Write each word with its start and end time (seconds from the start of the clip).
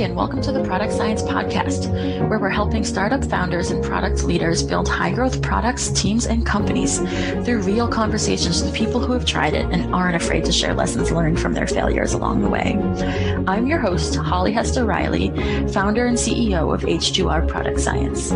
and 0.00 0.16
welcome 0.16 0.40
to 0.40 0.50
the 0.50 0.64
Product 0.64 0.90
Science 0.94 1.22
Podcast, 1.22 1.90
where 2.30 2.38
we're 2.38 2.48
helping 2.48 2.84
startup 2.84 3.22
founders 3.22 3.70
and 3.70 3.84
product 3.84 4.24
leaders 4.24 4.62
build 4.62 4.88
high 4.88 5.12
growth 5.12 5.42
products, 5.42 5.90
teams, 5.90 6.24
and 6.24 6.46
companies 6.46 7.00
through 7.44 7.60
real 7.60 7.86
conversations 7.86 8.62
with 8.62 8.74
people 8.74 9.00
who 9.00 9.12
have 9.12 9.26
tried 9.26 9.52
it 9.52 9.66
and 9.66 9.94
aren't 9.94 10.16
afraid 10.16 10.46
to 10.46 10.52
share 10.52 10.72
lessons 10.72 11.12
learned 11.12 11.38
from 11.38 11.52
their 11.52 11.66
failures 11.66 12.14
along 12.14 12.40
the 12.40 12.48
way. 12.48 12.78
I'm 13.46 13.66
your 13.66 13.78
host, 13.78 14.16
Holly 14.16 14.52
Hester 14.52 14.86
Reilly, 14.86 15.28
founder 15.70 16.06
and 16.06 16.16
CEO 16.16 16.72
of 16.72 16.80
H2R 16.80 17.46
Product 17.46 17.78
Science. 17.78 18.30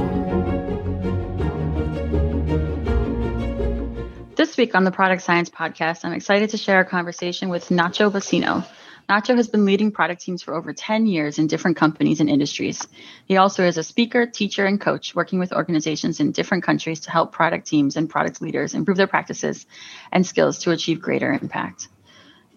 This 4.37 4.59
week 4.59 4.75
on 4.75 4.85
the 4.85 4.91
Product 4.91 5.23
Science 5.23 5.49
Podcast, 5.49 6.05
I'm 6.05 6.13
excited 6.13 6.51
to 6.51 6.59
share 6.59 6.81
a 6.81 6.85
conversation 6.85 7.49
with 7.49 7.71
Nacho 7.71 8.11
Bassino. 8.13 8.67
Nacho 9.09 9.37
has 9.37 9.49
been 9.49 9.67
leading 9.67 9.91
product 9.91 10.23
teams 10.23 10.43
for 10.43 10.55
over 10.55 10.73
10 10.73 11.07
years 11.07 11.39
in 11.39 11.47
different 11.47 11.77
companies 11.77 12.21
and 12.21 12.31
industries. 12.31 12.87
He 13.27 13.37
also 13.37 13.67
is 13.67 13.77
a 13.77 13.83
speaker, 13.83 14.27
teacher, 14.27 14.65
and 14.65 14.81
coach 14.81 15.15
working 15.15 15.39
with 15.39 15.53
organizations 15.53 16.21
in 16.21 16.33
different 16.33 16.65
countries 16.65 17.01
to 17.01 17.11
help 17.11 17.33
product 17.33 17.67
teams 17.67 17.97
and 17.97 18.09
product 18.09 18.41
leaders 18.41 18.73
improve 18.73 18.97
their 18.97 19.07
practices 19.07 19.67
and 20.11 20.27
skills 20.27 20.61
to 20.61 20.71
achieve 20.71 21.03
greater 21.03 21.31
impact. 21.33 21.89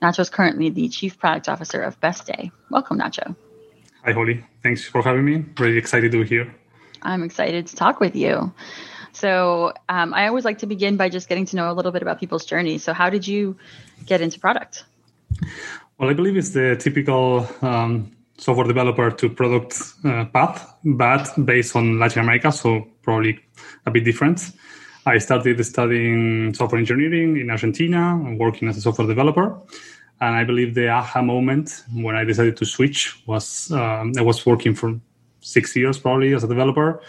Nacho 0.02 0.20
is 0.20 0.30
currently 0.30 0.70
the 0.70 0.88
Chief 0.88 1.20
Product 1.20 1.50
Officer 1.50 1.82
of 1.82 2.00
Best 2.00 2.26
Day. 2.26 2.52
Welcome, 2.70 3.00
Nacho. 3.00 3.36
Hi, 4.05 4.14
Holly. 4.14 4.46
Thanks 4.64 4.86
for 4.86 5.02
having 5.02 5.26
me. 5.26 5.44
Really 5.60 5.77
excited 5.77 6.12
to 6.14 6.22
be 6.22 6.30
here. 6.30 6.55
I'm 7.02 7.24
excited 7.24 7.68
to 7.68 7.76
talk 7.76 8.00
with 8.00 8.16
you. 8.16 8.54
So, 9.12 9.74
um, 9.90 10.14
I 10.14 10.27
always 10.27 10.46
like 10.46 10.60
to 10.60 10.68
begin 10.68 10.96
by 10.96 11.10
just 11.10 11.27
getting 11.27 11.46
to 11.48 11.55
know 11.55 11.72
a 11.72 11.74
little 11.74 11.91
bit 11.91 12.04
about 12.04 12.20
people's 12.20 12.46
journey. 12.46 12.77
So, 12.77 12.94
how 12.94 13.10
did 13.10 13.27
you 13.27 13.58
get 14.05 14.22
into 14.22 14.40
product? 14.40 14.86
Well, 16.00 16.12
I 16.12 16.14
believe 16.14 16.38
it's 16.38 16.52
the 16.52 16.76
typical 16.76 17.48
um, 17.64 18.12
software 18.38 18.68
developer 18.68 19.10
to 19.10 19.30
product 19.30 19.82
uh, 20.05 20.26
path, 20.26 20.77
but 20.84 21.34
based 21.44 21.76
on 21.76 21.98
Latin 21.98 22.21
America, 22.21 22.52
so 22.52 22.88
probably 23.02 23.40
a 23.88 23.90
bit 23.90 24.04
different. 24.04 24.52
I 25.08 25.18
started 25.18 25.66
studying 25.66 26.54
software 26.54 26.77
engineering 26.77 27.38
in 27.38 27.49
Argentina, 27.49 28.13
and 28.13 28.38
working 28.38 28.68
as 28.68 28.77
a 28.77 28.82
software 28.82 29.08
developer. 29.08 29.60
And 30.21 30.36
I 30.36 30.44
believe 30.44 30.76
the 30.76 30.90
aha 30.90 31.24
moment 31.24 31.84
when 31.91 32.16
I 32.16 32.26
decided 32.26 32.58
to 32.58 32.66
switch 32.66 33.20
was 33.26 33.71
um, 33.71 34.14
I 34.20 34.21
was 34.21 34.46
working 34.46 34.76
for 34.76 34.99
six 35.41 35.76
years 35.76 35.98
probably 35.98 36.32
as 36.36 36.43
a 36.43 36.48
developer. 36.48 37.02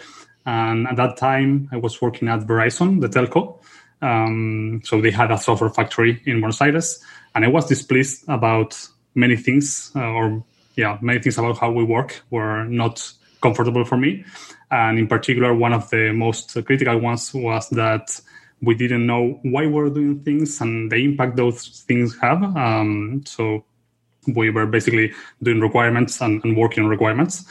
And 0.47 0.87
at 0.87 0.95
that 0.95 1.17
time, 1.17 1.69
I 1.71 1.77
was 1.77 2.01
working 2.01 2.27
at 2.27 2.39
Verizon, 2.39 3.01
the 3.01 3.09
telco. 3.09 3.61
Um, 4.01 4.81
so 4.83 5.01
they 5.01 5.11
had 5.11 5.31
a 5.31 5.37
software 5.37 5.69
factory 5.69 6.21
in 6.25 6.39
Buenos 6.39 6.61
Aires 6.61 7.03
and 7.35 7.45
I 7.45 7.47
was 7.47 7.65
displeased 7.67 8.25
about 8.27 8.77
many 9.15 9.35
things, 9.35 9.91
uh, 9.95 9.99
or 9.99 10.43
yeah, 10.75 10.97
many 11.01 11.19
things 11.19 11.37
about 11.37 11.57
how 11.57 11.71
we 11.71 11.83
work 11.83 12.21
were 12.29 12.65
not 12.65 13.11
comfortable 13.41 13.85
for 13.85 13.97
me. 13.97 14.23
And 14.71 14.99
in 14.99 15.07
particular, 15.07 15.53
one 15.53 15.73
of 15.73 15.89
the 15.89 16.11
most 16.13 16.53
critical 16.65 16.97
ones 16.99 17.33
was 17.33 17.69
that 17.69 18.19
we 18.61 18.75
didn't 18.75 19.05
know 19.05 19.39
why 19.43 19.65
we 19.65 19.73
we're 19.73 19.89
doing 19.89 20.23
things 20.23 20.59
and 20.61 20.91
the 20.91 20.97
impact 20.97 21.37
those 21.37 21.83
things 21.87 22.17
have. 22.19 22.43
Um, 22.43 23.23
so 23.25 23.63
we 24.27 24.49
were 24.49 24.65
basically 24.65 25.13
doing 25.41 25.61
requirements 25.61 26.21
and, 26.21 26.43
and 26.43 26.57
working 26.57 26.83
on 26.83 26.89
requirements. 26.89 27.45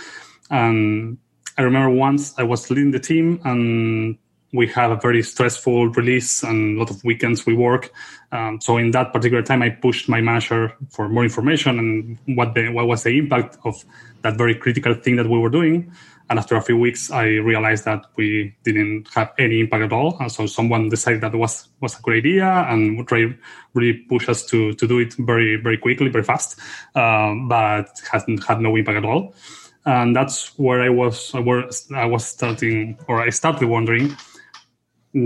And 0.51 1.19
I 1.57 1.62
remember 1.62 1.91
once 1.91 2.35
I 2.39 2.43
was 2.43 2.71
leading 2.71 2.91
the 2.91 3.01
team 3.01 3.41
and 3.45 4.19
we 4.53 4.67
have 4.69 4.91
a 4.91 4.97
very 4.97 5.23
stressful 5.23 5.89
release 5.89 6.43
and 6.43 6.77
a 6.77 6.81
lot 6.81 6.91
of 6.91 7.03
weekends 7.05 7.45
we 7.45 7.55
work. 7.55 7.93
Um, 8.33 8.61
so 8.61 8.77
in 8.79 8.91
that 8.93 9.13
particular 9.13 9.43
time, 9.43 9.63
I 9.63 9.71
pushed 9.71 10.09
my 10.09 10.21
manager 10.21 10.75
for 10.91 11.09
more 11.09 11.25
information 11.25 11.79
and 11.79 12.19
what 12.37 12.55
the 12.55 12.71
what 12.71 12.87
was 12.87 13.03
the 13.03 13.19
impact 13.19 13.59
of 13.65 13.85
that 14.23 14.37
very 14.37 14.55
critical 14.55 14.95
thing 14.95 15.17
that 15.17 15.29
we 15.29 15.39
were 15.39 15.51
doing. 15.51 15.93
And 16.31 16.39
after 16.39 16.57
a 16.57 16.63
few 16.63 16.77
weeks, 16.77 17.11
I 17.11 17.25
realized 17.25 17.87
that 17.87 18.05
we 18.17 18.55
didn't 18.62 19.09
have 19.15 19.33
any 19.39 19.61
impact 19.61 19.84
at 19.84 19.93
all. 19.93 20.19
And 20.21 20.31
so 20.31 20.45
someone 20.45 20.91
decided 20.91 21.22
that 21.22 21.34
was 21.34 21.69
was 21.81 21.99
a 21.99 22.03
good 22.03 22.17
idea 22.17 22.47
and 22.69 22.99
would 22.99 23.11
really, 23.11 23.37
really 23.75 23.95
push 24.09 24.28
us 24.28 24.45
to 24.47 24.75
to 24.75 24.87
do 24.87 24.99
it 24.99 25.15
very 25.15 25.56
very 25.56 25.78
quickly, 25.78 26.09
very 26.09 26.25
fast, 26.25 26.59
um, 26.95 27.49
but 27.49 27.89
hasn't 28.11 28.45
had 28.45 28.61
no 28.61 28.77
impact 28.77 28.99
at 28.99 29.05
all. 29.05 29.34
And 29.87 30.15
that's 30.15 30.59
where 30.59 30.83
I 30.83 30.91
was 30.91 31.33
where 31.33 31.65
I 31.95 32.05
was 32.05 32.27
starting, 32.27 32.99
or 33.09 33.22
I 33.22 33.31
started 33.31 33.69
wondering 33.69 34.15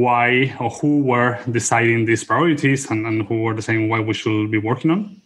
why 0.00 0.54
or 0.60 0.70
who 0.70 1.02
were 1.02 1.38
deciding 1.50 2.04
these 2.04 2.24
priorities 2.24 2.90
and, 2.90 3.06
and 3.06 3.26
who 3.26 3.42
were 3.42 3.54
deciding 3.54 3.88
what 3.88 4.06
we 4.06 4.14
should 4.14 4.50
be 4.50 4.58
working 4.58 4.90
on. 4.90 5.20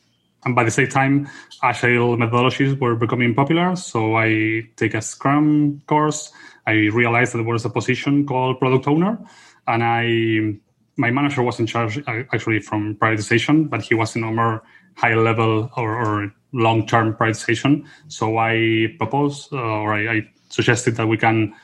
And 0.44 0.54
by 0.54 0.64
the 0.64 0.70
same 0.70 0.88
time, 0.88 1.28
agile 1.62 2.16
methodologies 2.16 2.78
were 2.78 2.94
becoming 2.94 3.34
popular. 3.34 3.74
So 3.76 4.16
I 4.16 4.62
take 4.76 4.94
a 4.94 5.02
Scrum 5.02 5.82
course. 5.86 6.32
I 6.66 6.72
realized 6.72 7.32
that 7.32 7.38
there 7.38 7.46
was 7.46 7.64
a 7.64 7.70
position 7.70 8.26
called 8.26 8.58
product 8.58 8.86
owner, 8.86 9.18
and 9.66 9.82
I 9.82 10.58
my 10.96 11.10
manager 11.10 11.42
was 11.42 11.60
in 11.60 11.66
charge 11.66 11.98
uh, 11.98 12.22
actually 12.32 12.60
from 12.60 12.94
prioritization, 12.96 13.68
but 13.68 13.82
he 13.82 13.94
was 13.94 14.16
in 14.16 14.24
a 14.24 14.32
more 14.32 14.62
high 14.96 15.14
level 15.14 15.70
or, 15.76 15.94
or 15.94 16.32
long 16.52 16.86
term 16.86 17.14
prioritization. 17.14 17.84
So 18.08 18.38
I 18.38 18.94
proposed 18.98 19.52
uh, 19.52 19.56
or 19.56 19.94
I, 19.94 20.16
I 20.16 20.30
suggested 20.48 20.96
that 20.96 21.06
we 21.06 21.18
can 21.18 21.54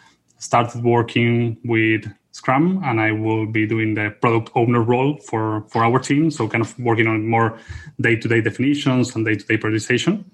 start 0.43 0.75
working 0.77 1.57
with 1.65 2.05
Scrum, 2.33 2.83
and 2.85 3.01
I 3.01 3.13
will 3.13 3.47
be 3.47 3.67
doing 3.67 3.95
the 3.95 4.11
product 4.21 4.51
owner 4.55 4.83
role 4.83 5.19
for 5.19 5.65
for 5.69 5.85
our 5.85 5.99
team. 5.99 6.31
So 6.31 6.49
kind 6.49 6.65
of 6.65 6.79
working 6.79 7.07
on 7.07 7.29
more 7.29 7.59
day 8.01 8.17
to 8.17 8.29
day 8.29 8.41
definitions 8.41 9.15
and 9.15 9.25
day 9.25 9.37
to 9.37 9.47
day 9.47 9.57
prioritization. 9.57 10.25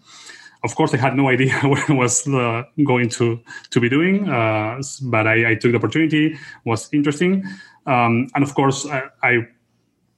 Of 0.65 0.75
course, 0.75 0.95
I 0.95 0.97
had 0.97 1.15
no 1.17 1.29
idea 1.29 1.53
what 1.63 1.91
I 1.91 1.93
was 1.93 2.27
uh, 2.27 2.63
going 2.85 3.09
to 3.19 3.41
to 3.71 3.81
be 3.81 3.89
doing, 3.89 4.29
uh, 4.29 4.81
but 5.03 5.27
I, 5.27 5.51
I, 5.51 5.55
took 5.55 5.73
the 5.73 5.79
opportunity. 5.79 6.37
Was 6.65 6.89
interesting, 6.93 7.45
um, 7.87 8.29
and 8.35 8.43
of 8.43 8.55
course, 8.55 8.87
I, 8.87 9.03
I 9.23 9.49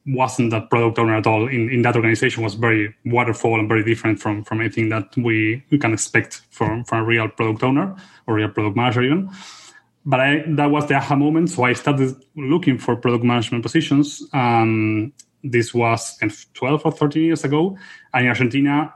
wasn't 0.07 0.51
that 0.51 0.71
product 0.71 0.99
owner 0.99 1.15
at 1.15 1.27
all 1.27 1.47
in, 1.47 1.71
in 1.71 1.83
that 1.83 1.95
organization 1.95 2.43
was 2.43 2.55
very 2.55 2.95
waterfall 3.05 3.61
and 3.61 3.69
very 3.69 3.84
different 3.84 4.19
from 4.19 4.43
from 4.45 4.61
anything 4.61 4.89
that 4.89 5.15
we, 5.17 5.62
we 5.71 5.78
can 5.78 5.93
expect 5.93 6.41
from, 6.51 6.84
from 6.84 6.99
a 7.01 7.05
real 7.05 7.28
product 7.28 7.62
owner 7.62 7.95
or 8.27 8.34
real 8.34 8.49
product 8.49 8.77
manager 8.77 9.03
even 9.03 9.28
but 10.05 10.21
I, 10.21 10.44
that 10.47 10.71
was 10.71 10.87
the 10.87 10.94
aha 10.94 11.16
moment. 11.16 11.50
So 11.50 11.65
I 11.65 11.72
started 11.75 12.15
looking 12.37 12.78
for 12.78 12.97
product 12.97 13.25
management 13.25 13.62
positions. 13.62 14.22
Um, 14.33 15.12
this 15.43 15.72
was 15.75 16.19
12 16.55 16.87
or 16.87 16.93
13 16.93 17.22
years 17.22 17.44
ago. 17.44 17.77
And 18.12 18.25
in 18.25 18.28
Argentina, 18.28 18.94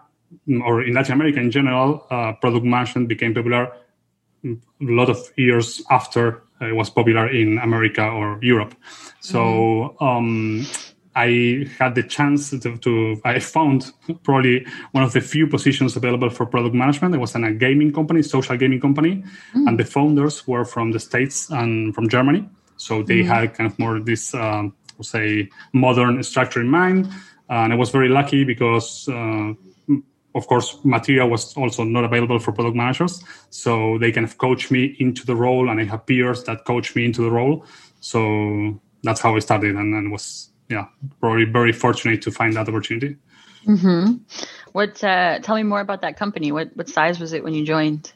or 0.64 0.82
in 0.82 0.94
Latin 0.94 1.12
America 1.12 1.40
in 1.40 1.50
general, 1.50 2.06
uh, 2.10 2.32
product 2.34 2.64
management 2.64 3.08
became 3.08 3.34
popular 3.34 3.72
a 4.44 4.56
lot 4.80 5.08
of 5.08 5.18
years 5.36 5.82
after 5.90 6.42
it 6.60 6.74
was 6.74 6.90
popular 6.90 7.28
in 7.28 7.58
America 7.58 8.06
or 8.06 8.38
Europe. 8.42 8.74
So 9.20 9.96
mm-hmm. 10.00 10.04
um, 10.04 10.66
I 11.16 11.68
had 11.78 11.94
the 11.94 12.02
chance 12.02 12.50
to, 12.50 12.76
to, 12.76 13.20
I 13.24 13.38
found 13.38 13.92
probably 14.22 14.66
one 14.92 15.04
of 15.04 15.12
the 15.12 15.20
few 15.20 15.46
positions 15.46 15.96
available 15.96 16.30
for 16.30 16.44
product 16.46 16.74
management. 16.74 17.14
It 17.14 17.18
was 17.18 17.34
in 17.34 17.44
a 17.44 17.52
gaming 17.52 17.92
company, 17.92 18.22
social 18.22 18.56
gaming 18.56 18.80
company, 18.80 19.22
mm. 19.54 19.68
and 19.68 19.78
the 19.78 19.84
founders 19.84 20.46
were 20.46 20.64
from 20.64 20.92
the 20.92 20.98
States 20.98 21.50
and 21.50 21.94
from 21.94 22.08
Germany. 22.08 22.48
So 22.76 23.02
they 23.02 23.20
mm. 23.20 23.26
had 23.26 23.54
kind 23.54 23.70
of 23.70 23.78
more 23.78 24.00
this, 24.00 24.34
um, 24.34 24.74
say, 25.02 25.48
modern 25.72 26.22
structure 26.22 26.60
in 26.60 26.68
mind. 26.68 27.08
And 27.48 27.72
I 27.72 27.76
was 27.76 27.90
very 27.90 28.08
lucky 28.08 28.42
because, 28.42 29.08
uh, 29.08 29.52
of 30.34 30.46
course, 30.48 30.78
material 30.82 31.28
was 31.28 31.56
also 31.56 31.84
not 31.84 32.04
available 32.04 32.40
for 32.40 32.52
product 32.52 32.74
managers. 32.74 33.22
So 33.50 33.98
they 33.98 34.10
kind 34.10 34.26
of 34.26 34.38
coach 34.38 34.70
me 34.70 34.96
into 34.98 35.24
the 35.24 35.36
role, 35.36 35.68
and 35.70 35.80
I 35.80 35.84
have 35.84 36.06
peers 36.06 36.42
that 36.44 36.64
coach 36.64 36.96
me 36.96 37.04
into 37.04 37.22
the 37.22 37.30
role. 37.30 37.64
So 38.00 38.80
that's 39.04 39.20
how 39.20 39.36
I 39.36 39.38
started, 39.38 39.76
and 39.76 39.94
then 39.94 40.10
was 40.10 40.50
yeah, 40.68 40.86
probably 41.20 41.44
very 41.44 41.72
fortunate 41.72 42.22
to 42.22 42.30
find 42.30 42.54
that 42.54 42.68
opportunity. 42.68 43.16
Mm-hmm. 43.66 44.16
What? 44.72 45.02
Uh, 45.02 45.38
tell 45.40 45.56
me 45.56 45.62
more 45.62 45.80
about 45.80 46.02
that 46.02 46.16
company. 46.16 46.52
What 46.52 46.76
what 46.76 46.88
size 46.88 47.18
was 47.18 47.32
it 47.32 47.44
when 47.44 47.54
you 47.54 47.64
joined? 47.64 48.12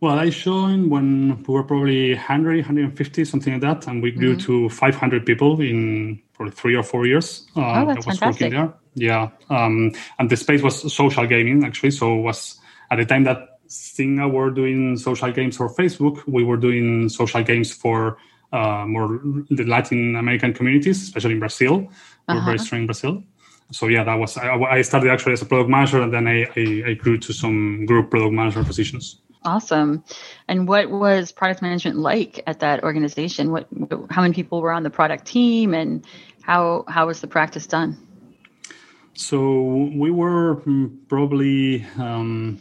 Well, 0.00 0.16
I 0.18 0.30
joined 0.30 0.90
when 0.90 1.42
we 1.42 1.54
were 1.54 1.64
probably 1.64 2.14
100, 2.14 2.58
150, 2.58 3.24
something 3.24 3.54
like 3.54 3.62
that, 3.62 3.88
and 3.88 4.00
we 4.00 4.12
grew 4.12 4.36
mm-hmm. 4.36 4.68
to 4.68 4.68
500 4.68 5.26
people 5.26 5.60
in 5.60 6.22
probably 6.34 6.52
three 6.52 6.76
or 6.76 6.84
four 6.84 7.04
years. 7.04 7.48
Uh, 7.56 7.82
oh, 7.82 7.86
that's 7.86 8.06
was 8.06 8.18
fantastic. 8.18 8.52
working 8.52 8.58
there. 8.58 8.74
Yeah, 8.94 9.30
um, 9.50 9.92
and 10.20 10.30
the 10.30 10.36
space 10.36 10.62
was 10.62 10.92
social 10.92 11.26
gaming 11.26 11.64
actually. 11.64 11.90
So 11.90 12.14
was 12.14 12.58
at 12.90 12.96
the 12.96 13.04
time 13.04 13.24
that 13.24 13.58
Zynga 13.68 14.30
were 14.30 14.50
doing 14.50 14.96
social 14.96 15.32
games 15.32 15.56
for 15.56 15.68
Facebook, 15.68 16.22
we 16.26 16.44
were 16.44 16.56
doing 16.56 17.08
social 17.08 17.42
games 17.42 17.72
for 17.72 18.18
uh, 18.52 18.84
more 18.86 19.20
the 19.50 19.64
Latin 19.64 20.16
American 20.16 20.52
communities, 20.52 21.02
especially 21.02 21.32
in 21.32 21.40
Brazil. 21.40 21.88
We're 22.28 22.36
uh-huh. 22.36 22.44
very 22.44 22.58
strong 22.58 22.82
in 22.82 22.86
Brazil. 22.86 23.22
So 23.70 23.86
yeah, 23.86 24.04
that 24.04 24.14
was 24.14 24.36
I, 24.38 24.54
I, 24.54 24.82
started 24.82 25.10
actually 25.10 25.34
as 25.34 25.42
a 25.42 25.46
product 25.46 25.68
manager, 25.68 26.00
and 26.00 26.12
then 26.12 26.26
I, 26.26 26.44
I, 26.56 26.90
I 26.90 26.94
grew 26.94 27.18
to 27.18 27.32
some 27.32 27.84
group 27.84 28.10
product 28.10 28.32
manager 28.32 28.64
positions. 28.64 29.20
Awesome. 29.44 30.02
And 30.48 30.66
what 30.66 30.90
was 30.90 31.32
product 31.32 31.62
management 31.62 31.96
like 31.96 32.42
at 32.46 32.60
that 32.60 32.82
organization? 32.82 33.50
What 33.50 33.68
how 34.10 34.22
many 34.22 34.34
people 34.34 34.62
were 34.62 34.72
on 34.72 34.82
the 34.82 34.90
product 34.90 35.26
team, 35.26 35.74
and 35.74 36.04
how 36.42 36.84
how 36.88 37.06
was 37.06 37.20
the 37.20 37.26
practice 37.26 37.66
done? 37.66 37.96
So 39.14 39.90
we 39.94 40.10
were 40.10 40.56
mm, 40.62 40.96
probably 41.08 41.84
um, 41.98 42.58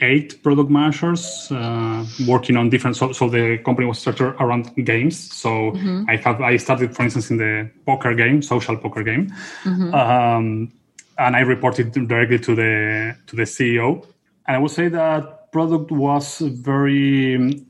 eight 0.00 0.42
product 0.42 0.70
managers 0.70 1.50
uh, 1.50 2.04
working 2.26 2.56
on 2.56 2.70
different. 2.70 2.96
So, 2.96 3.12
so 3.12 3.28
the 3.28 3.58
company 3.58 3.86
was 3.86 3.98
structured 3.98 4.34
around 4.40 4.74
games. 4.84 5.32
So 5.32 5.72
mm-hmm. 5.72 6.04
I 6.08 6.16
have 6.16 6.40
I 6.40 6.56
started, 6.56 6.94
for 6.94 7.02
instance, 7.02 7.30
in 7.30 7.36
the 7.36 7.70
poker 7.86 8.14
game, 8.14 8.42
social 8.42 8.76
poker 8.76 9.02
game, 9.02 9.30
mm-hmm. 9.64 9.94
um, 9.94 10.72
and 11.18 11.36
I 11.36 11.40
reported 11.40 11.92
directly 11.92 12.38
to 12.38 12.54
the 12.54 13.16
to 13.26 13.36
the 13.36 13.42
CEO. 13.42 14.06
And 14.46 14.56
I 14.56 14.58
would 14.58 14.70
say 14.70 14.88
that 14.88 15.52
product 15.52 15.90
was 15.90 16.38
very. 16.38 17.66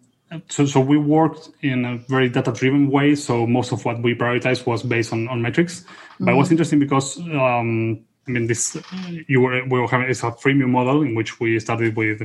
So, 0.49 0.65
so 0.65 0.79
we 0.79 0.97
worked 0.97 1.51
in 1.61 1.85
a 1.85 1.97
very 1.97 2.29
data 2.29 2.53
driven 2.53 2.89
way. 2.89 3.17
So 3.17 3.49
most 3.49 3.73
of 3.73 3.85
what 3.85 4.01
we 4.01 4.15
prioritized 4.15 4.65
was 4.65 4.85
based 4.85 5.13
on, 5.13 5.27
on 5.27 5.43
metrics. 5.43 5.81
Mm-hmm. 5.81 6.25
But 6.25 6.35
it 6.35 6.37
was 6.37 6.47
mm-hmm. 6.47 6.53
interesting 6.53 6.79
because 6.79 7.19
um, 7.19 8.05
I 8.31 8.33
mean, 8.33 8.47
this 8.47 8.77
you 9.27 9.41
were 9.41 9.65
we 9.65 9.81
were 9.81 9.89
having 9.89 10.09
it's 10.09 10.23
a 10.23 10.31
freemium 10.31 10.71
model 10.71 11.03
in 11.03 11.15
which 11.15 11.41
we 11.41 11.59
started 11.59 11.97
with 11.97 12.23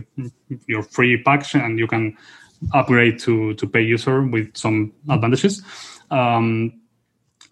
your 0.68 0.84
free 0.84 1.22
package, 1.24 1.56
and 1.56 1.80
you 1.80 1.88
can 1.88 2.16
upgrade 2.74 3.20
to 3.20 3.56
to 3.56 3.68
pay 3.68 3.82
user 3.82 4.22
with 4.22 4.56
some 4.56 4.94
advantages. 5.10 5.64
Um, 6.12 6.82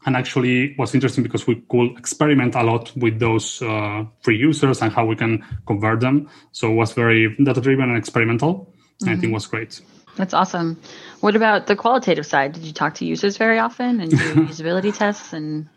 and 0.05 0.15
actually, 0.15 0.75
was 0.77 0.93
interesting 0.93 1.23
because 1.23 1.47
we 1.47 1.63
could 1.69 1.97
experiment 1.97 2.55
a 2.55 2.63
lot 2.63 2.91
with 2.95 3.19
those 3.19 3.61
uh, 3.61 4.03
free 4.21 4.37
users 4.37 4.81
and 4.81 4.91
how 4.91 5.05
we 5.05 5.15
can 5.15 5.43
convert 5.65 6.01
them. 6.01 6.29
So 6.51 6.71
it 6.71 6.75
was 6.75 6.91
very 6.93 7.35
data 7.43 7.61
driven 7.61 7.89
and 7.89 7.97
experimental. 7.97 8.53
Mm-hmm. 9.01 9.09
I 9.09 9.11
think 9.13 9.23
mm-hmm. 9.23 9.33
was 9.33 9.47
great. 9.47 9.81
That's 10.15 10.33
awesome. 10.33 10.79
What 11.21 11.35
about 11.35 11.67
the 11.67 11.75
qualitative 11.75 12.25
side? 12.25 12.53
Did 12.53 12.63
you 12.63 12.73
talk 12.73 12.95
to 12.95 13.05
users 13.05 13.37
very 13.37 13.57
often 13.57 13.99
and 13.99 14.11
do 14.11 14.17
usability 14.51 14.95
tests 14.95 15.33
and 15.33 15.69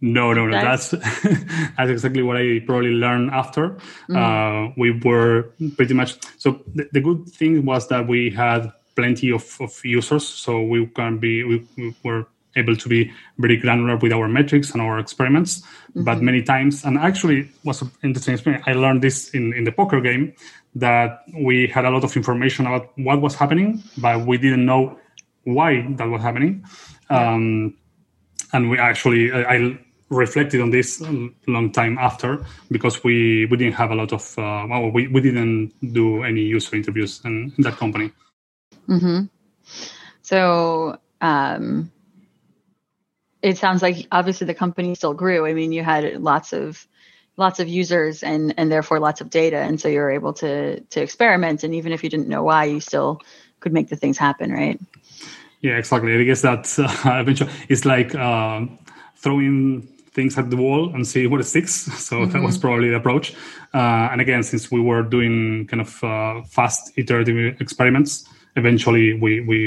no, 0.00 0.32
no, 0.32 0.46
no. 0.46 0.52
That's 0.52 0.90
that's 1.76 1.90
exactly 1.90 2.22
what 2.22 2.36
I 2.36 2.60
probably 2.60 2.90
learned 2.90 3.30
after. 3.30 3.70
Mm-hmm. 4.08 4.16
Uh, 4.16 4.72
we 4.76 4.92
were 5.00 5.50
pretty 5.76 5.94
much 5.94 6.18
so. 6.38 6.60
The, 6.74 6.88
the, 6.92 7.00
good 7.00 7.28
thing 7.28 7.64
was 7.64 7.88
that 7.88 8.06
we 8.06 8.30
had 8.30 8.72
plenty 8.94 9.32
of, 9.32 9.56
of 9.60 9.84
users, 9.84 10.26
so 10.26 10.62
we 10.62 10.86
can 10.86 11.18
be 11.18 11.42
we, 11.44 11.66
we, 11.76 11.94
were 12.04 12.26
able 12.56 12.76
to 12.76 12.88
be 12.88 13.12
very 13.38 13.56
granular 13.56 13.96
with 13.96 14.12
our 14.12 14.28
metrics 14.28 14.70
and 14.70 14.80
our 14.80 14.98
experiments. 14.98 15.60
Mm-hmm. 15.60 16.04
But 16.04 16.22
many 16.22 16.42
times, 16.42 16.84
and 16.84 16.96
actually 16.96 17.50
was 17.64 17.82
an 17.82 17.90
interesting 18.04 18.34
experience. 18.34 18.64
I 18.66 18.74
learned 18.74 19.02
this 19.02 19.30
in 19.30 19.52
in 19.54 19.64
the 19.64 19.72
poker 19.72 20.00
game 20.00 20.32
that 20.76 21.24
we 21.34 21.66
had 21.66 21.84
a 21.84 21.90
lot 21.90 22.04
of 22.04 22.16
information 22.16 22.66
about 22.66 22.96
what 22.96 23.20
was 23.20 23.34
happening, 23.34 23.82
but 23.96 24.26
we 24.26 24.38
didn't 24.38 24.64
know 24.64 24.96
why 25.42 25.86
that 25.96 26.08
was 26.08 26.22
happening. 26.22 26.64
Um, 27.10 27.74
and 28.52 28.70
we 28.70 28.78
actually, 28.78 29.32
I, 29.32 29.54
I 29.54 29.78
reflected 30.10 30.60
on 30.60 30.70
this 30.70 31.00
a 31.00 31.30
long 31.46 31.70
time 31.70 31.98
after 31.98 32.44
because 32.70 33.04
we 33.04 33.46
we 33.46 33.56
didn't 33.56 33.74
have 33.74 33.90
a 33.90 33.94
lot 33.94 34.12
of 34.12 34.38
uh, 34.38 34.66
well 34.68 34.90
we, 34.90 35.06
we 35.08 35.20
didn't 35.20 35.72
do 35.92 36.22
any 36.22 36.40
user 36.40 36.76
interviews 36.76 37.20
in, 37.24 37.52
in 37.56 37.64
that 37.64 37.76
company. 37.76 38.10
Mm-hmm. 38.88 39.24
so 40.22 40.98
um, 41.20 41.92
it 43.42 43.58
sounds 43.58 43.82
like 43.82 44.06
obviously 44.10 44.46
the 44.46 44.54
company 44.54 44.94
still 44.94 45.14
grew. 45.14 45.46
I 45.46 45.52
mean 45.52 45.72
you 45.72 45.82
had 45.82 46.22
lots 46.22 46.52
of 46.52 46.86
lots 47.36 47.60
of 47.60 47.68
users 47.68 48.22
and 48.22 48.54
and 48.56 48.72
therefore 48.72 48.98
lots 49.00 49.20
of 49.20 49.28
data 49.30 49.58
and 49.58 49.80
so 49.80 49.88
you're 49.88 50.10
able 50.10 50.32
to 50.34 50.80
to 50.80 51.02
experiment 51.02 51.64
and 51.64 51.74
even 51.74 51.92
if 51.92 52.02
you 52.02 52.08
didn't 52.08 52.28
know 52.28 52.42
why 52.42 52.64
you 52.64 52.80
still 52.80 53.20
could 53.60 53.72
make 53.72 53.88
the 53.88 53.96
things 53.96 54.16
happen 54.16 54.50
right? 54.50 54.80
Yeah 55.60 55.76
exactly. 55.76 56.18
I 56.18 56.24
guess 56.24 56.42
that 56.42 56.78
uh, 56.78 57.20
eventually 57.20 57.50
it's 57.68 57.84
like 57.84 58.14
uh, 58.14 58.64
throwing 59.16 59.86
things 60.18 60.36
at 60.36 60.50
the 60.50 60.56
wall 60.56 60.92
and 60.94 61.06
see 61.06 61.28
what 61.28 61.44
sticks. 61.46 61.74
So 62.08 62.16
mm-hmm. 62.16 62.32
that 62.32 62.42
was 62.42 62.56
mm-hmm. 62.56 62.66
probably 62.66 62.88
the 62.90 62.96
approach. 62.96 63.26
Uh, 63.72 64.10
and 64.10 64.20
again, 64.20 64.42
since 64.42 64.64
we 64.74 64.80
were 64.80 65.02
doing 65.16 65.66
kind 65.70 65.82
of 65.86 65.90
uh, 66.02 66.42
fast 66.56 66.82
iterative 66.96 67.60
experiments, 67.60 68.12
eventually 68.56 69.06
we 69.22 69.30
we 69.50 69.58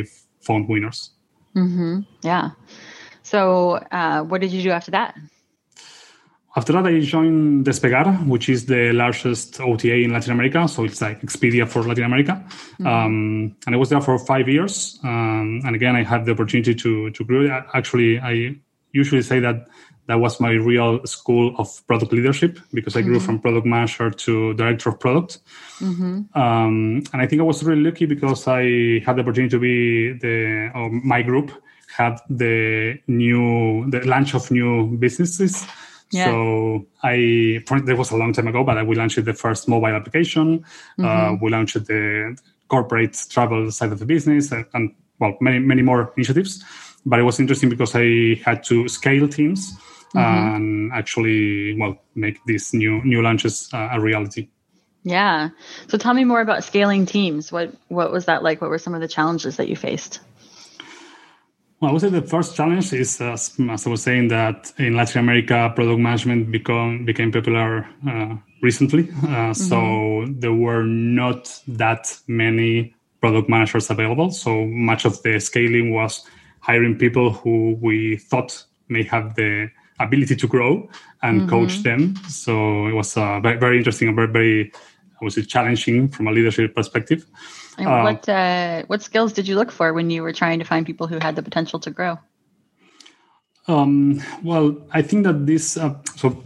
found 0.48 0.68
winners. 0.68 1.00
Mm-hmm. 1.56 1.94
Yeah. 2.32 2.46
So 3.24 3.42
uh, 4.00 4.20
what 4.30 4.42
did 4.42 4.52
you 4.52 4.62
do 4.68 4.72
after 4.72 4.92
that? 4.92 5.16
After 6.60 6.74
that, 6.74 6.86
I 6.86 7.00
joined 7.00 7.66
Despegar, 7.66 8.08
which 8.28 8.50
is 8.50 8.66
the 8.66 8.92
largest 8.92 9.62
OTA 9.62 9.96
in 10.06 10.12
Latin 10.12 10.34
America. 10.34 10.68
So 10.68 10.84
it's 10.84 11.02
like 11.02 11.22
Expedia 11.22 11.66
for 11.66 11.82
Latin 11.90 12.04
America. 12.04 12.34
Mm-hmm. 12.44 12.88
Um, 12.88 13.56
and 13.66 13.76
I 13.76 13.78
was 13.78 13.90
there 13.90 14.02
for 14.02 14.20
five 14.20 14.50
years. 14.50 15.00
Um, 15.04 15.62
and 15.66 15.74
again, 15.80 15.96
I 15.96 16.04
had 16.04 16.26
the 16.26 16.32
opportunity 16.36 16.74
to 16.84 16.92
to 17.18 17.22
grow. 17.24 17.42
Actually, 17.80 18.12
I 18.32 18.34
usually 18.92 19.22
say 19.22 19.40
that 19.40 19.58
that 20.08 20.20
was 20.20 20.40
my 20.40 20.52
real 20.52 21.06
school 21.06 21.56
of 21.58 21.86
product 21.88 22.12
leadership 22.12 22.60
because 22.74 22.96
I 22.96 23.02
grew 23.02 23.18
mm-hmm. 23.18 23.26
from 23.26 23.40
product 23.40 23.66
manager 23.66 24.10
to 24.10 24.54
director 24.56 24.90
of 24.90 25.00
product. 25.00 25.40
Mm-hmm. 25.80 26.38
Um, 26.38 27.04
and 27.14 27.22
I 27.22 27.28
think 27.28 27.42
I 27.42 27.46
was 27.46 27.64
really 27.64 27.84
lucky 27.84 28.06
because 28.06 28.48
I 28.48 29.00
had 29.06 29.16
the 29.16 29.22
opportunity 29.22 29.50
to 29.50 29.60
be 29.60 30.14
the 30.14 30.72
my 30.92 31.22
group 31.22 31.52
had 31.96 32.20
the 32.30 33.00
new 33.08 33.90
the 33.90 34.02
launch 34.08 34.34
of 34.34 34.50
new 34.52 34.98
businesses. 34.98 35.66
Yeah. 36.12 36.26
So 36.26 36.86
I 37.04 37.64
that 37.68 37.98
was 37.98 38.12
a 38.12 38.18
long 38.18 38.34
time 38.34 38.48
ago, 38.48 38.64
but 38.64 38.86
we 38.86 38.96
launched 38.96 39.24
the 39.24 39.34
first 39.34 39.68
mobile 39.68 39.96
application. 39.96 40.66
Uh, 41.00 41.04
mm-hmm. 41.04 41.36
Uh, 41.36 41.38
we 41.42 41.52
launched 41.52 41.86
the 41.86 42.38
corporate 42.68 43.18
travel 43.30 43.72
side 43.72 43.92
of 43.92 44.00
the 44.00 44.06
business, 44.06 44.52
and, 44.52 44.66
and 44.74 44.96
well, 45.20 45.38
many 45.40 45.60
many 45.60 45.82
more 45.82 46.12
initiatives. 46.18 46.64
But 47.06 47.20
it 47.20 47.24
was 47.24 47.40
interesting 47.40 47.70
because 47.70 47.96
I 47.96 48.40
had 48.46 48.64
to 48.66 48.88
scale 48.88 49.28
teams 49.28 49.74
mm-hmm. 50.16 50.56
and 50.56 50.92
actually, 50.94 51.78
well, 51.80 51.98
make 52.16 52.40
these 52.46 52.74
new 52.74 53.04
new 53.04 53.22
launches 53.22 53.70
uh, 53.74 53.90
a 53.92 54.00
reality. 54.00 54.50
Yeah. 55.04 55.50
So 55.88 55.98
tell 55.98 56.14
me 56.14 56.26
more 56.26 56.42
about 56.42 56.64
scaling 56.64 57.06
teams. 57.06 57.52
What 57.52 57.74
what 57.88 58.12
was 58.12 58.26
that 58.26 58.44
like? 58.44 58.62
What 58.62 58.70
were 58.70 58.78
some 58.78 58.94
of 58.94 59.02
the 59.02 59.08
challenges 59.08 59.58
that 59.58 59.68
you 59.68 59.76
faced? 59.76 60.20
Well, 61.80 61.90
I 61.90 61.94
would 61.94 62.02
say 62.02 62.10
the 62.10 62.22
first 62.22 62.56
challenge 62.56 62.94
is, 62.94 63.20
uh, 63.20 63.32
as 63.34 63.88
I 63.88 63.90
was 63.90 64.04
saying, 64.04 64.28
that 64.28 64.72
in 64.78 64.96
Latin 64.96 65.20
America, 65.20 65.72
product 65.76 66.00
management 66.00 66.52
become 66.52 67.06
became 67.06 67.32
popular 67.32 67.88
uh, 68.08 68.36
recently. 68.62 69.10
Uh, 69.10 69.50
mm-hmm. 69.50 69.54
So 69.54 70.26
there 70.30 70.54
were 70.54 70.84
not 70.84 71.60
that 71.68 72.16
many 72.28 72.94
product 73.20 73.50
managers 73.50 73.90
available. 73.90 74.30
So 74.30 74.66
much 74.68 75.06
of 75.06 75.22
the 75.24 75.40
scaling 75.40 75.92
was 75.92 76.24
hiring 76.60 76.98
people 76.98 77.34
who 77.34 77.78
we 77.82 78.18
thought 78.18 78.64
may 78.88 79.04
have 79.04 79.34
the 79.34 79.72
ability 80.04 80.36
to 80.36 80.48
grow 80.48 80.90
and 81.22 81.42
mm-hmm. 81.42 81.50
coach 81.50 81.84
them. 81.84 82.16
So 82.28 82.88
it 82.88 82.94
was 82.94 83.16
uh, 83.18 83.40
very, 83.40 83.58
very 83.58 83.78
interesting 83.78 84.08
and 84.08 84.16
very, 84.16 84.32
very, 84.32 84.72
I 84.74 85.24
would 85.24 85.34
say, 85.34 85.44
challenging 85.44 86.10
from 86.10 86.28
a 86.28 86.32
leadership 86.32 86.76
perspective. 86.76 87.26
And 87.78 87.88
uh, 87.88 88.02
what 88.02 88.30
uh, 88.30 88.84
what 88.88 89.02
skills 89.02 89.34
did 89.34 89.48
you 89.48 89.56
look 89.56 89.72
for 89.72 89.94
when 89.94 90.10
you 90.10 90.24
were 90.24 90.34
trying 90.34 90.60
to 90.60 90.66
find 90.66 90.86
people 90.86 91.08
who 91.08 91.20
had 91.20 91.36
the 91.36 91.44
potential 91.44 91.80
to 91.80 91.92
grow? 91.92 92.20
Um, 93.68 94.22
well, 94.44 94.76
I 94.92 95.02
think 95.02 95.24
that 95.24 95.46
this 95.46 95.78
uh, 95.78 95.96
so 96.16 96.44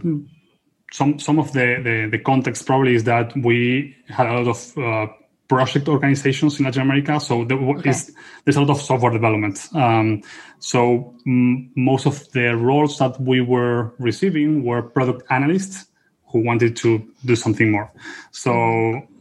some 0.92 1.18
some 1.18 1.38
of 1.38 1.52
the, 1.52 1.80
the, 1.82 2.08
the 2.10 2.18
context 2.18 2.66
probably 2.66 2.94
is 2.94 3.04
that 3.04 3.36
we 3.36 3.96
had 4.08 4.26
a 4.26 4.40
lot 4.40 4.48
of 4.48 4.78
uh, 4.78 5.12
project 5.48 5.88
organizations 5.88 6.58
in 6.58 6.64
Latin 6.64 6.82
America. 6.82 7.20
So 7.20 7.44
there 7.44 7.58
okay. 7.58 7.90
is, 7.90 8.14
there's 8.44 8.56
a 8.56 8.60
lot 8.60 8.70
of 8.70 8.80
software 8.82 9.12
development. 9.12 9.68
Um, 9.74 10.22
so 10.58 11.14
m- 11.26 11.70
most 11.76 12.06
of 12.06 12.30
the 12.32 12.56
roles 12.56 12.98
that 12.98 13.20
we 13.20 13.40
were 13.40 13.94
receiving 13.98 14.64
were 14.64 14.82
product 14.82 15.22
analysts 15.30 15.86
who 16.28 16.44
wanted 16.44 16.76
to 16.76 17.06
do 17.24 17.36
something 17.36 17.70
more. 17.70 17.90
So 18.32 18.52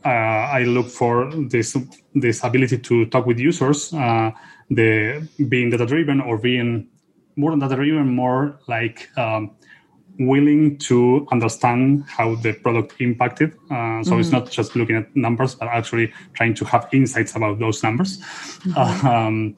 uh, 0.03 0.09
I 0.09 0.63
look 0.63 0.87
for 0.87 1.31
this 1.49 1.77
this 2.13 2.43
ability 2.43 2.79
to 2.79 3.05
talk 3.07 3.25
with 3.25 3.39
users, 3.39 3.93
uh, 3.93 4.31
the 4.69 5.27
being 5.47 5.69
data 5.69 5.85
driven 5.85 6.21
or 6.21 6.37
being 6.37 6.87
more 7.35 7.51
than 7.51 7.59
data 7.59 7.75
driven, 7.75 8.15
more 8.15 8.59
like 8.67 9.09
um, 9.17 9.51
willing 10.19 10.77
to 10.77 11.27
understand 11.31 12.03
how 12.07 12.35
the 12.35 12.53
product 12.53 12.95
impacted. 12.99 13.53
Uh, 13.69 14.03
so 14.03 14.11
mm-hmm. 14.11 14.19
it's 14.19 14.31
not 14.31 14.49
just 14.49 14.75
looking 14.75 14.95
at 14.95 15.15
numbers, 15.15 15.55
but 15.55 15.67
actually 15.67 16.13
trying 16.33 16.53
to 16.55 16.65
have 16.65 16.87
insights 16.91 17.35
about 17.35 17.59
those 17.59 17.83
numbers. 17.83 18.19
Mm-hmm. 18.19 19.07
Uh, 19.07 19.09
um, 19.09 19.57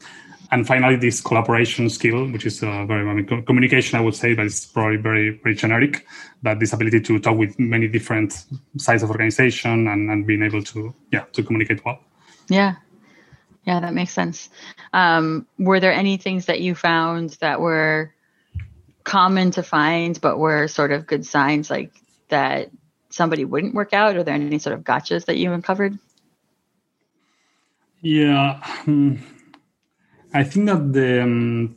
and 0.51 0.65
finally, 0.65 0.95
this 0.95 1.19
collaboration 1.19 1.89
skill, 1.89 2.25
which 2.31 2.45
is 2.45 2.63
uh, 2.63 2.85
very 2.85 3.07
I 3.07 3.13
mean, 3.13 3.43
communication, 3.43 3.99
I 3.99 4.01
would 4.01 4.15
say, 4.15 4.33
but 4.33 4.45
it's 4.45 4.65
probably 4.65 4.97
very 4.97 5.39
very 5.43 5.55
generic. 5.55 6.05
But 6.41 6.59
this 6.59 6.71
ability 6.71 7.01
to 7.01 7.19
talk 7.19 7.37
with 7.37 7.59
many 7.59 7.87
different 7.87 8.45
sides 8.77 9.03
of 9.03 9.09
organization 9.09 9.87
and, 9.87 10.09
and 10.09 10.25
being 10.25 10.43
able 10.43 10.63
to 10.63 10.93
yeah 11.11 11.25
to 11.33 11.43
communicate 11.43 11.83
well. 11.83 11.99
Yeah, 12.47 12.75
yeah, 13.65 13.81
that 13.81 13.93
makes 13.93 14.13
sense. 14.13 14.49
Um, 14.93 15.45
were 15.59 15.81
there 15.81 15.91
any 15.91 16.15
things 16.15 16.45
that 16.45 16.61
you 16.61 16.73
found 16.75 17.31
that 17.41 17.59
were 17.59 18.13
common 19.07 19.51
to 19.51 19.63
find, 19.63 20.19
but 20.19 20.37
were 20.37 20.67
sort 20.67 20.91
of 20.91 21.07
good 21.07 21.25
signs 21.25 21.71
like 21.71 21.91
that 22.27 22.69
somebody 23.09 23.45
wouldn't 23.45 23.73
work 23.73 23.93
out? 23.93 24.17
Are 24.17 24.23
there 24.23 24.35
any 24.35 24.59
sort 24.59 24.75
of 24.77 24.83
gotchas 24.83 25.25
that 25.25 25.37
you 25.37 25.53
uncovered? 25.53 25.97
Yeah, 28.01 28.61
um, 28.85 29.23
I 30.33 30.43
think 30.43 30.67
that 30.67 30.91
the 30.91 31.23
um, 31.23 31.75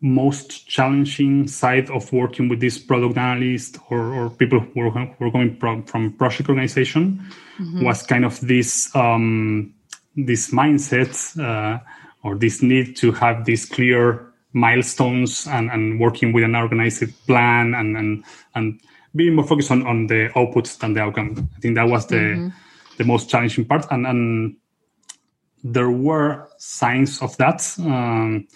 most 0.00 0.68
challenging 0.68 1.48
side 1.48 1.90
of 1.90 2.12
working 2.12 2.48
with 2.48 2.60
this 2.60 2.78
product 2.78 3.18
analyst 3.18 3.78
or, 3.90 4.14
or 4.14 4.30
people 4.30 4.60
who 4.60 4.80
were, 4.80 4.90
who 4.90 5.24
were 5.24 5.32
coming 5.32 5.56
from, 5.56 5.82
from 5.82 6.12
project 6.12 6.48
organization 6.48 7.20
mm-hmm. 7.58 7.84
was 7.84 8.04
kind 8.04 8.24
of 8.24 8.40
this 8.40 8.94
um, 8.94 9.74
this 10.16 10.52
mindset 10.52 11.12
uh, 11.38 11.78
or 12.22 12.36
this 12.36 12.62
need 12.62 12.96
to 12.96 13.10
have 13.12 13.44
this 13.44 13.64
clear 13.64 14.27
milestones 14.58 15.46
and, 15.46 15.70
and 15.70 16.00
working 16.00 16.32
with 16.32 16.44
an 16.44 16.54
organized 16.54 17.26
plan 17.26 17.74
and 17.74 17.96
and, 17.96 18.24
and 18.54 18.80
being 19.14 19.34
more 19.34 19.46
focused 19.46 19.70
on, 19.70 19.86
on 19.86 20.06
the 20.06 20.28
outputs 20.34 20.78
than 20.78 20.94
the 20.94 21.00
outcome. 21.00 21.48
I 21.56 21.60
think 21.60 21.74
that 21.76 21.88
was 21.88 22.06
the 22.06 22.16
mm-hmm. 22.16 22.48
the 22.98 23.04
most 23.04 23.30
challenging 23.30 23.64
part 23.64 23.86
and, 23.90 24.06
and 24.06 24.56
there 25.64 25.90
were 25.90 26.48
signs 26.58 27.20
of 27.22 27.36
that. 27.38 27.62
Um, 27.78 28.46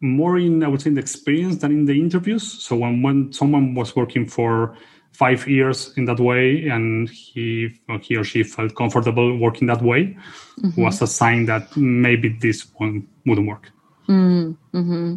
more 0.00 0.38
in 0.38 0.64
I 0.64 0.68
would 0.68 0.80
say 0.80 0.88
in 0.88 0.94
the 0.94 1.00
experience 1.00 1.56
than 1.56 1.72
in 1.72 1.84
the 1.84 1.98
interviews. 2.00 2.42
So 2.42 2.76
when 2.76 3.02
when 3.02 3.32
someone 3.32 3.74
was 3.74 3.94
working 3.96 4.26
for 4.26 4.76
five 5.12 5.46
years 5.46 5.92
in 5.96 6.04
that 6.06 6.20
way 6.20 6.68
and 6.68 7.08
he 7.10 7.80
he 8.00 8.16
or 8.16 8.24
she 8.24 8.42
felt 8.42 8.74
comfortable 8.74 9.36
working 9.36 9.66
that 9.66 9.82
way 9.82 10.16
mm-hmm. 10.60 10.82
was 10.82 11.02
a 11.02 11.06
sign 11.06 11.46
that 11.46 11.76
maybe 11.76 12.28
this 12.28 12.66
one 12.76 13.06
wouldn't 13.26 13.48
work. 13.48 13.70
Mm-hmm. 14.10 15.16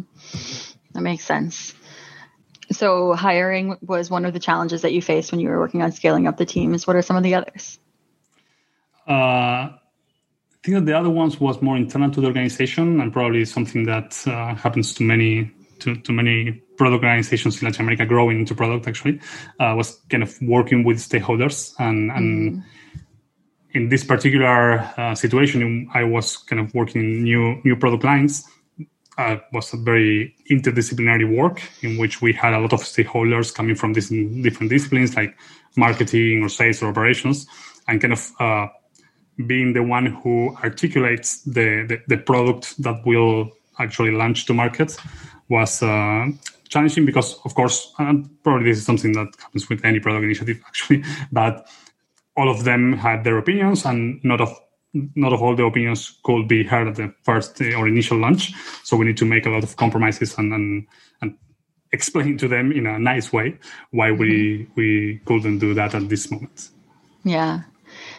That 0.92 1.00
makes 1.00 1.24
sense. 1.24 1.74
So 2.72 3.12
hiring 3.12 3.76
was 3.82 4.10
one 4.10 4.24
of 4.24 4.32
the 4.32 4.38
challenges 4.38 4.82
that 4.82 4.92
you 4.92 5.02
faced 5.02 5.32
when 5.32 5.40
you 5.40 5.48
were 5.48 5.58
working 5.58 5.82
on 5.82 5.92
scaling 5.92 6.26
up 6.26 6.36
the 6.36 6.46
teams. 6.46 6.86
What 6.86 6.96
are 6.96 7.02
some 7.02 7.16
of 7.16 7.22
the 7.22 7.34
others? 7.34 7.78
Uh, 9.06 9.12
I 9.12 9.78
think 10.62 10.76
that 10.76 10.86
the 10.86 10.98
other 10.98 11.10
ones 11.10 11.38
was 11.38 11.60
more 11.60 11.76
internal 11.76 12.10
to 12.10 12.20
the 12.20 12.26
organization 12.28 13.00
and 13.00 13.12
probably 13.12 13.44
something 13.44 13.84
that 13.84 14.16
uh, 14.26 14.54
happens 14.54 14.94
to 14.94 15.02
many 15.02 15.50
to, 15.80 15.96
to 15.96 16.12
many 16.12 16.52
product 16.78 17.04
organizations 17.04 17.60
in 17.60 17.66
Latin 17.66 17.82
America 17.82 18.06
growing 18.06 18.40
into 18.40 18.54
product 18.54 18.88
actually 18.88 19.20
uh, 19.60 19.74
was 19.76 20.00
kind 20.08 20.22
of 20.22 20.40
working 20.40 20.84
with 20.84 20.98
stakeholders 20.98 21.74
and 21.78 22.10
and 22.12 22.54
mm. 22.54 22.62
in 23.72 23.88
this 23.90 24.04
particular 24.04 24.78
uh, 24.96 25.14
situation 25.14 25.88
I 25.92 26.04
was 26.04 26.38
kind 26.38 26.60
of 26.60 26.72
working 26.74 27.02
in 27.02 27.24
new 27.24 27.60
new 27.64 27.76
product 27.76 28.04
lines 28.04 28.48
uh, 29.18 29.36
was 29.52 29.72
a 29.72 29.76
very 29.76 30.34
interdisciplinary 30.50 31.36
work 31.36 31.62
in 31.82 31.98
which 31.98 32.20
we 32.20 32.32
had 32.32 32.52
a 32.52 32.58
lot 32.58 32.72
of 32.72 32.80
stakeholders 32.80 33.54
coming 33.54 33.74
from 33.74 33.92
these 33.92 34.08
different 34.08 34.70
disciplines 34.70 35.16
like 35.16 35.36
marketing 35.76 36.42
or 36.42 36.48
sales 36.48 36.82
or 36.82 36.88
operations 36.88 37.46
and 37.88 38.00
kind 38.00 38.12
of 38.12 38.32
uh, 38.40 38.66
being 39.46 39.72
the 39.72 39.82
one 39.82 40.06
who 40.06 40.56
articulates 40.62 41.42
the, 41.42 41.84
the, 41.88 42.00
the 42.08 42.16
product 42.16 42.80
that 42.82 43.04
will 43.04 43.50
actually 43.78 44.10
launch 44.10 44.46
to 44.46 44.54
market 44.54 44.96
was 45.48 45.82
uh, 45.82 46.26
challenging 46.68 47.04
because, 47.04 47.38
of 47.44 47.54
course, 47.54 47.92
probably 48.42 48.64
this 48.70 48.78
is 48.78 48.86
something 48.86 49.12
that 49.12 49.28
happens 49.38 49.68
with 49.68 49.84
any 49.84 50.00
product 50.00 50.24
initiative 50.24 50.62
actually, 50.66 51.04
but 51.32 51.68
all 52.36 52.50
of 52.50 52.64
them 52.64 52.92
had 52.92 53.24
their 53.24 53.38
opinions 53.38 53.84
and 53.84 54.22
not 54.24 54.40
of 54.40 54.50
not 55.14 55.32
of 55.32 55.42
all 55.42 55.56
the 55.56 55.64
opinions 55.64 56.18
could 56.22 56.48
be 56.48 56.64
heard 56.64 56.88
at 56.88 56.94
the 56.94 57.12
first 57.22 57.60
uh, 57.60 57.74
or 57.74 57.88
initial 57.88 58.18
launch. 58.18 58.52
So 58.84 58.96
we 58.96 59.06
need 59.06 59.16
to 59.18 59.24
make 59.24 59.46
a 59.46 59.50
lot 59.50 59.62
of 59.62 59.76
compromises 59.76 60.38
and 60.38 60.52
and, 60.52 60.86
and 61.20 61.36
explain 61.92 62.38
to 62.38 62.48
them 62.48 62.72
in 62.72 62.86
a 62.86 62.98
nice 62.98 63.32
way 63.32 63.58
why 63.90 64.12
we 64.12 64.30
mm-hmm. 64.30 64.72
we 64.76 65.20
couldn't 65.24 65.58
do 65.58 65.74
that 65.74 65.94
at 65.94 66.08
this 66.08 66.30
moment. 66.30 66.70
Yeah, 67.24 67.62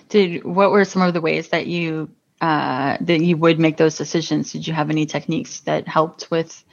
did 0.10 0.44
what 0.44 0.72
were 0.72 0.86
some 0.86 1.02
of 1.02 1.14
the 1.14 1.22
ways 1.22 1.50
that 1.50 1.68
you 1.68 2.10
uh, 2.42 2.98
that 3.02 3.22
you 3.22 3.38
would 3.38 3.60
make 3.60 3.78
those 3.78 3.98
decisions? 3.98 4.52
Did 4.52 4.68
you 4.68 4.74
have 4.74 4.90
any 4.90 5.06
techniques 5.06 5.62
that 5.62 5.88
helped 5.88 6.30
with 6.30 6.64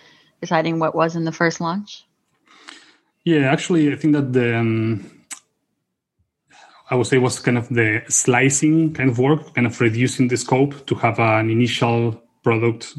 deciding 0.41 0.79
what 0.79 0.95
was 0.95 1.15
in 1.15 1.25
the 1.25 1.33
first 1.33 1.61
launch? 1.61 2.05
Yeah, 3.25 3.53
actually, 3.53 3.93
I 3.93 3.97
think 3.97 4.15
that 4.15 4.33
the 4.33 4.59
um, 4.59 5.22
I 6.91 6.95
would 6.95 7.07
say 7.07 7.19
was 7.19 7.39
kind 7.39 7.59
of 7.59 7.69
the 7.69 8.03
slicing 8.09 8.93
kind 8.95 9.11
of 9.11 9.19
work, 9.19 9.55
kind 9.55 9.67
of 9.67 9.81
reducing 9.81 10.29
the 10.29 10.37
scope 10.37 10.87
to 10.87 10.95
have 10.97 11.19
an 11.19 11.51
initial 11.51 12.21
product 12.43 12.95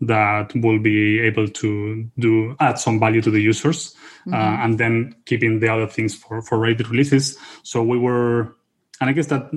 that 0.00 0.54
will 0.54 0.78
be 0.78 1.20
able 1.20 1.48
to 1.48 2.10
do 2.18 2.54
add 2.60 2.78
some 2.78 3.00
value 3.00 3.22
to 3.22 3.30
the 3.30 3.40
users, 3.40 3.94
mm-hmm. 4.26 4.34
uh, 4.34 4.64
and 4.64 4.78
then 4.78 5.14
keeping 5.24 5.60
the 5.60 5.68
other 5.68 5.86
things 5.86 6.14
for 6.14 6.42
for 6.42 6.58
ready 6.58 6.84
releases. 6.84 7.38
So 7.62 7.82
we 7.82 7.98
were 7.98 8.56
and 9.00 9.10
I 9.10 9.12
guess 9.12 9.26
that 9.26 9.50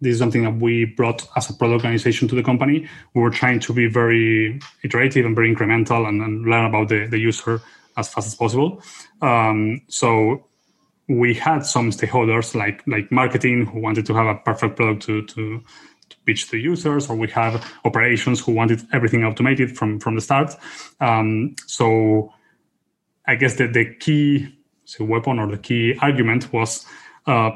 this 0.00 0.14
is 0.14 0.18
something 0.18 0.44
that 0.44 0.56
we 0.56 0.84
brought 0.84 1.26
as 1.36 1.50
a 1.50 1.54
product 1.54 1.84
organization 1.84 2.28
to 2.28 2.34
the 2.34 2.42
company. 2.42 2.88
We 3.14 3.22
were 3.22 3.30
trying 3.30 3.60
to 3.60 3.72
be 3.72 3.86
very 3.86 4.60
iterative 4.82 5.26
and 5.26 5.36
very 5.36 5.54
incremental 5.54 6.08
and, 6.08 6.22
and 6.22 6.44
learn 6.44 6.64
about 6.64 6.88
the, 6.88 7.06
the 7.06 7.18
user 7.18 7.60
as 7.96 8.08
fast 8.08 8.26
as 8.28 8.34
possible. 8.34 8.82
Um, 9.20 9.82
so 9.88 10.46
we 11.10 11.34
had 11.34 11.66
some 11.66 11.90
stakeholders 11.90 12.54
like 12.54 12.86
like 12.86 13.10
marketing 13.10 13.66
who 13.66 13.80
wanted 13.80 14.06
to 14.06 14.14
have 14.14 14.26
a 14.26 14.36
perfect 14.36 14.76
product 14.76 15.02
to, 15.02 15.26
to, 15.26 15.60
to 16.08 16.16
pitch 16.24 16.48
to 16.50 16.56
users, 16.56 17.10
or 17.10 17.16
we 17.16 17.28
have 17.28 17.66
operations 17.84 18.40
who 18.40 18.52
wanted 18.52 18.80
everything 18.92 19.24
automated 19.24 19.76
from 19.76 19.98
from 19.98 20.14
the 20.14 20.20
start. 20.20 20.54
Um, 21.00 21.56
so 21.66 22.32
I 23.26 23.34
guess 23.34 23.56
that 23.56 23.72
the 23.72 23.92
key 23.96 24.56
so 24.84 25.04
weapon 25.04 25.40
or 25.40 25.48
the 25.48 25.58
key 25.58 25.96
argument 26.00 26.52
was 26.52 26.86
uh, 27.26 27.50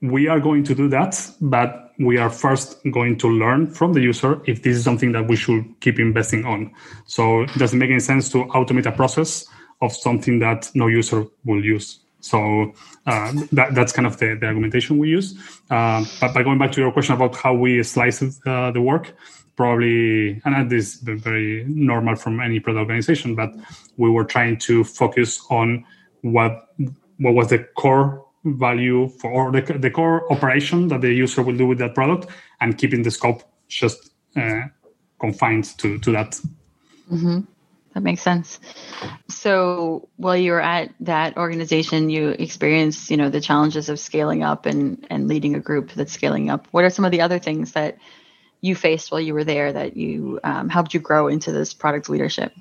we 0.00 0.28
are 0.28 0.38
going 0.38 0.62
to 0.64 0.74
do 0.76 0.88
that, 0.88 1.28
but 1.40 1.92
we 1.98 2.18
are 2.18 2.30
first 2.30 2.78
going 2.92 3.18
to 3.18 3.28
learn 3.28 3.66
from 3.66 3.94
the 3.94 4.00
user 4.00 4.40
if 4.46 4.62
this 4.62 4.76
is 4.76 4.84
something 4.84 5.12
that 5.12 5.28
we 5.28 5.36
should 5.36 5.64
keep 5.80 5.98
investing 5.98 6.44
on. 6.44 6.72
So 7.06 7.42
it 7.42 7.54
doesn't 7.56 7.78
make 7.78 7.90
any 7.90 8.00
sense 8.00 8.28
to 8.30 8.44
automate 8.46 8.86
a 8.86 8.92
process 8.92 9.46
of 9.80 9.92
something 9.92 10.38
that 10.40 10.70
no 10.74 10.86
user 10.86 11.26
will 11.44 11.64
use. 11.64 12.03
So 12.24 12.72
uh, 13.06 13.32
that, 13.52 13.74
that's 13.74 13.92
kind 13.92 14.06
of 14.06 14.16
the, 14.16 14.34
the 14.40 14.46
argumentation 14.46 14.96
we 14.96 15.10
use. 15.10 15.38
Uh, 15.70 16.02
but 16.20 16.32
by 16.32 16.42
going 16.42 16.58
back 16.58 16.72
to 16.72 16.80
your 16.80 16.90
question 16.90 17.14
about 17.14 17.36
how 17.36 17.52
we 17.52 17.82
slice 17.82 18.22
uh, 18.22 18.70
the 18.70 18.80
work, 18.80 19.14
probably, 19.56 20.40
and 20.46 20.70
this 20.70 20.94
is 20.94 21.00
very 21.02 21.64
normal 21.68 22.16
from 22.16 22.40
any 22.40 22.60
product 22.60 22.80
organization, 22.80 23.34
but 23.34 23.50
we 23.98 24.08
were 24.08 24.24
trying 24.24 24.56
to 24.60 24.84
focus 24.84 25.44
on 25.50 25.84
what 26.22 26.70
what 27.18 27.34
was 27.34 27.48
the 27.48 27.58
core 27.76 28.24
value 28.44 29.08
for 29.20 29.30
or 29.30 29.52
the, 29.52 29.60
the 29.78 29.90
core 29.90 30.30
operation 30.32 30.88
that 30.88 31.02
the 31.02 31.12
user 31.12 31.42
will 31.42 31.56
do 31.56 31.66
with 31.66 31.78
that 31.78 31.94
product 31.94 32.26
and 32.60 32.78
keeping 32.78 33.02
the 33.02 33.10
scope 33.10 33.42
just 33.68 34.10
uh, 34.36 34.62
confined 35.20 35.64
to, 35.78 35.98
to 35.98 36.10
that. 36.10 36.40
Mm-hmm. 37.12 37.40
That 37.94 38.02
makes 38.02 38.22
sense. 38.22 38.58
So 39.28 40.08
while 40.16 40.36
you 40.36 40.50
were 40.52 40.60
at 40.60 40.92
that 41.00 41.36
organization, 41.36 42.10
you 42.10 42.30
experienced, 42.30 43.08
you 43.08 43.16
know, 43.16 43.30
the 43.30 43.40
challenges 43.40 43.88
of 43.88 44.00
scaling 44.00 44.42
up 44.42 44.66
and, 44.66 45.06
and 45.10 45.28
leading 45.28 45.54
a 45.54 45.60
group 45.60 45.92
that's 45.92 46.12
scaling 46.12 46.50
up. 46.50 46.66
What 46.72 46.84
are 46.84 46.90
some 46.90 47.04
of 47.04 47.12
the 47.12 47.20
other 47.20 47.38
things 47.38 47.72
that 47.72 47.98
you 48.60 48.74
faced 48.74 49.12
while 49.12 49.20
you 49.20 49.32
were 49.32 49.44
there 49.44 49.72
that 49.72 49.96
you 49.96 50.40
um, 50.42 50.68
helped 50.68 50.92
you 50.92 50.98
grow 50.98 51.28
into 51.28 51.52
this 51.52 51.72
product 51.72 52.08
leadership? 52.08 52.52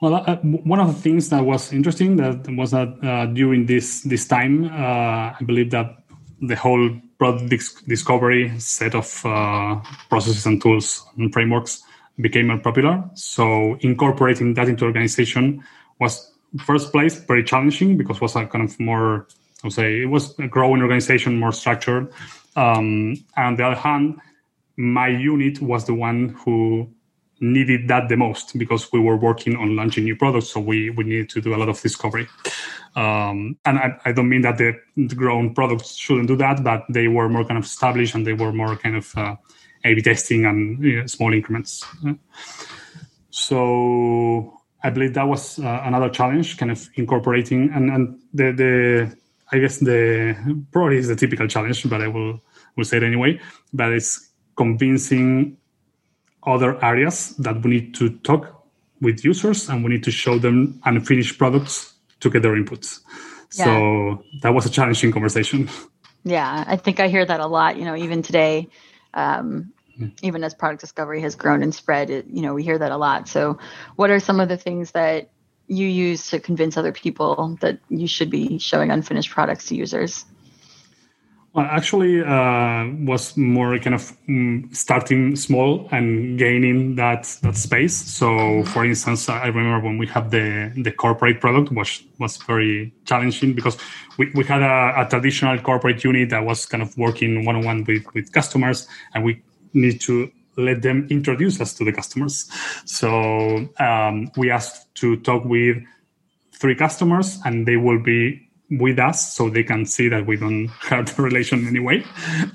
Well, 0.00 0.14
uh, 0.14 0.36
one 0.36 0.78
of 0.78 0.94
the 0.94 1.00
things 1.00 1.30
that 1.30 1.44
was 1.44 1.72
interesting 1.72 2.16
that 2.16 2.46
was 2.50 2.70
that 2.72 2.94
uh, 3.02 3.26
during 3.26 3.66
this 3.66 4.02
this 4.02 4.26
time, 4.26 4.66
uh, 4.66 5.32
I 5.32 5.38
believe 5.44 5.70
that 5.70 5.96
the 6.42 6.56
whole 6.56 6.90
product 7.18 7.48
discovery 7.88 8.52
set 8.58 8.94
of 8.94 9.24
uh, 9.24 9.80
processes 10.10 10.44
and 10.46 10.60
tools 10.60 11.06
and 11.16 11.32
frameworks 11.32 11.82
became 12.20 12.48
more 12.48 12.58
popular. 12.58 13.02
So 13.14 13.76
incorporating 13.80 14.54
that 14.54 14.68
into 14.68 14.84
organization 14.84 15.64
was 16.00 16.32
first 16.64 16.92
place 16.92 17.16
very 17.16 17.42
challenging 17.42 17.96
because 17.96 18.16
it 18.16 18.22
was 18.22 18.36
a 18.36 18.46
kind 18.46 18.64
of 18.64 18.78
more 18.78 19.26
I 19.62 19.66
would 19.66 19.72
say 19.72 20.02
it 20.02 20.10
was 20.10 20.38
a 20.38 20.46
growing 20.46 20.82
organization, 20.82 21.38
more 21.40 21.52
structured. 21.52 22.12
Um, 22.54 23.16
and 23.34 23.46
on 23.46 23.56
the 23.56 23.64
other 23.64 23.80
hand, 23.80 24.20
my 24.76 25.08
unit 25.08 25.62
was 25.62 25.86
the 25.86 25.94
one 25.94 26.36
who 26.44 26.90
needed 27.40 27.88
that 27.88 28.10
the 28.10 28.16
most 28.16 28.58
because 28.58 28.92
we 28.92 29.00
were 29.00 29.16
working 29.16 29.56
on 29.56 29.74
launching 29.74 30.04
new 30.04 30.16
products. 30.16 30.48
So 30.48 30.60
we, 30.60 30.90
we 30.90 31.04
needed 31.04 31.30
to 31.30 31.40
do 31.40 31.54
a 31.54 31.56
lot 31.56 31.70
of 31.70 31.80
discovery. 31.80 32.28
Um, 32.94 33.56
and 33.64 33.78
I, 33.78 33.98
I, 34.04 34.12
don't 34.12 34.28
mean 34.28 34.42
that 34.42 34.58
the, 34.58 34.78
the, 34.96 35.14
grown 35.14 35.52
products 35.52 35.94
shouldn't 35.94 36.28
do 36.28 36.36
that, 36.36 36.62
but 36.62 36.84
they 36.88 37.08
were 37.08 37.28
more 37.28 37.44
kind 37.44 37.58
of 37.58 37.64
established 37.64 38.14
and 38.14 38.24
they 38.24 38.34
were 38.34 38.52
more 38.52 38.76
kind 38.76 38.96
of 38.96 39.16
uh, 39.16 39.34
A/B 39.84 40.02
testing 40.02 40.44
and 40.44 40.82
you 40.82 41.00
know, 41.00 41.06
small 41.06 41.32
increments. 41.32 41.84
So 43.30 44.60
I 44.82 44.90
believe 44.90 45.14
that 45.14 45.26
was 45.26 45.58
uh, 45.58 45.82
another 45.84 46.08
challenge, 46.08 46.56
kind 46.56 46.70
of 46.70 46.88
incorporating 46.94 47.70
and, 47.74 47.90
and 47.90 48.18
the 48.32 48.52
the 48.52 49.16
I 49.52 49.58
guess 49.58 49.78
the 49.78 50.36
probably 50.72 50.96
is 50.96 51.08
the 51.08 51.16
typical 51.16 51.46
challenge, 51.46 51.88
but 51.88 52.00
I 52.00 52.08
will 52.08 52.40
will 52.76 52.84
say 52.84 52.96
it 52.96 53.02
anyway. 53.02 53.40
But 53.72 53.92
it's 53.92 54.30
convincing 54.56 55.56
other 56.46 56.82
areas 56.84 57.34
that 57.38 57.62
we 57.62 57.70
need 57.70 57.94
to 57.94 58.10
talk 58.18 58.66
with 59.00 59.24
users 59.24 59.68
and 59.68 59.84
we 59.84 59.90
need 59.90 60.04
to 60.04 60.10
show 60.10 60.38
them 60.38 60.80
unfinished 60.84 61.38
products 61.38 61.94
to 62.20 62.30
get 62.30 62.42
their 62.42 62.52
inputs. 62.52 63.00
Yeah. 63.54 63.64
So 63.64 64.24
that 64.42 64.54
was 64.54 64.66
a 64.66 64.70
challenging 64.70 65.12
conversation. 65.12 65.68
Yeah, 66.24 66.64
I 66.66 66.76
think 66.76 67.00
I 67.00 67.08
hear 67.08 67.24
that 67.24 67.40
a 67.40 67.46
lot. 67.46 67.76
You 67.76 67.84
know, 67.84 67.96
even 67.96 68.22
today, 68.22 68.68
um, 69.14 69.72
even 70.22 70.42
as 70.44 70.54
product 70.54 70.80
discovery 70.80 71.20
has 71.22 71.34
grown 71.36 71.62
and 71.62 71.74
spread 71.74 72.10
it, 72.10 72.26
you 72.26 72.42
know 72.42 72.54
we 72.54 72.62
hear 72.62 72.78
that 72.78 72.92
a 72.92 72.96
lot. 72.96 73.28
So 73.28 73.58
what 73.96 74.10
are 74.10 74.20
some 74.20 74.40
of 74.40 74.48
the 74.48 74.56
things 74.56 74.90
that 74.92 75.30
you 75.66 75.86
use 75.86 76.30
to 76.30 76.40
convince 76.40 76.76
other 76.76 76.92
people 76.92 77.56
that 77.60 77.78
you 77.88 78.06
should 78.06 78.30
be 78.30 78.58
showing 78.58 78.90
unfinished 78.90 79.30
products 79.30 79.66
to 79.66 79.74
users 79.74 80.26
well, 81.54 81.66
actually, 81.70 82.20
uh, 82.20 82.88
was 83.06 83.36
more 83.36 83.78
kind 83.78 83.94
of 83.94 84.12
um, 84.28 84.68
starting 84.72 85.36
small 85.36 85.88
and 85.92 86.36
gaining 86.36 86.96
that 86.96 87.38
that 87.42 87.56
space. 87.56 87.94
So, 87.94 88.26
mm-hmm. 88.26 88.68
for 88.72 88.84
instance, 88.84 89.28
I 89.28 89.46
remember 89.46 89.86
when 89.86 89.96
we 89.96 90.08
had 90.08 90.32
the 90.32 90.72
the 90.74 90.90
corporate 90.90 91.40
product 91.40 91.70
was 91.70 92.02
was 92.18 92.38
very 92.38 92.92
challenging 93.04 93.52
because 93.52 93.76
we, 94.18 94.32
we 94.34 94.44
had 94.44 94.62
a, 94.62 95.02
a 95.02 95.08
traditional 95.08 95.56
corporate 95.58 96.02
unit 96.02 96.30
that 96.30 96.44
was 96.44 96.66
kind 96.66 96.82
of 96.82 96.98
working 96.98 97.44
one 97.44 97.54
on 97.54 97.64
one 97.64 97.84
with 97.84 98.04
with 98.14 98.32
customers, 98.32 98.88
and 99.14 99.24
we 99.24 99.40
need 99.74 100.00
to 100.00 100.32
let 100.56 100.82
them 100.82 101.06
introduce 101.08 101.60
us 101.60 101.72
to 101.74 101.84
the 101.84 101.92
customers. 101.92 102.50
So 102.84 103.68
um, 103.78 104.28
we 104.36 104.50
asked 104.50 104.92
to 104.96 105.18
talk 105.18 105.44
with 105.44 105.76
three 106.52 106.74
customers, 106.74 107.38
and 107.44 107.64
they 107.64 107.76
will 107.76 108.02
be 108.02 108.43
with 108.70 108.98
us 108.98 109.34
so 109.34 109.50
they 109.50 109.62
can 109.62 109.84
see 109.84 110.08
that 110.08 110.26
we 110.26 110.36
don't 110.36 110.68
hurt 110.80 111.08
the 111.08 111.22
relation 111.22 111.66
anyway. 111.66 112.04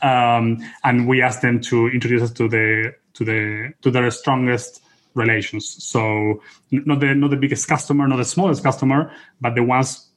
Um, 0.02 0.58
and 0.84 1.08
we 1.08 1.22
ask 1.22 1.42
them 1.42 1.62
to 1.62 1.88
introduce 1.88 2.24
us 2.24 2.32
to 2.34 2.48
the 2.48 2.94
to 3.14 3.26
the 3.26 3.74
to 3.82 3.92
their 3.92 4.10
strongest 4.12 4.82
relations. 5.14 5.84
So 5.84 6.42
not 6.72 7.00
the 7.00 7.14
not 7.14 7.30
the 7.30 7.38
biggest 7.38 7.68
customer, 7.68 8.08
not 8.08 8.18
the 8.18 8.26
smallest 8.26 8.64
customer, 8.64 9.12
but 9.42 9.56
the 9.56 9.64
ones 9.64 10.10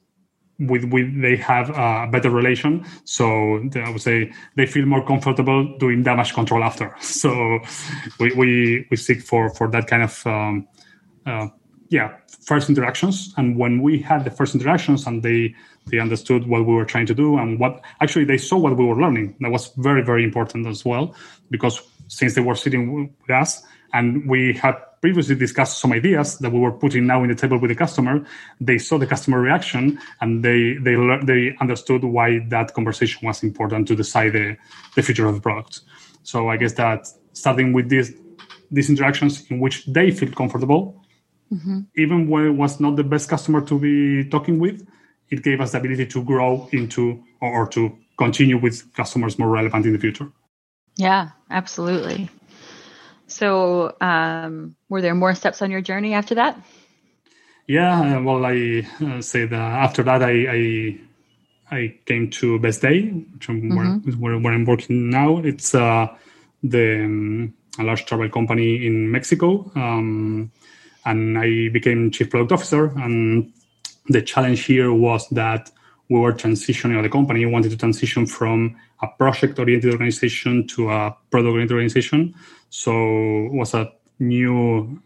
with 0.59 0.85
with 0.85 1.21
they 1.21 1.35
have 1.37 1.69
a 1.69 2.07
better 2.11 2.29
relation. 2.29 2.85
So 3.05 3.57
I 3.75 3.89
would 3.89 4.01
say 4.01 4.31
they 4.55 4.65
feel 4.65 4.85
more 4.85 5.05
comfortable 5.05 5.77
doing 5.77 6.03
damage 6.03 6.33
control 6.33 6.63
after. 6.63 6.95
So 7.01 7.59
we 8.19 8.33
we, 8.33 8.87
we 8.89 8.97
seek 8.97 9.21
for 9.21 9.49
for 9.49 9.69
that 9.71 9.87
kind 9.87 10.03
of 10.03 10.27
um, 10.27 10.67
uh, 11.25 11.47
yeah 11.97 12.09
first 12.43 12.69
interactions. 12.69 13.33
And 13.37 13.57
when 13.57 13.81
we 13.81 13.93
had 13.99 14.25
the 14.25 14.31
first 14.31 14.53
interactions 14.55 15.07
and 15.07 15.23
they 15.23 15.55
they 15.89 15.99
understood 15.99 16.47
what 16.47 16.65
we 16.65 16.73
were 16.73 16.85
trying 16.85 17.07
to 17.07 17.15
do 17.23 17.37
and 17.37 17.59
what 17.59 17.81
actually 18.01 18.25
they 18.25 18.37
saw 18.37 18.57
what 18.57 18.77
we 18.77 18.85
were 18.85 18.99
learning. 19.03 19.35
That 19.41 19.51
was 19.51 19.71
very, 19.77 20.03
very 20.03 20.23
important 20.23 20.67
as 20.67 20.85
well, 20.85 21.15
because 21.49 21.81
since 22.07 22.35
they 22.35 22.41
were 22.41 22.55
sitting 22.55 22.83
with 22.95 23.29
us 23.29 23.63
and 23.93 24.27
we 24.29 24.53
had 24.53 24.75
previously 25.01 25.35
discussed 25.35 25.79
some 25.79 25.91
ideas 25.91 26.37
that 26.39 26.51
we 26.51 26.59
were 26.59 26.71
putting 26.71 27.05
now 27.05 27.21
in 27.23 27.29
the 27.29 27.35
table 27.35 27.59
with 27.59 27.69
the 27.69 27.75
customer, 27.75 28.25
they 28.61 28.77
saw 28.77 28.97
the 28.97 29.07
customer 29.07 29.39
reaction 29.41 29.99
and 30.21 30.43
they 30.43 30.61
they 30.85 30.95
they 31.23 31.55
understood 31.59 32.03
why 32.03 32.39
that 32.49 32.73
conversation 32.73 33.27
was 33.27 33.43
important 33.43 33.87
to 33.87 33.95
decide 33.95 34.31
the, 34.33 34.55
the 34.95 35.01
future 35.01 35.27
of 35.27 35.35
the 35.35 35.41
product. 35.41 35.81
So 36.23 36.49
I 36.49 36.57
guess 36.57 36.73
that 36.73 37.07
starting 37.33 37.73
with 37.73 37.89
these 37.89 38.13
these 38.71 38.89
interactions 38.89 39.33
in 39.51 39.59
which 39.59 39.85
they 39.85 40.11
feel 40.11 40.31
comfortable, 40.31 41.02
mm-hmm. 41.53 41.79
even 41.95 42.27
when 42.29 42.47
it 42.47 42.51
was 42.51 42.79
not 42.79 42.95
the 42.95 43.03
best 43.03 43.29
customer 43.29 43.61
to 43.61 43.79
be 43.79 44.29
talking 44.29 44.59
with, 44.59 44.87
it 45.29 45.43
gave 45.43 45.61
us 45.61 45.71
the 45.71 45.79
ability 45.79 46.05
to 46.07 46.23
grow 46.23 46.67
into 46.71 47.23
or, 47.41 47.67
to 47.67 47.97
continue 48.17 48.57
with 48.57 48.93
customers 48.93 49.39
more 49.39 49.49
relevant 49.49 49.85
in 49.85 49.93
the 49.93 49.99
future. 49.99 50.31
Yeah, 50.95 51.29
absolutely. 51.49 52.29
So, 53.27 53.95
um, 53.99 54.75
were 54.89 55.01
there 55.01 55.15
more 55.15 55.33
steps 55.33 55.61
on 55.61 55.71
your 55.71 55.81
journey 55.81 56.13
after 56.13 56.35
that? 56.35 56.61
Yeah, 57.67 58.17
uh, 58.17 58.21
well, 58.21 58.45
I 58.45 58.85
uh, 59.01 59.21
say 59.21 59.45
that 59.45 59.59
after 59.59 60.03
that, 60.03 60.21
I, 60.21 60.35
I, 60.51 60.99
I 61.71 61.95
came 62.05 62.29
to 62.31 62.59
Best 62.59 62.81
Day, 62.81 63.07
which 63.07 63.49
I'm 63.49 63.61
mm-hmm. 63.61 64.21
where, 64.21 64.37
where, 64.37 64.53
I'm 64.53 64.65
working 64.65 65.09
now. 65.09 65.37
It's 65.37 65.73
uh, 65.73 66.07
the 66.61 67.05
um, 67.05 67.53
a 67.79 67.83
large 67.83 68.05
travel 68.05 68.29
company 68.29 68.85
in 68.85 69.09
Mexico, 69.11 69.71
um, 69.75 70.51
and 71.05 71.37
I 71.37 71.69
became 71.69 72.11
chief 72.11 72.29
product 72.29 72.51
officer. 72.51 72.85
And 72.97 73.51
the 74.09 74.21
challenge 74.21 74.65
here 74.65 74.93
was 74.93 75.27
that 75.29 75.71
we 76.09 76.19
were 76.19 76.33
transitioning, 76.33 76.97
or 76.97 77.01
the 77.01 77.09
company 77.09 77.45
wanted 77.45 77.71
to 77.71 77.77
transition 77.77 78.25
from 78.25 78.75
a 79.01 79.07
project 79.07 79.59
oriented 79.59 79.91
organization 79.91 80.67
to 80.67 80.89
a 80.89 81.15
product 81.31 81.51
oriented 81.51 81.75
organization. 81.75 82.33
So 82.69 82.91
it 82.91 83.53
was 83.53 83.73
a 83.73 83.91
new, 84.19 85.01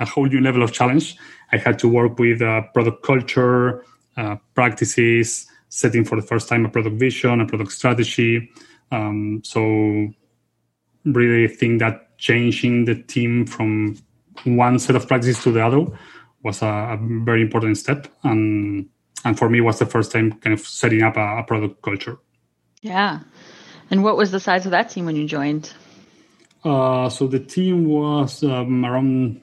a 0.00 0.06
whole 0.06 0.26
new 0.26 0.40
level 0.40 0.62
of 0.62 0.72
challenge. 0.72 1.16
I 1.52 1.58
had 1.58 1.78
to 1.80 1.88
work 1.88 2.18
with 2.18 2.42
uh, 2.42 2.62
product 2.74 3.02
culture, 3.02 3.84
uh, 4.16 4.36
practices, 4.54 5.46
setting 5.68 6.04
for 6.04 6.16
the 6.16 6.26
first 6.26 6.48
time 6.48 6.64
a 6.64 6.68
product 6.68 6.96
vision, 6.96 7.40
a 7.40 7.46
product 7.46 7.72
strategy. 7.72 8.50
Um, 8.90 9.42
so 9.44 10.08
really 11.04 11.48
think 11.48 11.80
that 11.80 12.18
changing 12.18 12.84
the 12.86 13.02
team 13.02 13.46
from 13.46 13.96
one 14.44 14.78
set 14.78 14.96
of 14.96 15.06
practices 15.06 15.42
to 15.44 15.52
the 15.52 15.64
other 15.64 15.86
was 16.42 16.62
a, 16.62 16.66
a, 16.66 16.98
very 17.24 17.42
important 17.42 17.76
step. 17.76 18.06
And 18.22 18.88
and 19.24 19.38
for 19.38 19.48
me 19.48 19.60
was 19.60 19.78
the 19.78 19.86
first 19.86 20.12
time 20.12 20.32
kind 20.32 20.54
of 20.54 20.60
setting 20.60 21.02
up 21.02 21.16
a, 21.16 21.38
a 21.38 21.42
product 21.42 21.82
culture. 21.82 22.18
Yeah. 22.82 23.20
And 23.90 24.04
what 24.04 24.16
was 24.16 24.30
the 24.30 24.40
size 24.40 24.64
of 24.66 24.72
that 24.72 24.90
team 24.90 25.06
when 25.06 25.16
you 25.16 25.26
joined? 25.26 25.72
Uh, 26.64 27.08
so 27.08 27.26
the 27.26 27.40
team 27.40 27.86
was 27.88 28.42
um, 28.42 28.84
around 28.84 29.40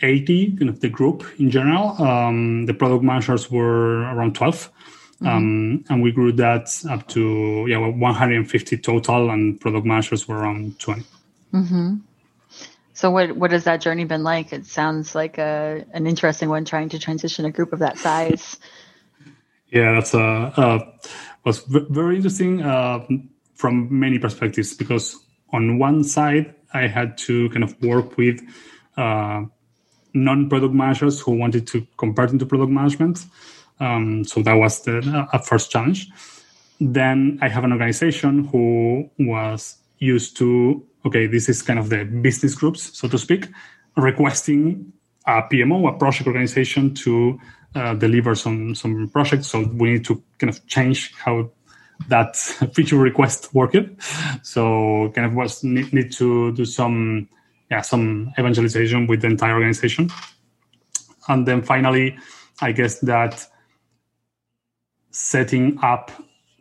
80 0.00 0.56
kind 0.56 0.68
of 0.70 0.80
the 0.80 0.88
group 0.88 1.24
in 1.38 1.50
general. 1.50 2.00
Um, 2.02 2.66
the 2.66 2.74
product 2.74 3.02
managers 3.02 3.50
were 3.50 4.02
around 4.02 4.34
12 4.34 4.72
mm-hmm. 5.22 5.26
um, 5.26 5.84
and 5.88 6.02
we 6.02 6.12
grew 6.12 6.32
that 6.32 6.70
up 6.88 7.06
to 7.08 7.66
yeah 7.68 7.78
150 7.78 8.78
total 8.78 9.30
and 9.30 9.60
product 9.60 9.84
managers 9.84 10.28
were 10.28 10.38
around 10.38 10.78
20 10.78 11.02
mm-hmm. 11.52 11.96
So 12.98 13.12
what 13.12 13.36
what 13.36 13.52
has 13.52 13.62
that 13.62 13.80
journey 13.80 14.04
been 14.06 14.24
like? 14.24 14.52
It 14.52 14.66
sounds 14.66 15.14
like 15.14 15.38
a 15.38 15.84
an 15.92 16.08
interesting 16.08 16.48
one 16.48 16.64
trying 16.64 16.88
to 16.88 16.98
transition 16.98 17.44
a 17.44 17.50
group 17.52 17.72
of 17.72 17.78
that 17.78 17.96
size. 17.96 18.56
Yeah, 19.68 19.92
that's 19.92 20.14
a 20.14 20.18
uh, 20.18 20.52
uh, 20.56 20.78
was 21.44 21.60
very 21.68 22.16
interesting 22.16 22.60
uh, 22.60 23.06
from 23.54 23.86
many 23.88 24.18
perspectives 24.18 24.74
because 24.74 25.16
on 25.52 25.78
one 25.78 26.02
side 26.02 26.56
I 26.74 26.88
had 26.88 27.16
to 27.18 27.48
kind 27.50 27.62
of 27.62 27.80
work 27.82 28.16
with 28.16 28.42
uh, 28.96 29.44
non-product 30.12 30.74
managers 30.74 31.20
who 31.20 31.38
wanted 31.38 31.68
to 31.68 31.86
convert 31.98 32.32
into 32.32 32.46
product 32.46 32.72
management. 32.72 33.26
Um, 33.78 34.24
so 34.24 34.42
that 34.42 34.54
was 34.54 34.82
the 34.82 35.28
uh, 35.32 35.38
first 35.38 35.70
challenge. 35.70 36.08
Then 36.80 37.38
I 37.42 37.48
have 37.48 37.62
an 37.62 37.70
organization 37.70 38.46
who 38.46 39.08
was 39.20 39.77
used 39.98 40.36
to 40.38 40.84
okay, 41.06 41.26
this 41.26 41.48
is 41.48 41.62
kind 41.62 41.78
of 41.78 41.88
the 41.90 42.04
business 42.04 42.54
groups, 42.54 42.96
so 42.98 43.08
to 43.08 43.18
speak, 43.18 43.48
requesting 43.96 44.92
a 45.26 45.42
PMO, 45.42 45.88
a 45.88 45.98
project 45.98 46.26
organization, 46.26 46.94
to 46.94 47.38
uh, 47.74 47.94
deliver 47.94 48.34
some 48.34 48.74
some 48.74 49.08
projects. 49.08 49.48
So 49.48 49.66
we 49.74 49.92
need 49.92 50.04
to 50.06 50.22
kind 50.38 50.50
of 50.50 50.66
change 50.66 51.14
how 51.14 51.50
that 52.08 52.36
feature 52.74 52.96
request 52.96 53.54
worked. 53.54 53.76
So 54.42 55.10
kind 55.14 55.26
of 55.26 55.34
was 55.34 55.62
need, 55.64 55.92
need 55.92 56.12
to 56.12 56.52
do 56.52 56.64
some 56.64 57.28
yeah 57.70 57.82
some 57.82 58.32
evangelization 58.38 59.06
with 59.06 59.20
the 59.22 59.28
entire 59.28 59.54
organization, 59.54 60.10
and 61.28 61.46
then 61.46 61.62
finally, 61.62 62.18
I 62.60 62.72
guess 62.72 63.00
that 63.00 63.46
setting 65.10 65.78
up 65.82 66.10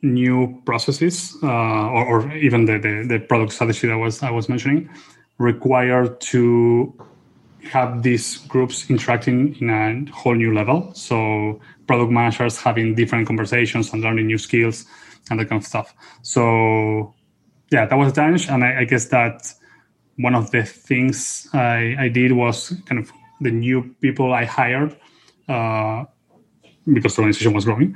new 0.01 0.61
processes 0.65 1.35
uh, 1.43 1.47
or, 1.47 2.05
or, 2.05 2.31
even 2.33 2.65
the, 2.65 2.77
the, 2.77 3.05
the 3.07 3.19
product 3.19 3.51
strategy 3.53 3.87
that 3.87 3.97
was 3.97 4.21
I 4.21 4.29
was 4.29 4.47
mentioning 4.47 4.89
require 5.39 6.07
to 6.07 6.93
have 7.63 8.03
these 8.03 8.37
groups 8.47 8.89
interacting 8.89 9.55
in 9.59 9.69
a 9.69 10.11
whole 10.11 10.35
new 10.35 10.53
level. 10.53 10.93
So 10.93 11.59
product 11.87 12.11
managers 12.11 12.57
having 12.57 12.95
different 12.95 13.27
conversations 13.27 13.91
and 13.91 14.01
learning 14.01 14.27
new 14.27 14.37
skills 14.37 14.85
and 15.29 15.39
that 15.39 15.49
kind 15.49 15.61
of 15.61 15.67
stuff. 15.67 15.93
So 16.21 17.13
yeah, 17.71 17.85
that 17.85 17.95
was 17.95 18.11
a 18.11 18.15
challenge, 18.15 18.47
and 18.49 18.63
I, 18.63 18.81
I 18.81 18.83
guess 18.85 19.07
that 19.07 19.53
one 20.17 20.35
of 20.35 20.51
the 20.51 20.63
things 20.63 21.47
I, 21.53 21.95
I, 21.99 22.07
did 22.07 22.31
was 22.31 22.73
kind 22.85 22.99
of 22.99 23.11
the 23.41 23.51
new 23.51 23.93
people 24.01 24.33
I 24.33 24.45
hired 24.45 24.97
uh, 25.47 26.05
because 26.91 27.15
the 27.15 27.21
organization 27.21 27.53
was 27.53 27.65
growing 27.65 27.95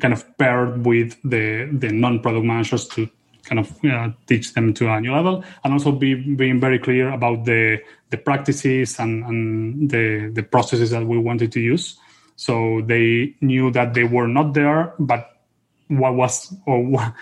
kind 0.00 0.14
of 0.14 0.24
paired 0.38 0.84
with 0.84 1.16
the 1.22 1.68
the 1.72 1.90
non-product 1.92 2.44
managers 2.44 2.88
to 2.88 3.08
kind 3.44 3.58
of 3.58 3.82
know, 3.82 4.12
teach 4.26 4.54
them 4.54 4.72
to 4.74 4.88
a 4.88 5.00
new 5.00 5.12
level 5.12 5.44
and 5.64 5.72
also 5.72 5.92
be 5.92 6.14
being 6.14 6.60
very 6.60 6.78
clear 6.78 7.10
about 7.10 7.44
the 7.44 7.78
the 8.10 8.16
practices 8.16 8.98
and, 8.98 9.24
and 9.24 9.90
the 9.90 10.30
the 10.32 10.42
processes 10.42 10.90
that 10.90 11.06
we 11.06 11.18
wanted 11.18 11.52
to 11.52 11.60
use. 11.60 11.98
So 12.36 12.80
they 12.86 13.34
knew 13.40 13.70
that 13.72 13.94
they 13.94 14.04
were 14.04 14.28
not 14.28 14.54
there 14.54 14.94
but 14.98 15.42
what 15.88 16.14
was 16.14 16.54
or 16.66 16.82
what, 16.84 17.12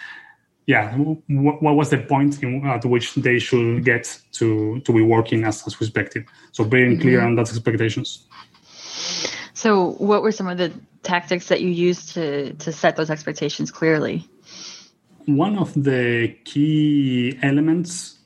yeah 0.67 0.95
what, 0.97 1.63
what, 1.63 1.75
was 1.75 1.91
the 1.91 1.99
point 1.99 2.43
in, 2.43 2.67
at 2.67 2.85
which 2.85 3.15
they 3.15 3.39
should 3.39 3.85
get 3.85 4.21
to 4.33 4.81
to 4.81 4.93
be 4.93 5.03
working 5.03 5.45
as, 5.45 5.67
as 5.67 5.75
expected. 5.75 6.27
So 6.53 6.65
being 6.65 7.01
clear 7.01 7.19
mm-hmm. 7.19 7.29
on 7.29 7.35
those 7.37 7.51
expectations. 7.51 8.27
So 9.55 9.93
what 9.99 10.23
were 10.23 10.31
some 10.31 10.47
of 10.47 10.59
the 10.59 10.73
tactics 11.03 11.49
that 11.49 11.61
you 11.61 11.69
use 11.69 12.13
to 12.15 12.53
to 12.55 12.73
set 12.73 12.97
those 12.97 13.11
expectations 13.11 13.71
clearly? 13.71 14.29
one 15.29 15.59
of 15.59 15.75
the 15.75 16.35
key 16.45 17.39
elements 17.43 18.19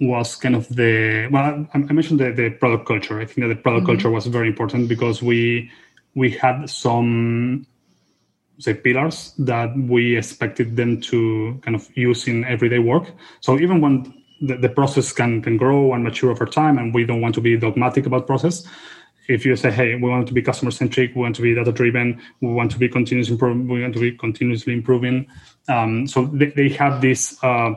was 0.00 0.36
kind 0.36 0.54
of 0.54 0.68
the 0.68 1.28
well 1.32 1.66
i, 1.74 1.78
I 1.78 1.92
mentioned 1.92 2.20
the, 2.20 2.30
the 2.30 2.50
product 2.50 2.86
culture 2.86 3.20
i 3.20 3.24
think 3.24 3.40
that 3.40 3.48
the 3.48 3.60
product 3.60 3.84
mm-hmm. 3.84 3.94
culture 3.94 4.10
was 4.10 4.26
very 4.26 4.46
important 4.46 4.88
because 4.88 5.20
we 5.20 5.70
we 6.14 6.30
had 6.30 6.70
some 6.70 7.66
say 8.60 8.74
pillars 8.74 9.34
that 9.38 9.76
we 9.76 10.16
expected 10.16 10.76
them 10.76 11.00
to 11.00 11.60
kind 11.62 11.74
of 11.74 11.88
use 11.96 12.28
in 12.28 12.44
everyday 12.44 12.78
work 12.78 13.10
so 13.40 13.58
even 13.58 13.80
when 13.80 14.14
the, 14.40 14.56
the 14.56 14.68
process 14.68 15.12
can 15.12 15.42
can 15.42 15.56
grow 15.56 15.92
and 15.92 16.04
mature 16.04 16.30
over 16.30 16.46
time 16.46 16.78
and 16.78 16.94
we 16.94 17.04
don't 17.04 17.20
want 17.20 17.34
to 17.34 17.40
be 17.40 17.56
dogmatic 17.56 18.06
about 18.06 18.28
process 18.28 18.64
if 19.28 19.44
you 19.44 19.54
say 19.56 19.70
hey 19.70 19.94
we 19.94 20.08
want 20.10 20.26
to 20.26 20.34
be 20.34 20.42
customer 20.42 20.70
centric 20.70 21.14
we 21.14 21.22
want 21.22 21.36
to 21.36 21.42
be 21.42 21.54
data 21.54 21.72
driven 21.72 22.20
we 22.40 22.48
want 22.48 22.70
to 22.70 22.78
be 22.78 22.88
continuous 22.88 23.28
improving, 23.28 23.68
we 23.68 23.82
want 23.82 23.94
to 23.94 24.00
be 24.00 24.12
continuously 24.12 24.72
improving 24.72 25.26
um, 25.68 26.06
so 26.06 26.26
they, 26.26 26.46
they 26.46 26.68
have 26.68 27.00
this 27.00 27.42
uh, 27.44 27.72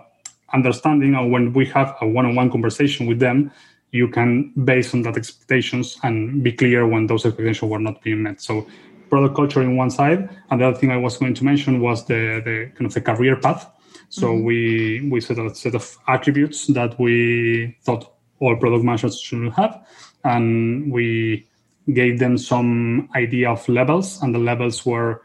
understanding 0.54 1.16
of 1.16 1.30
when 1.30 1.54
we 1.54 1.66
have 1.66 1.96
a 2.02 2.08
one-on-one 2.08 2.50
conversation 2.50 3.06
with 3.06 3.20
them 3.20 3.52
you 3.92 4.08
can 4.08 4.52
base 4.64 4.94
on 4.94 5.02
that 5.04 5.18
expectations 5.18 5.98
and 6.04 6.44
be 6.44 6.52
clear 6.52 6.88
when 6.88 7.08
those 7.08 7.26
expectations 7.26 7.70
were 7.70 7.80
not 7.80 8.02
being 8.02 8.24
met. 8.24 8.42
So 8.42 8.66
product 9.10 9.36
culture 9.36 9.62
in 9.62 9.76
one 9.76 9.90
side 9.90 10.30
and 10.50 10.62
the 10.62 10.68
other 10.68 10.78
thing 10.78 10.92
i 10.92 10.98
was 10.98 11.18
going 11.18 11.34
to 11.34 11.44
mention 11.44 11.82
was 11.82 12.06
the, 12.06 12.42
the 12.46 12.72
kind 12.76 12.86
of 12.86 12.94
the 12.94 13.02
career 13.02 13.36
path. 13.36 13.70
So 14.08 14.28
mm-hmm. 14.28 14.44
we 14.46 15.10
we 15.12 15.22
set 15.22 15.38
a 15.38 15.54
set 15.54 15.76
of 15.76 15.98
attributes 16.08 16.68
that 16.68 17.00
we 17.00 17.78
thought 17.84 18.14
all 18.40 18.56
product 18.56 18.84
managers 18.84 19.20
should 19.20 19.52
have 19.54 19.86
and 20.24 20.92
we 20.92 21.48
gave 21.94 22.20
them 22.20 22.38
some 22.38 23.10
idea 23.16 23.50
of 23.50 23.68
levels 23.68 24.22
and 24.22 24.34
the 24.34 24.40
levels 24.40 24.86
were 24.86 25.22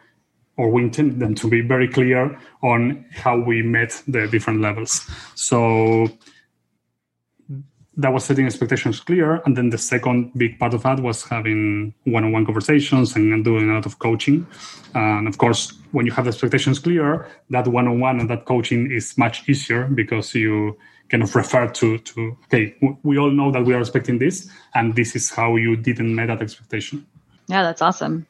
or 0.57 0.71
we 0.71 0.83
intended 0.83 1.21
them 1.21 1.35
to 1.35 1.49
be 1.49 1.61
very 1.61 1.89
clear 1.89 2.39
on 2.63 3.05
how 3.13 3.39
we 3.39 3.63
met 3.63 4.03
the 4.09 4.27
different 4.27 4.61
levels. 4.61 5.09
So 5.35 6.09
that 7.99 8.13
was 8.13 8.25
setting 8.25 8.47
expectations 8.47 9.01
clear. 9.01 9.43
And 9.45 9.57
then 9.57 9.71
the 9.71 9.79
second 9.79 10.33
big 10.37 10.59
part 10.59 10.75
of 10.75 10.83
that 10.83 11.01
was 11.01 11.25
having 11.25 11.95
one 12.05 12.25
on 12.25 12.33
one 12.33 12.45
conversations 12.45 13.17
and 13.17 13.45
doing 13.45 13.71
a 13.71 13.75
lot 13.75 13.87
of 13.87 13.99
coaching. 13.99 14.47
And 14.95 15.29
of 15.29 15.39
course, 15.39 15.73
when 15.93 16.07
you 16.07 16.13
have 16.13 16.25
the 16.25 16.31
expectations 16.31 16.79
clear, 16.79 17.27
that 17.51 17.69
one 17.69 17.89
on 17.89 18.01
one 18.01 18.21
and 18.21 18.29
that 18.31 18.45
coaching 18.45 18.91
is 18.91 19.17
much 19.17 19.49
easier 19.49 19.85
because 19.85 20.35
you 20.35 20.77
kind 21.09 21.23
of 21.23 21.35
refer 21.35 21.69
to, 21.69 21.99
to 21.99 22.37
okay, 22.45 22.75
we 23.03 23.19
all 23.19 23.31
know 23.31 23.53
that 23.53 23.65
we 23.65 23.75
are 23.75 23.81
expecting 23.81 24.19
this, 24.19 24.51
and 24.75 24.95
this 24.95 25.15
is 25.17 25.31
how 25.31 25.57
you 25.57 25.77
didn't 25.77 26.15
meet 26.15 26.27
that 26.27 26.43
expectation. 26.43 27.07
Yeah, 27.49 27.63
that's 27.63 27.83
awesome 27.83 28.27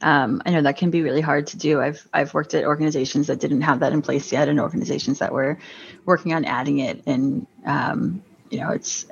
um, 0.00 0.42
I 0.46 0.50
know 0.50 0.62
that 0.62 0.76
can 0.76 0.90
be 0.90 1.02
really 1.02 1.20
hard 1.20 1.48
to 1.48 1.56
do. 1.56 1.80
I've 1.80 2.06
I've 2.12 2.32
worked 2.34 2.54
at 2.54 2.64
organizations 2.64 3.26
that 3.26 3.40
didn't 3.40 3.62
have 3.62 3.80
that 3.80 3.92
in 3.92 4.02
place 4.02 4.30
yet, 4.30 4.48
and 4.48 4.60
organizations 4.60 5.18
that 5.18 5.32
were 5.32 5.58
working 6.04 6.34
on 6.34 6.44
adding 6.44 6.78
it. 6.78 7.02
And 7.06 7.46
um, 7.66 8.22
you 8.50 8.60
know, 8.60 8.70
it's 8.70 9.06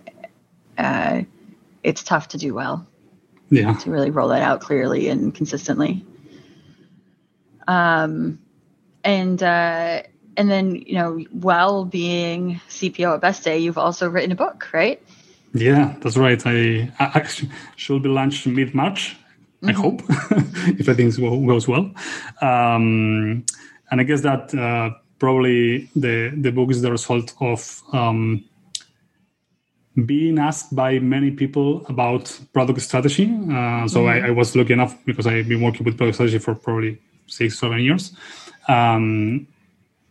uh, 0.78 1.22
it's 1.82 2.02
tough 2.02 2.28
to 2.28 2.38
do 2.38 2.54
well. 2.54 2.86
Yeah. 3.50 3.74
To 3.74 3.90
really 3.90 4.10
roll 4.10 4.28
that 4.28 4.42
out 4.42 4.60
clearly 4.60 5.08
and 5.08 5.34
consistently. 5.34 6.04
Um, 7.68 8.40
and 9.04 9.40
uh, 9.40 10.02
and 10.36 10.50
then 10.50 10.76
you 10.76 10.94
know, 10.94 11.18
while 11.30 11.84
being 11.84 12.60
CPO 12.68 13.14
at 13.14 13.20
Best 13.20 13.44
Day, 13.44 13.58
you've 13.58 13.78
also 13.78 14.08
written 14.08 14.32
a 14.32 14.36
book, 14.36 14.68
right? 14.72 15.02
Yeah, 15.54 15.94
that's 16.00 16.16
right. 16.16 16.40
I, 16.46 16.92
I 16.98 17.04
actually 17.14 17.50
should 17.76 18.02
be 18.02 18.08
launched 18.08 18.46
mid 18.46 18.74
March 18.74 19.16
I 19.62 19.72
mm-hmm. 19.72 19.80
hope, 19.80 20.02
if 20.78 20.88
everything 20.88 21.46
goes 21.46 21.66
well. 21.66 21.90
Um, 22.42 23.44
and 23.90 24.00
I 24.00 24.04
guess 24.04 24.20
that 24.20 24.54
uh, 24.54 24.90
probably 25.18 25.88
the 25.96 26.32
the 26.36 26.52
book 26.52 26.70
is 26.70 26.82
the 26.82 26.90
result 26.90 27.34
of 27.40 27.82
um, 27.92 28.44
being 30.04 30.38
asked 30.38 30.74
by 30.76 30.98
many 30.98 31.30
people 31.30 31.86
about 31.86 32.38
product 32.52 32.82
strategy. 32.82 33.24
Uh, 33.24 33.88
so 33.88 34.04
mm-hmm. 34.04 34.24
I, 34.24 34.28
I, 34.28 34.30
was 34.30 34.54
lucky 34.54 34.74
enough 34.74 34.94
because 35.06 35.26
I've 35.26 35.48
been 35.48 35.62
working 35.62 35.84
with 35.84 35.96
product 35.96 36.16
strategy 36.16 36.38
for 36.38 36.54
probably 36.54 37.00
six, 37.26 37.58
seven 37.58 37.80
years. 37.80 38.14
Um, 38.68 39.46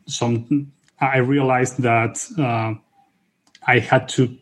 some 0.08 0.72
I 1.00 1.18
realized 1.18 1.82
that 1.82 2.24
uh, 2.38 2.74
I 3.68 3.80
had 3.80 4.08
to 4.10 4.38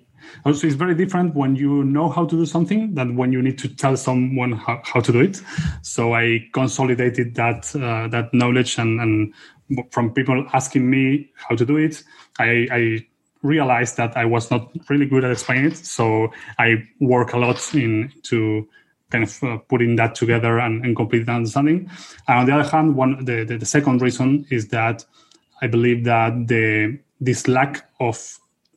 also, 0.45 0.67
it's 0.67 0.76
very 0.76 0.95
different 0.95 1.36
when 1.36 1.56
you 1.56 1.84
know 1.84 2.10
how 2.10 2.26
to 2.26 2.36
do 2.36 2.45
something 2.45 2.95
than 2.95 3.15
when 3.15 3.32
you 3.32 3.41
need 3.41 3.58
to 3.60 3.67
tell 3.67 3.95
someone 3.95 4.54
how, 4.54 4.82
how 4.84 4.99
to 4.99 5.12
do 5.12 5.21
it. 5.21 5.41
So 5.82 6.15
I 6.15 6.47
consolidated 6.54 7.36
that 7.36 7.73
uh, 7.76 8.08
that 8.10 8.34
knowledge 8.34 8.78
and, 8.78 8.99
and 8.99 9.34
from 9.91 10.13
people 10.13 10.45
asking 10.54 10.89
me 10.89 11.32
how 11.36 11.56
to 11.56 11.65
do 11.65 11.78
it, 11.78 12.04
I, 12.39 12.67
I 12.71 13.08
realized 13.41 13.97
that 13.97 14.17
I 14.17 14.26
was 14.26 14.52
not 14.52 14.71
really 14.89 15.06
good 15.06 15.23
at 15.23 15.32
explaining 15.32 15.71
it. 15.71 15.78
So 15.78 16.32
I 16.60 16.84
work 16.99 17.34
a 17.34 17.38
lot 17.38 17.73
in 17.73 18.12
to 18.23 18.67
kind 19.12 19.23
of 19.23 19.43
uh, 19.43 19.58
putting 19.69 19.95
that 19.97 20.15
together 20.15 20.60
and, 20.60 20.84
and 20.84 20.95
complete 20.95 21.30
understanding. 21.30 21.89
And 22.28 22.39
on 22.39 22.45
the 22.45 22.54
other 22.54 22.69
hand, 22.69 22.95
one 22.95 23.23
the, 23.23 23.43
the, 23.43 23.58
the 23.58 23.65
second 23.65 24.02
reason 24.02 24.45
is 24.49 24.69
that 24.69 25.06
I 25.63 25.67
believe 25.67 26.04
that 26.04 26.47
the 26.47 26.99
this 27.21 27.47
lack 27.47 27.89
of 28.02 28.17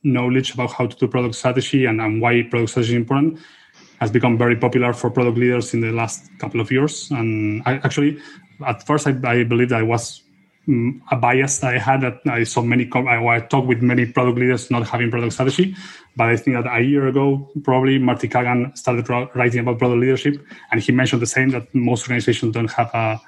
knowledge 0.03 0.53
about 0.53 0.71
how 0.71 0.85
to 0.87 0.95
do 0.95 1.07
product 1.07 1.35
strategy 1.35 1.85
and, 1.85 1.99
and 1.99 2.21
why 2.21 2.43
product 2.43 2.69
strategy 2.71 2.93
is 2.93 2.97
important 2.97 3.39
has 3.99 4.09
become 4.09 4.37
very 4.37 4.55
popular 4.55 4.93
for 4.93 5.09
product 5.09 5.37
leaders 5.37 5.73
in 5.73 5.81
the 5.81 5.91
last 5.91 6.29
couple 6.39 6.61
of 6.61 6.71
years. 6.71 7.11
And 7.11 7.61
I, 7.65 7.73
actually, 7.83 8.21
at 8.65 8.85
first, 8.87 9.05
I, 9.05 9.11
I 9.25 9.43
believe 9.43 9.69
that 9.69 9.79
I 9.79 9.83
was 9.83 10.21
um, 10.69 11.01
a 11.11 11.17
bias 11.17 11.59
that 11.59 11.73
I 11.73 11.79
had 11.79 12.01
that 12.01 12.21
I 12.25 12.43
saw 12.45 12.61
many, 12.61 12.89
I, 12.93 13.35
I 13.35 13.39
talked 13.41 13.67
with 13.67 13.81
many 13.81 14.05
product 14.05 14.37
leaders 14.37 14.71
not 14.71 14.87
having 14.87 15.11
product 15.11 15.33
strategy. 15.33 15.75
But 16.15 16.29
I 16.29 16.37
think 16.37 16.55
that 16.55 16.73
a 16.73 16.81
year 16.81 17.07
ago, 17.07 17.51
probably 17.63 17.99
Marty 17.99 18.29
Cagan 18.29 18.73
started 18.75 19.09
writing 19.35 19.59
about 19.59 19.79
product 19.79 19.99
leadership, 19.99 20.35
and 20.71 20.81
he 20.81 20.91
mentioned 20.93 21.21
the 21.21 21.27
same 21.27 21.49
that 21.49 21.73
most 21.75 22.03
organizations 22.03 22.53
don't 22.53 22.71
have 22.71 22.91
a, 22.93 23.19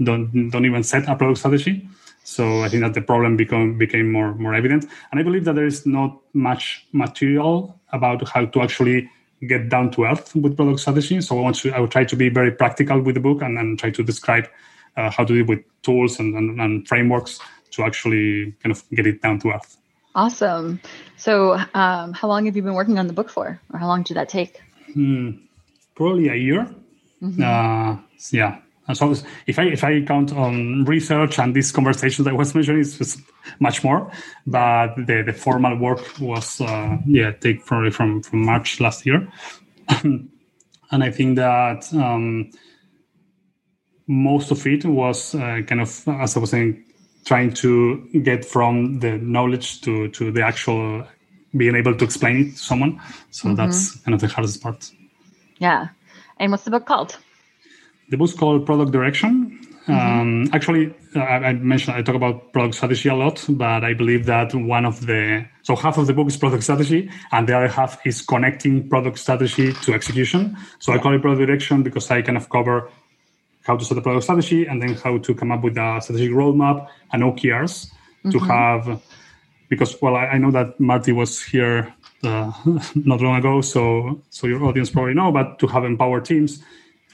don't, 0.00 0.50
don't 0.50 0.64
even 0.64 0.84
set 0.84 1.08
a 1.08 1.16
product 1.16 1.38
strategy. 1.38 1.88
So 2.24 2.62
I 2.62 2.68
think 2.68 2.82
that 2.82 2.94
the 2.94 3.00
problem 3.00 3.36
become, 3.36 3.78
became 3.78 4.12
more 4.12 4.34
more 4.34 4.54
evident, 4.54 4.84
and 5.10 5.20
I 5.20 5.22
believe 5.22 5.44
that 5.44 5.54
there 5.54 5.66
is 5.66 5.86
not 5.86 6.18
much 6.32 6.86
material 6.92 7.80
about 7.92 8.28
how 8.28 8.46
to 8.46 8.62
actually 8.62 9.10
get 9.46 9.68
down 9.68 9.90
to 9.92 10.04
earth 10.04 10.34
with 10.36 10.56
product 10.56 10.80
strategy. 10.80 11.20
So 11.20 11.38
I 11.38 11.42
want 11.42 11.56
to 11.56 11.72
I 11.72 11.80
will 11.80 11.88
try 11.88 12.04
to 12.04 12.16
be 12.16 12.28
very 12.28 12.52
practical 12.52 13.00
with 13.00 13.14
the 13.14 13.20
book 13.20 13.42
and, 13.42 13.78
try 13.78 13.90
to 13.90 14.02
describe 14.02 14.48
uh, 14.96 15.10
how 15.10 15.24
to 15.24 15.32
deal 15.34 15.46
with 15.46 15.60
tools 15.82 16.18
and, 16.18 16.34
and, 16.34 16.60
and, 16.60 16.86
frameworks 16.86 17.40
to 17.70 17.84
actually 17.84 18.52
kind 18.62 18.72
of 18.72 18.82
get 18.90 19.06
it 19.06 19.22
down 19.22 19.38
to 19.40 19.50
earth. 19.50 19.76
Awesome. 20.14 20.80
So 21.16 21.52
um, 21.74 22.12
how 22.12 22.28
long 22.28 22.46
have 22.46 22.56
you 22.56 22.62
been 22.62 22.74
working 22.74 22.98
on 22.98 23.06
the 23.06 23.12
book 23.12 23.30
for, 23.30 23.60
or 23.72 23.78
how 23.78 23.86
long 23.86 24.02
did 24.02 24.16
that 24.16 24.28
take? 24.28 24.60
Hmm, 24.92 25.30
probably 25.94 26.28
a 26.28 26.34
year. 26.34 26.68
Mm-hmm. 27.22 27.42
Uh, 27.42 28.02
yeah, 28.32 28.58
so 28.94 29.14
if 29.46 29.58
I 29.58 29.64
if 29.64 29.84
I 29.84 30.02
count 30.02 30.32
on 30.32 30.84
research 30.84 31.38
and 31.38 31.54
these 31.54 31.72
conversations 31.72 32.24
that 32.24 32.30
I 32.30 32.36
was 32.36 32.54
mentioning, 32.54 32.80
it's 32.80 33.18
much 33.58 33.84
more. 33.84 34.10
But 34.46 34.94
the, 34.96 35.22
the 35.26 35.32
formal 35.32 35.76
work 35.76 36.18
was 36.20 36.60
uh, 36.60 36.98
yeah 37.06 37.32
take 37.32 37.66
probably 37.66 37.90
from 37.90 38.22
from 38.22 38.44
March 38.44 38.80
last 38.80 39.06
year, 39.06 39.28
and 40.02 40.30
I 40.90 41.10
think 41.10 41.36
that 41.36 41.92
um, 41.94 42.50
most 44.06 44.50
of 44.50 44.66
it 44.66 44.84
was 44.84 45.34
uh, 45.34 45.62
kind 45.66 45.80
of 45.80 46.08
as 46.08 46.36
I 46.36 46.40
was 46.40 46.50
saying, 46.50 46.84
trying 47.24 47.52
to 47.54 48.08
get 48.22 48.44
from 48.44 49.00
the 49.00 49.18
knowledge 49.18 49.80
to 49.82 50.08
to 50.08 50.30
the 50.30 50.42
actual 50.42 51.06
being 51.56 51.74
able 51.74 51.94
to 51.96 52.04
explain 52.04 52.36
it 52.36 52.50
to 52.52 52.58
someone. 52.58 53.00
So 53.30 53.48
mm-hmm. 53.48 53.56
that's 53.56 53.96
kind 54.00 54.14
of 54.14 54.20
the 54.20 54.28
hardest 54.28 54.62
part. 54.62 54.90
Yeah, 55.58 55.88
and 56.38 56.50
what's 56.50 56.64
the 56.64 56.70
book 56.70 56.86
called? 56.86 57.18
The 58.10 58.16
book's 58.16 58.34
called 58.34 58.66
Product 58.66 58.92
Direction. 58.92 59.56
Mm-hmm. 59.86 60.20
Um, 60.20 60.50
actually, 60.52 60.94
I, 61.14 61.50
I, 61.50 61.52
mentioned 61.54 61.96
I 61.96 62.02
talk 62.02 62.14
about 62.14 62.52
product 62.52 62.74
strategy 62.74 63.08
a 63.08 63.14
lot, 63.14 63.44
but 63.48 63.82
I 63.82 63.94
believe 63.94 64.26
that 64.26 64.54
one 64.54 64.84
of 64.84 65.06
the 65.06 65.46
so 65.62 65.74
half 65.74 65.96
of 65.96 66.06
the 66.06 66.12
book 66.12 66.28
is 66.28 66.36
product 66.36 66.62
strategy, 66.62 67.10
and 67.32 67.48
the 67.48 67.56
other 67.56 67.68
half 67.68 68.04
is 68.06 68.20
connecting 68.20 68.88
product 68.88 69.18
strategy 69.18 69.72
to 69.72 69.94
execution. 69.94 70.56
So 70.80 70.92
I 70.92 70.98
call 70.98 71.14
it 71.14 71.22
product 71.22 71.46
direction 71.46 71.82
because 71.82 72.10
I 72.10 72.22
kind 72.22 72.36
of 72.36 72.48
cover 72.50 72.90
how 73.62 73.76
to 73.76 73.84
set 73.84 73.96
a 73.96 74.02
product 74.02 74.24
strategy 74.24 74.66
and 74.66 74.82
then 74.82 74.94
how 74.94 75.18
to 75.18 75.34
come 75.34 75.52
up 75.52 75.62
with 75.62 75.76
a 75.76 76.00
strategic 76.02 76.34
roadmap 76.34 76.88
and 77.12 77.22
OKRs 77.22 77.90
mm-hmm. 78.24 78.30
to 78.30 78.38
have. 78.40 79.02
Because 79.68 79.96
well, 80.02 80.16
I, 80.16 80.26
I, 80.26 80.38
know 80.38 80.50
that 80.50 80.78
Marty 80.80 81.12
was 81.12 81.40
here 81.42 81.94
uh, 82.24 82.52
not 82.94 83.20
long 83.20 83.36
ago, 83.36 83.60
so 83.60 84.20
so 84.28 84.46
your 84.46 84.62
audience 84.64 84.90
probably 84.90 85.14
know, 85.14 85.32
but 85.32 85.58
to 85.60 85.66
have 85.68 85.84
empowered 85.84 86.24
teams 86.24 86.62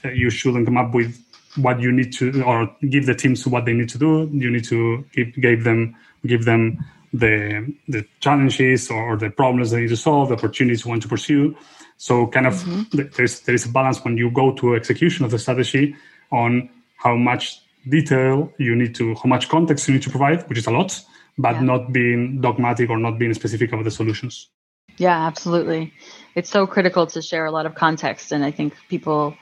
you 0.03 0.29
shouldn't 0.29 0.65
come 0.65 0.77
up 0.77 0.93
with 0.93 1.17
what 1.55 1.79
you 1.79 1.91
need 1.91 2.13
to 2.13 2.43
or 2.43 2.69
give 2.89 3.05
the 3.05 3.15
teams 3.15 3.45
what 3.47 3.65
they 3.65 3.73
need 3.73 3.89
to 3.89 3.97
do 3.97 4.29
you 4.31 4.49
need 4.49 4.63
to 4.63 5.03
give, 5.13 5.33
give 5.41 5.63
them 5.63 5.95
give 6.25 6.45
them 6.45 6.77
the 7.13 7.73
the 7.87 8.05
challenges 8.19 8.91
or 8.91 9.17
the 9.17 9.29
problems 9.29 9.71
they 9.71 9.81
need 9.81 9.89
to 9.89 9.97
solve 9.97 10.29
the 10.29 10.35
opportunities 10.35 10.85
you 10.85 10.89
want 10.89 11.01
to 11.01 11.07
pursue 11.07 11.55
so 11.97 12.27
kind 12.27 12.45
of 12.45 12.53
mm-hmm. 12.53 13.01
there's 13.15 13.39
there 13.41 13.55
is 13.55 13.65
a 13.65 13.69
balance 13.69 14.03
when 14.03 14.17
you 14.17 14.29
go 14.29 14.53
to 14.53 14.75
execution 14.75 15.25
of 15.25 15.31
the 15.31 15.39
strategy 15.39 15.95
on 16.31 16.69
how 16.97 17.15
much 17.15 17.61
detail 17.89 18.51
you 18.57 18.75
need 18.75 18.95
to, 18.95 19.15
how 19.15 19.27
much 19.27 19.49
context 19.49 19.87
you 19.87 19.93
need 19.93 20.03
to 20.03 20.09
provide, 20.09 20.47
which 20.49 20.57
is 20.57 20.67
a 20.67 20.71
lot, 20.71 20.99
but 21.37 21.55
yeah. 21.55 21.61
not 21.61 21.91
being 21.91 22.41
dogmatic 22.41 22.89
or 22.89 22.97
not 22.97 23.17
being 23.17 23.33
specific 23.33 23.71
about 23.71 23.83
the 23.83 23.91
solutions. 23.91 24.49
Yeah, 24.97 25.27
absolutely. 25.27 25.93
It's 26.35 26.49
so 26.49 26.65
critical 26.65 27.05
to 27.07 27.21
share 27.21 27.45
a 27.45 27.51
lot 27.51 27.65
of 27.65 27.75
context. 27.75 28.31
And 28.31 28.43
I 28.43 28.51
think 28.51 28.73
people, 28.89 29.35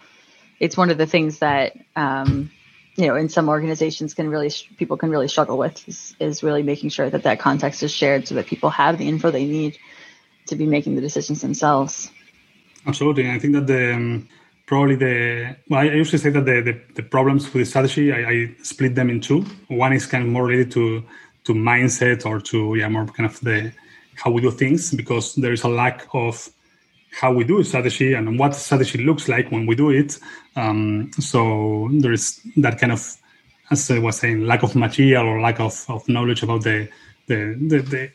it's 0.60 0.78
one 0.78 0.90
of 0.90 0.98
the 0.98 1.06
things 1.06 1.40
that, 1.40 1.78
um, 1.96 2.52
you 2.96 3.08
know, 3.08 3.16
in 3.16 3.30
some 3.30 3.50
organizations 3.50 4.14
can 4.14 4.30
really, 4.30 4.52
people 4.78 4.98
can 4.98 5.10
really 5.10 5.28
struggle 5.28 5.58
with 5.58 5.88
is, 5.88 6.16
is 6.20 6.44
really 6.44 6.64
making 6.64 6.90
sure 6.90 7.10
that 7.10 7.24
that 7.24 7.40
context 7.40 7.84
is 7.84 7.92
shared 7.92 8.28
so 8.28 8.36
that 8.36 8.46
people 8.46 8.70
have 8.70 8.98
the 8.98 9.08
info 9.08 9.32
they 9.32 9.46
need 9.46 9.78
to 10.48 10.56
be 10.56 10.66
making 10.66 10.96
the 10.96 11.02
decisions 11.02 11.42
themselves. 11.42 12.10
Absolutely. 12.86 13.30
I 13.30 13.40
think 13.40 13.54
that 13.54 13.68
the, 13.68 13.94
um, 13.96 14.30
probably 14.66 14.96
the 14.96 15.56
well, 15.70 15.82
I 15.82 15.86
usually 15.86 16.18
say 16.18 16.30
that 16.30 16.46
the, 16.46 16.62
the, 16.62 16.82
the 16.96 17.04
problems 17.04 17.46
with 17.46 17.62
the 17.62 17.66
strategy 17.66 18.12
I, 18.12 18.30
I, 18.30 18.56
split 18.64 18.96
them 18.96 19.10
in 19.10 19.22
two. 19.22 19.42
One 19.68 19.94
is 19.94 20.06
kind 20.06 20.24
of 20.24 20.30
more 20.30 20.46
related 20.46 20.72
to 20.72 21.04
to 21.46 21.54
mindset 21.54 22.26
or 22.26 22.40
to 22.42 22.76
yeah 22.76 22.90
more 22.90 23.06
kind 23.06 23.30
of 23.30 23.40
the 23.42 23.72
how 24.16 24.32
we 24.32 24.42
do 24.42 24.52
things 24.52 24.94
because 24.94 25.36
there 25.36 25.54
is 25.54 25.64
a 25.64 25.68
lack 25.68 26.08
of 26.14 26.50
how 27.20 27.32
we 27.32 27.44
do 27.44 27.64
strategy 27.64 28.14
and 28.14 28.38
what 28.38 28.56
strategy 28.56 29.04
looks 29.04 29.28
like 29.30 29.52
when 29.52 29.66
we 29.66 29.76
do 29.76 29.90
it. 29.90 30.20
Um, 30.56 31.12
so 31.20 31.90
there 31.94 32.12
is 32.12 32.42
that 32.58 32.80
kind 32.80 32.92
of 32.92 33.18
as 33.72 33.90
I 33.90 34.00
was 34.00 34.20
saying 34.20 34.46
lack 34.46 34.64
of 34.64 34.76
material 34.76 35.26
or 35.26 35.42
lack 35.42 35.60
of, 35.60 35.86
of 35.90 36.08
knowledge 36.08 36.44
about 36.44 36.64
the 36.64 36.90
the, 37.28 37.56
the, 37.68 37.80
the 37.80 38.12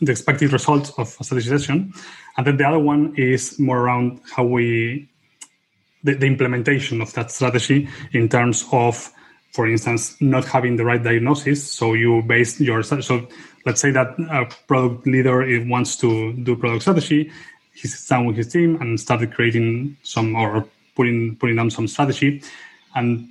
the 0.00 0.12
expected 0.12 0.52
results 0.52 0.90
of 0.98 1.16
a 1.18 1.24
strategy 1.24 1.48
session. 1.48 1.92
And 2.36 2.46
then 2.46 2.58
the 2.58 2.68
other 2.68 2.78
one 2.78 3.14
is 3.16 3.58
more 3.58 3.80
around 3.80 4.20
how 4.30 4.44
we 4.44 5.08
the, 6.04 6.14
the 6.14 6.26
implementation 6.26 7.00
of 7.00 7.12
that 7.14 7.30
strategy 7.30 7.88
in 8.12 8.28
terms 8.28 8.64
of 8.70 9.12
for 9.52 9.66
instance, 9.66 10.14
not 10.20 10.44
having 10.44 10.76
the 10.76 10.84
right 10.84 11.02
diagnosis. 11.02 11.72
So 11.72 11.94
you 11.94 12.20
base 12.20 12.60
your 12.60 12.82
so 12.82 13.26
let's 13.64 13.80
say 13.80 13.90
that 13.90 14.08
a 14.30 14.44
product 14.68 15.06
leader 15.06 15.42
wants 15.66 15.96
to 15.96 16.34
do 16.34 16.56
product 16.56 16.82
strategy. 16.82 17.32
He 17.76 17.88
sits 17.88 18.08
down 18.08 18.26
with 18.26 18.36
his 18.36 18.48
team 18.48 18.80
and 18.80 18.98
started 18.98 19.34
creating 19.34 19.96
some 20.02 20.34
or 20.34 20.66
putting 20.96 21.36
putting 21.36 21.56
down 21.56 21.70
some 21.70 21.86
strategy. 21.86 22.42
And 22.94 23.28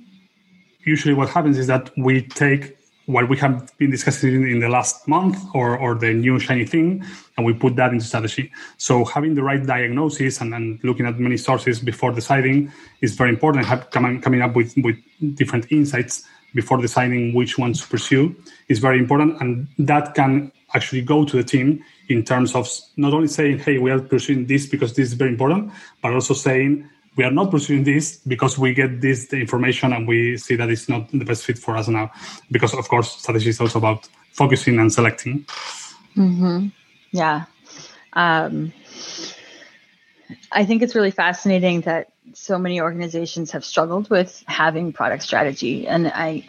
usually, 0.84 1.14
what 1.14 1.28
happens 1.28 1.58
is 1.58 1.66
that 1.66 1.90
we 1.96 2.22
take 2.22 2.76
what 3.06 3.28
we 3.28 3.36
have 3.38 3.76
been 3.78 3.90
discussing 3.90 4.50
in 4.50 4.58
the 4.58 4.68
last 4.68 5.06
month 5.06 5.38
or, 5.54 5.78
or 5.78 5.94
the 5.94 6.12
new 6.12 6.38
shiny 6.40 6.66
thing, 6.66 7.04
and 7.36 7.46
we 7.46 7.52
put 7.52 7.76
that 7.76 7.92
into 7.92 8.04
strategy. 8.04 8.50
So 8.78 9.04
having 9.04 9.36
the 9.36 9.44
right 9.44 9.64
diagnosis 9.64 10.40
and, 10.40 10.52
and 10.52 10.82
looking 10.82 11.06
at 11.06 11.18
many 11.18 11.36
sources 11.36 11.78
before 11.78 12.12
deciding 12.12 12.72
is 13.00 13.14
very 13.14 13.30
important. 13.30 13.64
Have, 13.66 13.90
coming, 13.90 14.20
coming 14.20 14.42
up 14.42 14.56
with, 14.56 14.74
with 14.78 14.96
different 15.36 15.70
insights 15.70 16.24
before 16.54 16.78
deciding 16.78 17.32
which 17.32 17.58
ones 17.58 17.80
to 17.82 17.88
pursue 17.88 18.34
is 18.68 18.80
very 18.80 18.98
important. 18.98 19.40
And 19.40 19.68
that 19.78 20.14
can 20.14 20.50
actually 20.74 21.02
go 21.02 21.24
to 21.24 21.36
the 21.36 21.44
team 21.44 21.84
in 22.08 22.24
terms 22.24 22.54
of 22.54 22.68
not 22.96 23.12
only 23.12 23.28
saying, 23.28 23.58
hey, 23.58 23.78
we 23.78 23.90
are 23.90 24.00
pursuing 24.00 24.46
this 24.46 24.66
because 24.66 24.94
this 24.94 25.08
is 25.08 25.14
very 25.14 25.30
important, 25.30 25.72
but 26.02 26.12
also 26.12 26.34
saying, 26.34 26.88
we 27.16 27.24
are 27.24 27.30
not 27.30 27.50
pursuing 27.50 27.84
this 27.84 28.18
because 28.18 28.58
we 28.58 28.74
get 28.74 29.00
this 29.00 29.32
information 29.32 29.92
and 29.92 30.06
we 30.06 30.36
see 30.36 30.54
that 30.56 30.68
it's 30.68 30.88
not 30.88 31.10
the 31.10 31.24
best 31.24 31.44
fit 31.44 31.58
for 31.58 31.76
us 31.76 31.88
now. 31.88 32.10
Because 32.50 32.74
of 32.74 32.88
course, 32.88 33.12
strategy 33.12 33.48
is 33.48 33.60
also 33.60 33.78
about 33.78 34.06
focusing 34.32 34.78
and 34.78 34.92
selecting. 34.92 35.46
Mm-hmm. 36.16 36.68
Yeah. 37.12 37.44
Um, 38.12 38.72
I 40.52 40.64
think 40.64 40.82
it's 40.82 40.94
really 40.94 41.10
fascinating 41.10 41.82
that 41.82 42.12
so 42.34 42.58
many 42.58 42.80
organizations 42.80 43.50
have 43.52 43.64
struggled 43.64 44.10
with 44.10 44.44
having 44.46 44.92
product 44.92 45.22
strategy, 45.22 45.86
and 45.86 46.08
I, 46.08 46.46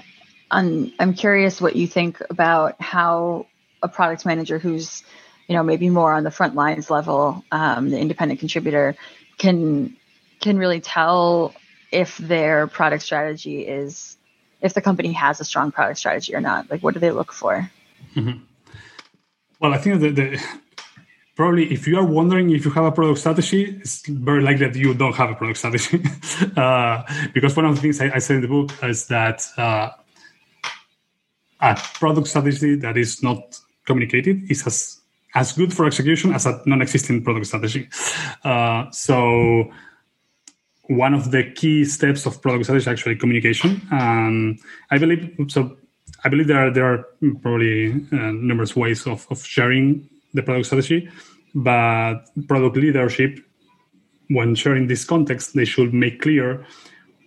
I'm, 0.52 0.92
I'm 1.00 1.14
curious 1.14 1.62
what 1.62 1.76
you 1.76 1.88
think 1.88 2.22
about 2.30 2.82
how 2.82 3.46
a 3.84 3.88
product 3.88 4.26
manager 4.26 4.60
who's, 4.60 5.04
you 5.48 5.56
know, 5.56 5.64
maybe 5.64 5.90
more 5.90 6.14
on 6.14 6.24
the 6.24 6.32
front 6.32 6.56
lines 6.56 6.90
level, 6.90 7.44
um, 7.52 7.90
the 7.90 8.00
independent 8.00 8.40
contributor, 8.40 8.96
can 9.38 9.96
can 10.42 10.58
really 10.58 10.82
tell 10.82 11.54
if 11.92 12.18
their 12.18 12.68
product 12.68 13.04
strategy 13.04 13.62
is 13.62 14.18
if 14.62 14.74
the 14.74 14.82
company 14.82 15.12
has 15.14 15.40
a 15.40 15.46
strong 15.46 15.72
product 15.72 16.00
strategy 16.00 16.36
or 16.36 16.42
not. 16.42 16.70
Like 16.70 16.82
what 16.82 16.94
do 16.94 17.00
they 17.00 17.12
look 17.12 17.32
for? 17.32 17.70
Mm-hmm. 18.16 18.40
well 19.60 19.74
i 19.74 19.78
think 19.78 20.02
that 20.02 20.16
the, 20.16 20.40
probably 21.36 21.72
if 21.74 21.88
you 21.88 21.98
are 21.98 22.06
wondering 22.06 22.52
if 22.52 22.64
you 22.64 22.72
have 22.72 22.86
a 22.86 22.92
product 22.92 23.20
strategy 23.20 23.78
it's 23.82 24.06
very 24.08 24.42
likely 24.42 24.68
that 24.68 24.76
you 24.76 24.94
don't 24.94 25.16
have 25.16 25.30
a 25.32 25.36
product 25.36 25.60
strategy. 25.60 26.04
Uh, 26.56 27.04
because 27.34 27.56
one 27.56 27.66
of 27.66 27.76
the 27.76 27.82
things 27.82 28.00
I, 28.00 28.12
I, 28.16 28.20
said 28.20 28.38
in 28.38 28.42
the 28.44 28.48
book 28.48 28.72
is 28.84 29.08
that 29.08 29.42
uh, 29.58 29.90
a 31.60 31.76
product 31.96 32.28
strategy 32.28 32.76
that 32.76 32.98
is 32.98 33.24
not 33.24 33.60
communicated 33.86 34.50
is 34.50 34.66
as 34.68 35.02
as 35.40 35.54
good 35.54 35.72
for 35.74 35.86
execution 35.86 36.34
as 36.38 36.46
a 36.46 36.54
non-existing 36.66 37.24
product 37.24 37.46
strategy 37.46 37.84
uh, 38.44 38.82
so 38.92 39.72
one 40.88 41.14
of 41.14 41.32
the 41.32 41.44
key 41.52 41.86
steps 41.86 42.26
of 42.26 42.42
product 42.42 42.66
strategy 42.66 42.84
is 42.84 42.88
actually 42.88 43.16
communication. 43.16 43.82
Um, 43.92 44.58
I 44.90 44.98
believe 44.98 45.36
so. 45.50 45.78
I 46.24 46.30
believe 46.30 46.48
there 46.48 46.68
are 46.68 46.72
there 46.72 46.86
are 46.86 47.06
probably 47.42 47.92
uh, 48.12 48.32
numerous 48.32 48.76
ways 48.76 49.06
of, 49.06 49.28
of 49.30 49.44
sharing 49.44 50.10
the 50.34 50.42
product 50.42 50.68
strategy, 50.68 51.10
but 51.54 52.20
product 52.48 52.78
leadership, 52.78 53.40
when 54.30 54.56
sharing 54.56 54.88
this 54.88 55.04
context, 55.04 55.54
they 55.56 55.66
should 55.66 55.94
make 55.94 56.22
clear 56.22 56.66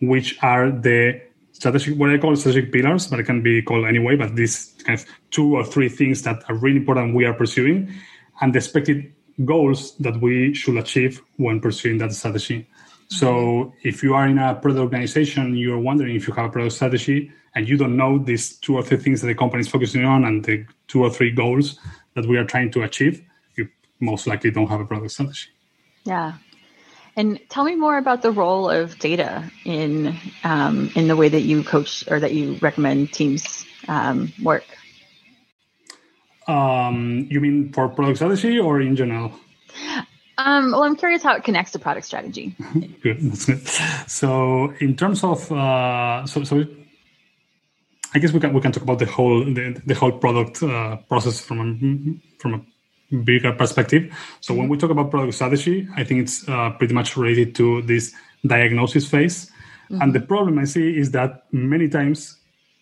which 0.03 0.39
are 0.43 0.71
the 0.71 1.21
strategic 1.61 1.97
what 1.99 2.11
I 2.11 2.19
call 2.19 2.35
strategic 2.37 2.73
pillars, 2.73 3.07
but 3.07 3.21
it 3.21 3.25
can 3.25 3.43
be 3.43 3.63
called 3.63 3.87
anyway. 3.87 4.17
But 4.17 4.35
these 4.35 4.75
kind 4.85 4.99
of 4.99 5.07
two 5.31 5.57
or 5.57 5.65
three 5.65 5.89
things 5.89 6.23
that 6.23 6.43
are 6.49 6.55
really 6.55 6.79
important 6.79 7.15
we 7.15 7.25
are 7.27 7.35
pursuing, 7.35 7.93
and 8.41 8.53
the 8.53 8.59
expected 8.59 9.13
goals 9.45 9.97
that 9.99 10.21
we 10.21 10.55
should 10.55 10.77
achieve 10.77 11.23
when 11.37 11.61
pursuing 11.61 11.99
that 11.99 12.13
strategy. 12.13 12.67
So 13.09 13.27
mm-hmm. 13.27 13.89
if 13.89 14.03
you 14.03 14.15
are 14.15 14.27
in 14.27 14.39
a 14.39 14.55
product 14.55 14.81
organization, 14.81 15.57
you're 15.57 15.79
wondering 15.79 16.17
if 16.17 16.27
you 16.29 16.35
have 16.35 16.47
a 16.47 16.49
product 16.49 16.75
strategy 16.75 17.33
and 17.55 17.69
you 17.69 17.77
don't 17.77 17.97
know 17.97 18.19
these 18.19 18.57
two 18.59 18.77
or 18.77 18.83
three 18.83 18.99
things 18.99 19.21
that 19.21 19.27
the 19.27 19.35
company 19.35 19.61
is 19.63 19.69
focusing 19.69 20.05
on 20.05 20.25
and 20.25 20.45
the 20.45 20.65
two 20.89 21.03
or 21.03 21.11
three 21.11 21.33
goals 21.33 21.79
that 22.15 22.27
we 22.27 22.37
are 22.37 22.45
trying 22.45 22.71
to 22.71 22.83
achieve, 22.83 23.23
you 23.57 23.69
most 23.99 24.27
likely 24.27 24.51
don't 24.51 24.69
have 24.69 24.81
a 24.81 24.85
product 24.85 25.11
strategy. 25.11 25.49
Yeah. 26.05 26.35
And 27.17 27.41
tell 27.49 27.65
me 27.65 27.75
more 27.75 27.99
about 27.99 28.23
the 28.23 28.31
role 28.31 28.71
of 28.71 28.99
data 28.99 29.51
in 29.65 30.17
um, 30.45 30.91
in 30.95 31.09
the 31.09 31.17
way 31.17 31.29
that 31.29 31.43
you 31.43 31.63
coach 31.65 32.05
or 32.11 32.21
that 32.21 32.33
you 32.33 32.57
recommend 32.61 33.13
teams 33.13 33.65
um, 33.89 34.33
work. 34.43 34.65
Um, 36.47 37.27
you 37.31 37.41
mean 37.41 37.73
for 37.73 37.89
product 37.89 38.19
strategy 38.19 38.59
or 38.59 38.81
in 38.81 38.97
general? 38.97 39.33
Um, 40.39 40.73
well, 40.73 40.85
I'm 40.85 40.97
curious 40.97 41.23
how 41.23 41.35
it 41.37 41.45
connects 41.45 41.73
to 41.73 41.79
product 41.79 42.07
strategy. 42.07 42.57
good, 43.03 43.21
that's 43.21 43.45
good. 43.45 43.67
So, 44.09 44.73
in 44.81 44.97
terms 44.97 45.23
of 45.23 45.53
uh, 45.53 46.27
so 46.27 46.45
so, 46.45 46.65
I 48.15 48.19
guess 48.19 48.33
we 48.33 48.41
can 48.41 48.55
we 48.55 48.61
can 48.61 48.73
talk 48.73 48.83
about 48.83 48.99
the 48.99 49.07
whole 49.07 49.45
the, 49.45 49.81
the 49.85 49.95
whole 49.95 50.13
product 50.13 50.63
uh, 50.63 50.97
process 51.09 51.41
from 51.41 51.61
a 51.61 52.41
from 52.41 52.55
a 52.55 52.61
bigger 53.25 53.53
perspective. 53.53 54.13
So, 54.41 54.55
when 54.55 54.69
we 54.69 54.77
talk 54.77 54.91
about 54.91 55.11
product 55.11 55.35
strategy, 55.35 55.89
I 55.97 56.05
think 56.05 56.23
it's 56.23 56.49
uh, 56.49 56.71
pretty 56.71 56.95
much 56.95 57.17
related 57.17 57.55
to 57.57 57.83
this 57.83 58.15
diagnosis 58.47 59.09
phase. 59.09 59.51
Mm-hmm. 59.91 60.03
And 60.03 60.15
the 60.15 60.21
problem 60.21 60.59
I 60.59 60.65
see 60.65 60.97
is 60.97 61.11
that 61.13 61.45
many 61.53 61.89
times 61.89 62.37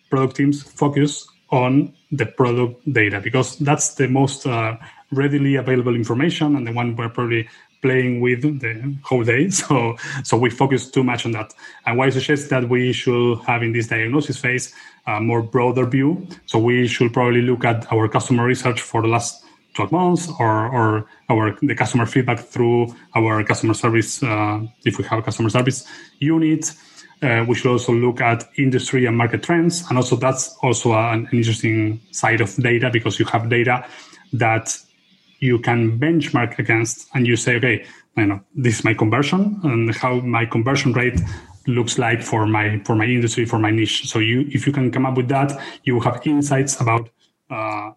product 0.09 0.35
teams 0.35 0.63
focus 0.63 1.27
on 1.51 1.93
the 2.11 2.25
product 2.25 2.81
data 2.91 3.19
because 3.19 3.57
that's 3.57 3.95
the 3.95 4.07
most 4.07 4.45
uh, 4.45 4.77
readily 5.11 5.55
available 5.55 5.95
information 5.95 6.55
and 6.55 6.65
the 6.65 6.71
one 6.71 6.95
we're 6.95 7.09
probably 7.09 7.47
playing 7.81 8.19
with 8.19 8.41
the 8.41 8.95
whole 9.03 9.23
day. 9.23 9.49
So, 9.59 9.95
so 10.23 10.37
we 10.37 10.49
focus 10.49 10.89
too 10.89 11.03
much 11.03 11.25
on 11.25 11.31
that. 11.31 11.53
And 11.85 11.97
why 11.97 12.07
I 12.07 12.09
suggest 12.09 12.49
that 12.49 12.69
we 12.69 12.93
should 12.93 13.39
have 13.39 13.63
in 13.63 13.71
this 13.71 13.87
diagnosis 13.87 14.37
phase 14.37 14.73
a 15.07 15.19
more 15.19 15.41
broader 15.41 15.85
view. 15.85 16.27
So 16.45 16.59
we 16.59 16.87
should 16.87 17.13
probably 17.13 17.41
look 17.41 17.63
at 17.65 17.91
our 17.91 18.07
customer 18.07 18.45
research 18.45 18.81
for 18.81 19.01
the 19.01 19.07
last 19.07 19.43
12 19.75 19.91
months 19.91 20.31
or, 20.39 20.67
or 20.67 21.05
our 21.29 21.57
the 21.61 21.75
customer 21.75 22.05
feedback 22.05 22.39
through 22.39 22.93
our 23.15 23.43
customer 23.43 23.73
service, 23.73 24.23
uh, 24.23 24.61
if 24.85 24.97
we 24.97 25.03
have 25.05 25.19
a 25.19 25.21
customer 25.21 25.49
service 25.49 25.85
unit. 26.19 26.73
Uh, 27.21 27.43
we 27.45 27.53
should 27.53 27.69
also 27.69 27.91
look 27.91 28.21
at 28.21 28.49
industry 28.57 29.05
and 29.05 29.17
market 29.17 29.43
trends. 29.43 29.83
And 29.89 29.97
also 29.97 30.15
that's 30.15 30.55
also 30.61 30.93
an 30.93 31.27
interesting 31.33 31.99
side 32.11 32.39
of 32.39 32.55
data 32.55 32.89
because 32.89 33.19
you 33.19 33.25
have 33.25 33.49
data 33.49 33.85
that 34.31 34.77
you 35.39 35.59
can 35.59 35.99
benchmark 35.99 36.57
against 36.59 37.09
and 37.13 37.27
you 37.27 37.35
say, 37.35 37.57
okay, 37.57 37.85
you 38.15 38.25
know, 38.25 38.39
this 38.55 38.79
is 38.79 38.83
my 38.85 38.93
conversion 38.93 39.59
and 39.63 39.93
how 39.95 40.15
my 40.21 40.45
conversion 40.45 40.93
rate 40.93 41.19
looks 41.67 41.97
like 41.97 42.21
for 42.21 42.45
my 42.45 42.79
for 42.85 42.95
my 42.95 43.05
industry, 43.05 43.45
for 43.45 43.59
my 43.59 43.69
niche. 43.71 44.09
So 44.09 44.19
you 44.19 44.47
if 44.51 44.65
you 44.65 44.73
can 44.73 44.91
come 44.91 45.05
up 45.05 45.15
with 45.15 45.27
that, 45.29 45.59
you 45.83 45.99
have 45.99 46.21
insights 46.25 46.79
about 46.79 47.09
uh, 47.49 47.91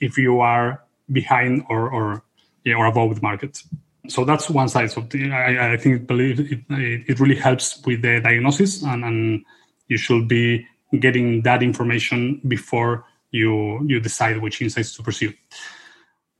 if 0.00 0.18
you 0.18 0.40
are 0.40 0.82
behind 1.10 1.64
or 1.68 1.90
or 1.90 2.22
yeah, 2.64 2.74
or 2.74 2.86
above 2.86 3.14
the 3.14 3.22
market. 3.22 3.62
So 4.08 4.24
that's 4.24 4.48
one 4.48 4.68
side. 4.68 4.90
So 4.90 5.06
I, 5.14 5.72
I 5.72 5.76
think 5.76 6.06
believe 6.06 6.40
it, 6.40 6.60
it 6.70 7.20
really 7.20 7.36
helps 7.36 7.84
with 7.84 8.02
the 8.02 8.20
diagnosis 8.20 8.82
and, 8.82 9.04
and 9.04 9.44
you 9.88 9.98
should 9.98 10.28
be 10.28 10.66
getting 10.98 11.42
that 11.42 11.62
information 11.62 12.40
before 12.48 13.04
you 13.30 13.84
you 13.86 14.00
decide 14.00 14.40
which 14.40 14.62
insights 14.62 14.96
to 14.96 15.02
pursue. 15.02 15.32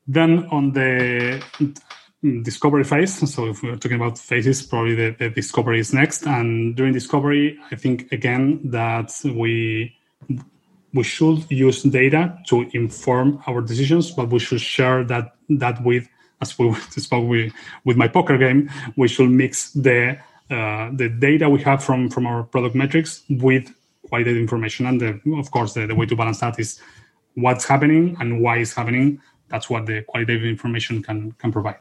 Then 0.07 0.47
on 0.47 0.73
the 0.73 1.43
discovery 2.43 2.85
phase, 2.85 3.15
so 3.33 3.49
if 3.49 3.63
we're 3.63 3.77
talking 3.77 4.01
about 4.01 4.19
phases, 4.19 4.63
probably 4.63 4.95
the, 4.95 5.15
the 5.19 5.29
discovery 5.29 5.81
is 5.81 5.93
next. 5.93 6.27
And 6.27 6.75
during 6.75 6.95
discovery, 6.95 7.59
I 7.71 7.77
think 7.77 8.11
again 8.11 8.61
that 8.71 9.13
we 9.25 9.95
we 10.95 11.03
should 11.03 11.51
use 11.51 11.83
data 11.83 12.39
to 12.47 12.69
inform 12.73 13.43
our 13.47 13.61
decisions, 13.61 14.11
but 14.11 14.31
we 14.31 14.39
should 14.39 14.61
share 14.61 15.05
that 15.05 15.35
that 15.49 15.83
with 15.85 16.09
as 16.41 16.59
we 16.59 16.73
spoke 16.91 17.29
with, 17.29 17.53
with 17.85 17.97
my 17.97 18.09
poker 18.09 18.39
game, 18.39 18.71
we 18.97 19.09
should 19.09 19.31
mix 19.31 19.73
the 19.73 20.19
uh, 20.51 20.91
the 20.95 21.11
data 21.11 21.49
we 21.49 21.61
have 21.63 21.85
from 21.85 22.09
from 22.09 22.27
our 22.27 22.43
product 22.43 22.75
metrics 22.75 23.23
with 23.29 23.75
qualitative 24.09 24.39
information. 24.39 24.87
And 24.87 25.01
the, 25.01 25.21
of 25.37 25.51
course, 25.51 25.75
the, 25.75 25.87
the 25.87 25.95
way 25.95 26.07
to 26.07 26.17
balance 26.17 26.41
that 26.41 26.59
is 26.59 26.81
what's 27.35 27.67
happening 27.67 28.17
and 28.21 28.41
why 28.41 28.59
it's 28.59 28.73
happening. 28.73 29.21
That's 29.49 29.69
what 29.69 29.87
the 29.87 30.03
qualitative 30.03 30.45
information 30.45 31.03
can 31.03 31.33
can 31.33 31.53
provide. 31.53 31.79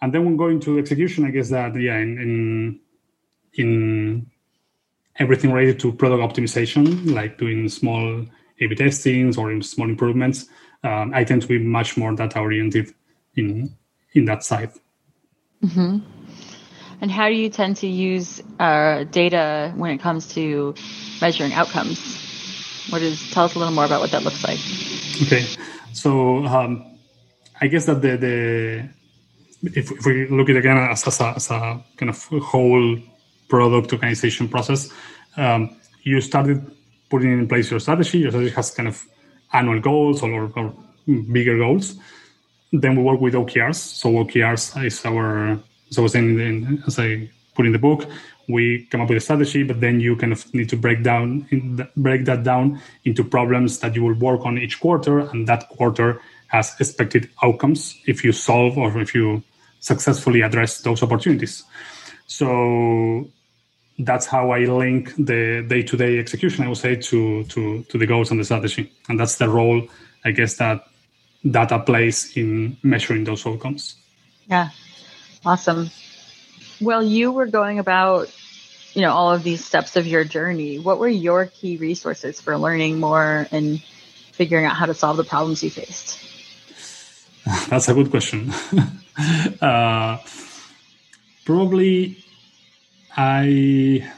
And 0.00 0.12
then 0.12 0.24
when 0.24 0.36
going 0.36 0.60
to 0.60 0.78
execution, 0.78 1.24
I 1.24 1.30
guess 1.30 1.50
that 1.50 1.74
yeah, 1.80 1.98
in 1.98 2.18
in, 2.18 2.80
in 3.54 4.30
everything 5.18 5.52
related 5.52 5.80
to 5.80 5.92
product 5.92 6.22
optimization, 6.22 7.12
like 7.12 7.38
doing 7.38 7.68
small 7.68 8.24
A/B 8.60 8.74
testings 8.74 9.36
or 9.36 9.60
small 9.62 9.88
improvements, 9.88 10.46
um, 10.84 11.12
I 11.14 11.24
tend 11.24 11.42
to 11.42 11.48
be 11.48 11.58
much 11.58 11.96
more 11.96 12.12
data 12.14 12.38
oriented 12.38 12.94
in 13.36 13.74
in 14.14 14.24
that 14.26 14.44
side. 14.44 14.70
Mm-hmm. 15.62 15.98
And 17.00 17.10
how 17.10 17.28
do 17.28 17.34
you 17.34 17.48
tend 17.48 17.76
to 17.78 17.86
use 17.86 18.42
uh, 18.58 19.04
data 19.04 19.72
when 19.76 19.92
it 19.92 19.98
comes 19.98 20.34
to 20.34 20.74
measuring 21.20 21.52
outcomes? 21.52 21.98
What 22.90 23.02
is 23.02 23.30
tell 23.30 23.44
us 23.44 23.54
a 23.54 23.58
little 23.58 23.74
more 23.74 23.84
about 23.84 24.00
what 24.00 24.10
that 24.10 24.22
looks 24.22 24.42
like? 24.42 24.58
Okay, 25.22 25.44
so 25.92 26.44
um, 26.46 26.98
I 27.60 27.66
guess 27.66 27.86
that 27.86 28.02
the, 28.02 28.16
the 28.16 28.88
if, 29.62 29.90
if 29.90 30.06
we 30.06 30.26
look 30.28 30.48
at 30.48 30.56
it 30.56 30.60
again 30.60 30.78
as, 30.78 31.06
as, 31.06 31.20
a, 31.20 31.34
as 31.36 31.50
a 31.50 31.84
kind 31.96 32.10
of 32.10 32.24
whole 32.42 32.98
product 33.48 33.92
organization 33.92 34.48
process, 34.48 34.92
um, 35.36 35.76
you 36.02 36.20
started 36.20 36.64
putting 37.10 37.32
in 37.32 37.48
place 37.48 37.70
your 37.70 37.80
strategy. 37.80 38.18
Your 38.18 38.30
strategy 38.30 38.54
has 38.54 38.70
kind 38.70 38.88
of 38.88 39.04
annual 39.52 39.80
goals 39.80 40.22
or, 40.22 40.52
or 40.56 40.74
bigger 41.32 41.56
goals. 41.58 41.96
Then 42.72 42.96
we 42.96 43.02
work 43.02 43.20
with 43.20 43.34
OKRs. 43.34 43.76
So 43.76 44.10
OKRs 44.10 44.84
is 44.84 45.04
our, 45.04 45.58
as 45.90 45.98
was 45.98 46.12
saying, 46.12 46.38
in, 46.38 46.82
as 46.86 46.98
I 46.98 47.30
put 47.54 47.66
in 47.66 47.72
the 47.72 47.78
book, 47.78 48.04
we 48.48 48.86
come 48.90 49.00
up 49.00 49.08
with 49.08 49.18
a 49.18 49.20
strategy, 49.20 49.62
but 49.62 49.80
then 49.80 50.00
you 50.00 50.16
kind 50.16 50.32
of 50.32 50.52
need 50.54 50.68
to 50.70 50.76
break 50.76 51.02
down 51.02 51.46
the, 51.50 51.88
break 51.96 52.24
that 52.24 52.42
down 52.44 52.80
into 53.04 53.22
problems 53.22 53.78
that 53.80 53.94
you 53.94 54.02
will 54.02 54.14
work 54.14 54.44
on 54.46 54.58
each 54.58 54.80
quarter, 54.80 55.20
and 55.20 55.46
that 55.48 55.68
quarter 55.68 56.20
has 56.48 56.74
expected 56.80 57.28
outcomes 57.42 57.98
if 58.06 58.24
you 58.24 58.32
solve 58.32 58.78
or 58.78 58.98
if 59.00 59.14
you 59.14 59.42
successfully 59.80 60.40
address 60.40 60.80
those 60.80 61.02
opportunities. 61.02 61.62
So 62.26 63.28
that's 63.98 64.26
how 64.26 64.50
I 64.50 64.60
link 64.60 65.14
the 65.16 65.64
day-to-day 65.66 66.18
execution, 66.18 66.64
I 66.64 66.68
would 66.68 66.78
say, 66.78 66.96
to 66.96 67.44
to 67.44 67.82
to 67.82 67.98
the 67.98 68.06
goals 68.06 68.30
and 68.30 68.38
the 68.38 68.44
strategy, 68.44 68.92
and 69.08 69.18
that's 69.18 69.36
the 69.36 69.48
role, 69.48 69.88
I 70.24 70.30
guess, 70.30 70.54
that 70.56 70.86
data 71.48 71.78
plays 71.80 72.36
in 72.36 72.76
measuring 72.82 73.24
those 73.24 73.46
outcomes. 73.46 73.96
Yeah, 74.46 74.70
awesome. 75.44 75.90
Well, 76.80 77.02
you 77.02 77.32
were 77.32 77.46
going 77.46 77.80
about, 77.80 78.32
you 78.94 79.02
know, 79.02 79.12
all 79.12 79.32
of 79.32 79.42
these 79.42 79.64
steps 79.64 79.96
of 79.96 80.06
your 80.06 80.24
journey. 80.24 80.78
What 80.78 80.98
were 80.98 81.08
your 81.08 81.46
key 81.46 81.76
resources 81.76 82.40
for 82.40 82.56
learning 82.56 83.00
more 83.00 83.48
and 83.50 83.82
figuring 84.32 84.64
out 84.64 84.76
how 84.76 84.86
to 84.86 84.94
solve 84.94 85.16
the 85.16 85.24
problems 85.24 85.62
you 85.62 85.70
faced? 85.70 86.20
That's 87.68 87.88
a 87.88 87.94
good 87.94 88.10
question. 88.10 88.52
uh, 89.60 90.18
probably, 91.44 92.24
I, 93.18 94.08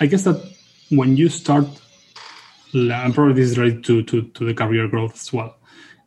I 0.00 0.06
guess 0.06 0.24
that 0.24 0.42
when 0.88 1.14
you 1.16 1.28
start, 1.28 1.66
and 2.72 3.14
probably 3.14 3.34
this 3.34 3.50
is 3.50 3.58
related 3.58 3.84
to, 3.84 4.02
to, 4.04 4.22
to 4.22 4.46
the 4.46 4.54
career 4.54 4.88
growth 4.88 5.14
as 5.14 5.30
well. 5.30 5.54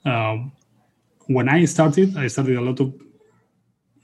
Uh, 0.04 0.38
when 1.28 1.48
I 1.48 1.66
started, 1.66 2.18
I 2.18 2.26
started 2.28 2.58
a 2.58 2.62
lot 2.62 2.80
of 2.80 2.92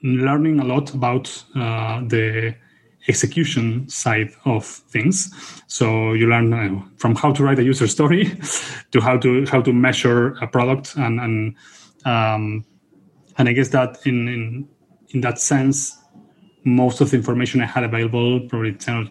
learning 0.04 0.60
a 0.60 0.64
lot 0.64 0.94
about 0.94 1.44
uh, 1.56 2.02
the 2.08 2.56
execution 3.08 3.90
side 3.90 4.32
of 4.46 4.64
things. 4.64 5.34
So 5.68 6.14
you 6.14 6.28
learn 6.28 6.54
uh, 6.54 6.82
from 6.98 7.16
how 7.16 7.34
to 7.34 7.44
write 7.44 7.58
a 7.58 7.64
user 7.64 7.88
story 7.88 8.26
to 8.92 9.02
how 9.02 9.18
to 9.18 9.46
how 9.48 9.62
to 9.62 9.74
measure 9.74 10.38
a 10.42 10.48
product 10.48 10.96
and 10.98 11.20
and 11.20 11.56
um, 12.06 12.64
and 13.38 13.50
I 13.50 13.54
guess 13.54 13.70
that 13.70 14.06
in, 14.06 14.28
in 14.28 14.70
in 15.10 15.22
that 15.22 15.40
sense, 15.40 15.98
most 16.64 17.02
of 17.02 17.12
the 17.12 17.18
information 17.18 17.62
I 17.62 17.66
had 17.66 17.84
available 17.84 18.40
probably 18.42 18.74
ten 18.74 18.96
or 18.96 19.06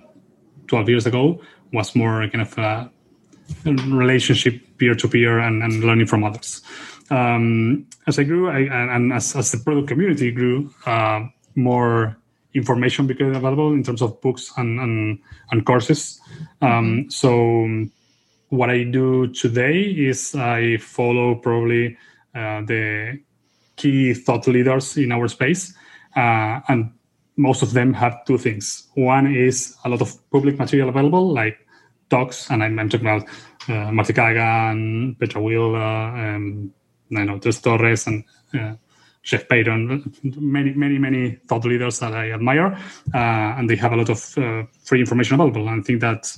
twelve 0.66 0.88
years 0.88 1.06
ago 1.06 1.40
was 1.72 1.94
more 1.94 2.26
kind 2.28 2.42
of 2.42 2.58
a 2.58 2.90
relationship 3.64 4.60
peer 4.78 4.94
to 4.94 5.08
peer 5.08 5.38
and, 5.38 5.62
and 5.62 5.84
learning 5.84 6.06
from 6.06 6.24
others 6.24 6.62
um, 7.12 7.86
as 8.06 8.18
I 8.18 8.24
grew 8.24 8.48
I, 8.48 8.60
and, 8.60 8.90
and 8.90 9.12
as, 9.12 9.36
as, 9.36 9.52
the 9.52 9.58
product 9.58 9.88
community 9.88 10.30
grew, 10.30 10.72
uh, 10.86 11.26
more 11.54 12.16
information 12.54 13.06
became 13.06 13.34
available 13.34 13.72
in 13.72 13.82
terms 13.82 14.02
of 14.02 14.20
books 14.20 14.52
and, 14.56 14.80
and, 14.80 15.18
and 15.50 15.66
courses. 15.66 16.20
Um, 16.60 17.10
so 17.10 17.86
what 18.48 18.70
I 18.70 18.84
do 18.84 19.28
today 19.28 19.82
is 19.82 20.34
I 20.34 20.78
follow 20.78 21.34
probably 21.34 21.96
uh, 22.34 22.62
the 22.62 23.20
key 23.76 24.14
thought 24.14 24.46
leaders 24.46 24.96
in 24.96 25.12
our 25.12 25.28
space, 25.28 25.74
uh, 26.16 26.60
and 26.68 26.92
most 27.36 27.62
of 27.62 27.72
them 27.72 27.92
have 27.94 28.24
two 28.24 28.38
things. 28.38 28.88
One 28.94 29.34
is 29.34 29.76
a 29.84 29.88
lot 29.88 30.02
of 30.02 30.14
public 30.30 30.58
material 30.58 30.88
available, 30.88 31.32
like 31.32 31.66
talks, 32.10 32.50
and 32.50 32.62
I'm, 32.62 32.78
I'm 32.78 32.88
talking 32.88 33.06
about 33.06 33.28
uh, 33.68 33.90
Marty 33.92 34.12
Cagan, 34.12 35.16
Petra 35.18 35.40
Wille, 35.40 35.76
um, 35.76 36.72
I 37.16 37.24
know, 37.24 37.38
Tess 37.38 37.60
Torres 37.60 38.06
and 38.06 38.24
uh, 38.54 38.74
Jeff 39.22 39.48
Patton, 39.48 40.12
many, 40.22 40.74
many, 40.74 40.98
many 40.98 41.38
thought 41.46 41.64
leaders 41.64 42.00
that 42.00 42.12
I 42.12 42.32
admire, 42.32 42.76
uh, 43.14 43.56
and 43.56 43.70
they 43.70 43.76
have 43.76 43.92
a 43.92 43.96
lot 43.96 44.10
of 44.10 44.38
uh, 44.38 44.64
free 44.84 45.00
information 45.00 45.34
available. 45.34 45.68
And 45.68 45.80
I 45.80 45.84
think 45.84 46.00
that 46.00 46.36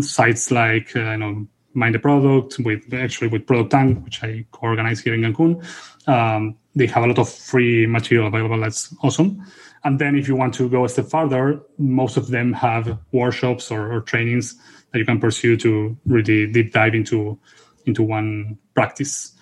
sites 0.00 0.50
like 0.50 0.94
uh, 0.96 1.12
you 1.12 1.16
know 1.18 1.46
Mind 1.74 1.94
the 1.94 1.98
Product, 1.98 2.58
with 2.60 2.92
actually 2.92 3.28
with 3.28 3.46
Product 3.46 3.70
Tank, 3.70 4.04
which 4.04 4.24
I 4.24 4.44
co-organize 4.50 5.00
here 5.00 5.14
in 5.14 5.20
Cancun, 5.20 5.64
um, 6.08 6.56
they 6.74 6.86
have 6.86 7.04
a 7.04 7.06
lot 7.06 7.18
of 7.18 7.28
free 7.28 7.86
material 7.86 8.26
available. 8.26 8.60
That's 8.60 8.94
awesome. 9.02 9.44
And 9.86 10.00
then 10.00 10.16
if 10.16 10.26
you 10.26 10.34
want 10.34 10.52
to 10.54 10.68
go 10.68 10.84
a 10.84 10.88
step 10.88 11.06
further, 11.06 11.60
most 11.78 12.16
of 12.16 12.26
them 12.26 12.52
have 12.54 12.98
workshops 13.12 13.70
or, 13.70 13.92
or 13.92 14.00
trainings 14.00 14.56
that 14.90 14.98
you 14.98 15.04
can 15.04 15.20
pursue 15.20 15.56
to 15.58 15.96
really 16.06 16.50
deep 16.50 16.72
dive 16.72 16.92
into 16.96 17.38
into 17.86 18.02
one 18.02 18.58
practice. 18.74 19.32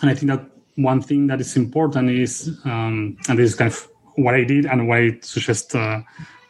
And 0.00 0.10
I 0.10 0.14
think 0.14 0.30
that 0.30 0.50
one 0.76 1.02
thing 1.02 1.26
that 1.26 1.38
is 1.42 1.54
important 1.54 2.08
is, 2.08 2.48
um, 2.64 3.18
and 3.28 3.38
this 3.38 3.50
is 3.50 3.56
kind 3.56 3.70
of 3.70 3.88
what 4.14 4.34
I 4.34 4.42
did 4.42 4.64
and 4.64 4.88
what 4.88 5.00
I 5.00 5.18
suggest 5.20 5.74
uh, 5.74 6.00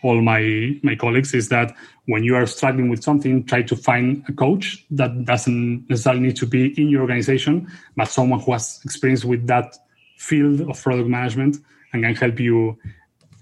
all 0.04 0.22
my 0.22 0.78
my 0.84 0.94
colleagues 0.94 1.34
is 1.34 1.48
that 1.48 1.74
when 2.06 2.22
you 2.22 2.36
are 2.36 2.46
struggling 2.46 2.88
with 2.88 3.02
something, 3.02 3.44
try 3.46 3.62
to 3.62 3.74
find 3.74 4.24
a 4.28 4.32
coach 4.32 4.86
that 4.92 5.24
doesn't 5.24 5.90
necessarily 5.90 6.22
need 6.22 6.36
to 6.36 6.46
be 6.46 6.68
in 6.80 6.88
your 6.88 7.00
organization, 7.00 7.66
but 7.96 8.04
someone 8.04 8.38
who 8.38 8.52
has 8.52 8.80
experience 8.84 9.24
with 9.24 9.48
that 9.48 9.76
field 10.18 10.60
of 10.60 10.80
product 10.80 11.08
management 11.08 11.56
and 11.92 12.04
can 12.04 12.14
help 12.14 12.38
you 12.38 12.78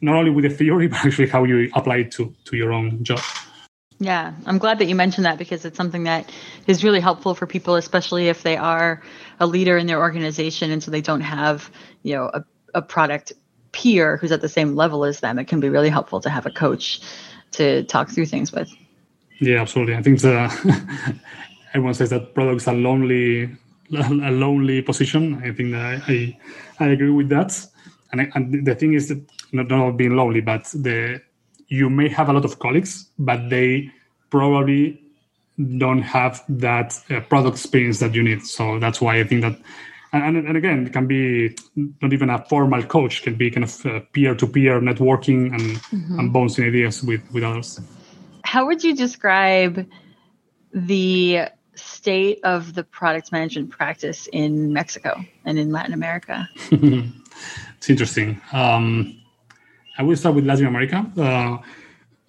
not 0.00 0.16
only 0.16 0.30
with 0.30 0.44
the 0.44 0.50
theory, 0.50 0.87
but 0.88 1.04
actually 1.04 1.28
how 1.28 1.44
you 1.44 1.70
apply 1.74 1.96
it 1.98 2.12
to, 2.12 2.34
to 2.44 2.56
your 2.56 2.72
own 2.72 3.02
job. 3.04 3.20
Yeah, 4.00 4.32
I'm 4.46 4.58
glad 4.58 4.78
that 4.78 4.87
you 4.87 4.94
mentioned 4.94 5.24
that 5.24 5.38
because 5.38 5.64
it's 5.64 5.76
something 5.76 6.04
that 6.04 6.30
is 6.68 6.84
really 6.84 7.00
helpful 7.00 7.34
for 7.34 7.46
people, 7.46 7.74
especially 7.74 8.28
if 8.28 8.44
they 8.44 8.56
are 8.56 9.02
a 9.40 9.46
leader 9.46 9.76
in 9.76 9.88
their 9.88 9.98
organization 9.98 10.70
and 10.70 10.82
so 10.82 10.92
they 10.92 11.00
don't 11.00 11.20
have, 11.20 11.68
you 12.05 12.14
know, 12.14 12.30
a, 12.32 12.44
a 12.74 12.82
product 12.82 13.32
peer 13.72 14.16
who's 14.16 14.30
at 14.30 14.40
the 14.40 14.49
same 14.49 14.76
level 14.76 15.05
as 15.05 15.18
them. 15.18 15.38
It 15.38 15.46
can 15.46 15.59
be 15.59 15.68
really 15.68 15.88
helpful 15.88 16.20
to 16.20 16.30
have 16.30 16.46
a 16.46 16.51
coach 16.51 17.01
to 17.53 17.82
talk 17.84 18.11
through 18.11 18.26
things 18.26 18.53
with. 18.53 18.70
Yeah, 19.40 19.61
absolutely. 19.62 19.96
I 19.96 20.03
think 20.03 20.20
the, 20.20 21.18
everyone 21.74 21.94
says 21.94 22.11
that 22.11 22.34
products 22.34 22.68
are 22.68 22.74
lonely, 22.74 23.51
a 23.92 24.30
lonely 24.30 24.80
position. 24.82 25.42
I 25.44 25.53
think 25.53 25.72
that 25.72 26.03
I, 26.07 26.38
I 26.78 26.88
agree 26.88 27.11
with 27.11 27.30
that. 27.30 27.66
And, 28.12 28.20
I, 28.20 28.30
and 28.34 28.64
the 28.64 28.74
thing 28.76 28.94
is 28.94 29.09
that 29.09 29.22
not, 29.53 29.68
not 29.68 29.92
being 29.92 30.16
lonely, 30.16 30.40
but 30.40 30.64
the 30.74 31.20
you 31.68 31.90
may 31.90 32.09
have 32.09 32.28
a 32.28 32.32
lot 32.32 32.44
of 32.44 32.59
colleagues, 32.59 33.09
but 33.18 33.51
they 33.51 33.90
probably 34.30 35.01
don't 35.76 36.03
have 36.03 36.42
that 36.49 36.99
uh, 37.11 37.20
product 37.20 37.57
experience 37.57 38.01
that 38.01 38.14
you 38.14 38.22
need. 38.22 38.44
So 38.46 38.78
that's 38.78 39.01
why 39.01 39.18
I 39.18 39.24
think 39.24 39.42
that, 39.42 39.59
and, 40.12 40.36
and 40.36 40.57
again, 40.57 40.86
it 40.86 40.92
can 40.92 41.07
be 41.07 41.57
not 42.01 42.12
even 42.12 42.30
a 42.30 42.44
formal 42.46 42.82
coach, 42.84 43.22
can 43.22 43.34
be 43.34 43.51
kind 43.51 43.64
of 43.64 44.12
peer 44.12 44.34
to 44.34 44.46
peer 44.46 44.80
networking 44.80 45.53
and, 45.53 45.76
mm-hmm. 45.76 46.18
and 46.18 46.32
bouncing 46.32 46.64
ideas 46.64 47.03
with, 47.03 47.20
with 47.32 47.44
others. 47.44 47.80
How 48.44 48.66
would 48.66 48.82
you 48.82 48.94
describe 48.94 49.86
the 50.72 51.49
state 51.74 52.40
of 52.44 52.74
the 52.74 52.84
product 52.84 53.30
management 53.30 53.70
practice 53.70 54.28
in 54.32 54.72
Mexico 54.72 55.22
and 55.44 55.59
in 55.59 55.70
Latin 55.70 55.92
America? 55.92 56.49
it's 56.70 57.90
interesting. 57.90 58.40
Um, 58.53 59.20
I 59.99 60.03
will 60.03 60.16
start 60.16 60.36
with 60.36 60.46
Latin 60.46 60.66
America. 60.66 61.05
Uh, 61.18 61.59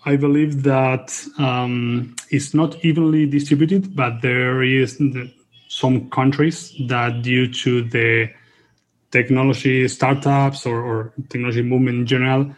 I 0.04 0.16
believe 0.16 0.64
that 0.64 1.14
um, 1.38 2.16
it's 2.32 2.56
not 2.56 2.84
evenly 2.84 3.28
distributed, 3.28 3.96
but 3.96 4.22
there 4.22 4.64
is 4.64 5.00
some 5.68 6.10
countries 6.10 6.74
that, 6.88 7.22
due 7.22 7.54
to 7.54 7.84
the 7.84 8.32
technology 9.12 9.88
startups 9.88 10.66
or, 10.66 10.82
or 10.82 11.14
technology 11.30 11.62
movement 11.62 12.00
in 12.00 12.06
general, 12.08 12.56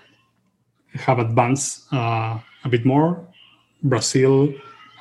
have 0.93 1.19
advanced 1.19 1.91
uh, 1.91 2.39
a 2.63 2.69
bit 2.69 2.85
more. 2.85 3.27
Brazil, 3.83 4.53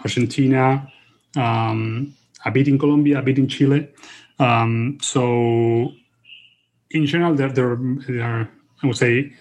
Argentina, 0.02 0.90
um, 1.36 2.16
a 2.44 2.50
bit 2.50 2.66
in 2.66 2.78
Colombia, 2.78 3.20
a 3.20 3.22
bit 3.22 3.38
in 3.38 3.46
Chile. 3.46 3.88
Um, 4.40 4.98
so, 5.02 5.92
in 6.90 7.06
general, 7.06 7.34
there, 7.34 7.52
there, 7.52 7.78
there 8.08 8.22
are, 8.22 8.50
I 8.82 8.86
would 8.86 8.96
say, 8.96 9.32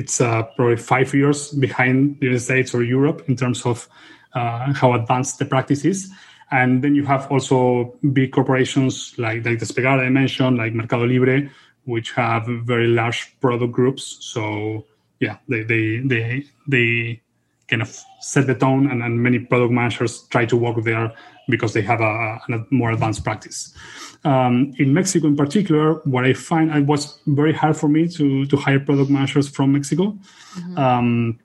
it's 0.00 0.20
uh, 0.20 0.42
probably 0.56 0.76
five 0.76 1.08
years 1.20 1.38
behind 1.66 1.96
the 2.18 2.26
United 2.26 2.44
States 2.50 2.74
or 2.74 2.82
Europe 2.82 3.18
in 3.28 3.36
terms 3.36 3.66
of 3.66 3.88
uh, 4.38 4.72
how 4.80 4.94
advanced 4.94 5.38
the 5.38 5.44
practice 5.44 5.84
is. 5.84 6.10
And 6.50 6.82
then 6.82 6.94
you 6.94 7.04
have 7.04 7.30
also 7.30 7.94
big 8.12 8.32
corporations 8.32 9.14
like, 9.18 9.44
like 9.44 9.58
Despegar 9.58 10.00
I 10.00 10.08
mentioned, 10.08 10.56
like 10.56 10.72
Mercado 10.72 11.06
Libre, 11.06 11.50
which 11.84 12.12
have 12.12 12.46
very 12.72 12.88
large 12.88 13.20
product 13.40 13.72
groups. 13.72 14.04
So 14.20 14.84
yeah, 15.20 15.36
they 15.48 15.62
they 15.62 15.84
they 16.12 16.44
they 16.66 17.20
kind 17.68 17.82
of 17.82 17.90
set 18.20 18.46
the 18.46 18.54
tone, 18.54 18.90
and, 18.90 19.02
and 19.02 19.22
many 19.22 19.38
product 19.38 19.72
managers 19.72 20.22
try 20.32 20.44
to 20.46 20.56
work 20.56 20.82
there 20.82 21.12
because 21.50 21.72
they 21.72 21.82
have 21.82 22.00
a, 22.00 22.40
a 22.48 22.66
more 22.70 22.90
advanced 22.92 23.24
practice. 23.24 23.74
Um, 24.24 24.72
in 24.78 24.92
Mexico, 24.92 25.26
in 25.26 25.36
particular, 25.36 25.94
what 26.04 26.24
I 26.24 26.34
find 26.34 26.70
it 26.70 26.86
was 26.86 27.18
very 27.26 27.52
hard 27.52 27.76
for 27.76 27.88
me 27.88 28.06
to 28.08 28.46
to 28.46 28.56
hire 28.56 28.80
product 28.80 29.10
managers 29.10 29.48
from 29.48 29.72
Mexico. 29.72 30.18
Mm-hmm. 30.54 30.78
Um, 30.78 31.38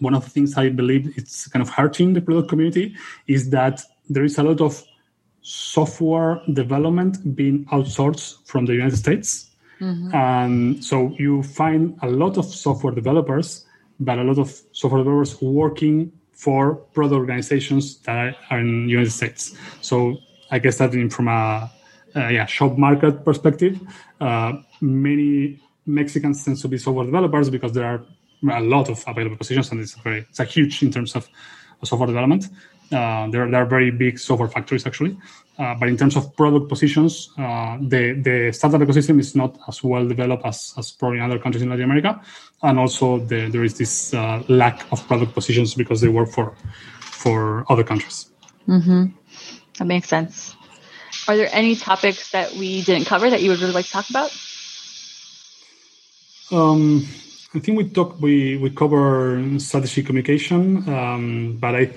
one 0.00 0.14
of 0.14 0.24
the 0.24 0.30
things 0.30 0.56
I 0.56 0.68
believe 0.68 1.12
it's 1.16 1.48
kind 1.48 1.62
of 1.62 1.68
hurting 1.70 2.14
the 2.14 2.20
product 2.20 2.48
community 2.48 2.94
is 3.26 3.50
that 3.50 3.82
there 4.08 4.24
is 4.24 4.38
a 4.38 4.42
lot 4.42 4.60
of 4.60 4.82
software 5.42 6.42
development 6.52 7.34
being 7.34 7.64
outsourced 7.66 8.46
from 8.46 8.66
the 8.66 8.74
United 8.74 8.96
States. 8.96 9.50
Mm-hmm. 9.80 10.14
And 10.14 10.84
so 10.84 11.14
you 11.18 11.42
find 11.42 11.98
a 12.02 12.08
lot 12.08 12.36
of 12.36 12.44
software 12.44 12.92
developers, 12.92 13.64
but 14.00 14.18
a 14.18 14.24
lot 14.24 14.38
of 14.38 14.60
software 14.72 15.02
developers 15.02 15.40
working 15.40 16.12
for 16.38 16.76
product 16.94 17.18
organizations 17.18 17.98
that 18.02 18.36
are 18.48 18.60
in 18.60 18.86
the 18.86 18.92
United 18.92 19.10
States. 19.10 19.56
So 19.80 20.18
I 20.52 20.60
guess 20.60 20.78
that 20.78 20.92
from 21.10 21.26
a 21.26 21.68
uh, 22.14 22.28
yeah 22.28 22.46
shop 22.46 22.78
market 22.78 23.24
perspective, 23.24 23.74
uh, 24.20 24.52
many 24.80 25.60
Mexicans 25.84 26.44
tend 26.44 26.58
to 26.58 26.68
be 26.68 26.78
software 26.78 27.06
developers 27.06 27.50
because 27.50 27.72
there 27.72 27.86
are 27.86 28.00
a 28.56 28.60
lot 28.60 28.88
of 28.88 29.02
available 29.08 29.36
positions, 29.36 29.72
and 29.72 29.80
it's 29.80 29.94
very 29.94 30.20
it's 30.30 30.38
a 30.38 30.44
huge 30.44 30.80
in 30.82 30.92
terms 30.92 31.16
of 31.16 31.28
software 31.82 32.06
development. 32.06 32.48
Uh, 32.90 33.28
there, 33.30 33.50
there 33.50 33.62
are 33.62 33.66
very 33.66 33.90
big 33.90 34.18
software 34.18 34.48
factories 34.48 34.86
actually, 34.86 35.16
uh, 35.58 35.74
but 35.74 35.88
in 35.88 35.96
terms 35.96 36.16
of 36.16 36.34
product 36.36 36.68
positions, 36.68 37.30
uh, 37.36 37.76
the 37.80 38.14
the 38.22 38.50
startup 38.52 38.80
ecosystem 38.80 39.20
is 39.20 39.34
not 39.34 39.58
as 39.68 39.84
well 39.84 40.06
developed 40.08 40.46
as, 40.46 40.72
as 40.78 40.90
probably 40.92 41.18
in 41.18 41.24
other 41.24 41.38
countries 41.38 41.62
in 41.62 41.68
Latin 41.68 41.84
America, 41.84 42.20
and 42.62 42.78
also 42.78 43.18
the, 43.18 43.48
there 43.50 43.64
is 43.64 43.76
this 43.76 44.14
uh, 44.14 44.42
lack 44.48 44.90
of 44.90 45.06
product 45.06 45.34
positions 45.34 45.74
because 45.74 46.00
they 46.00 46.08
work 46.08 46.30
for 46.30 46.54
for 47.00 47.70
other 47.70 47.84
countries. 47.84 48.30
Mm-hmm. 48.66 49.06
That 49.78 49.84
makes 49.84 50.08
sense. 50.08 50.56
Are 51.26 51.36
there 51.36 51.50
any 51.52 51.76
topics 51.76 52.30
that 52.30 52.52
we 52.52 52.82
didn't 52.82 53.04
cover 53.04 53.28
that 53.28 53.42
you 53.42 53.50
would 53.50 53.60
really 53.60 53.74
like 53.74 53.84
to 53.86 53.92
talk 53.92 54.08
about? 54.08 54.30
Um, 56.50 57.06
I 57.54 57.58
think 57.58 57.76
we 57.76 57.88
talk 57.88 58.20
we 58.20 58.56
we 58.56 58.70
cover 58.70 59.42
strategy 59.58 60.02
communication, 60.02 60.88
um, 60.88 61.58
but 61.60 61.74
I 61.74 61.90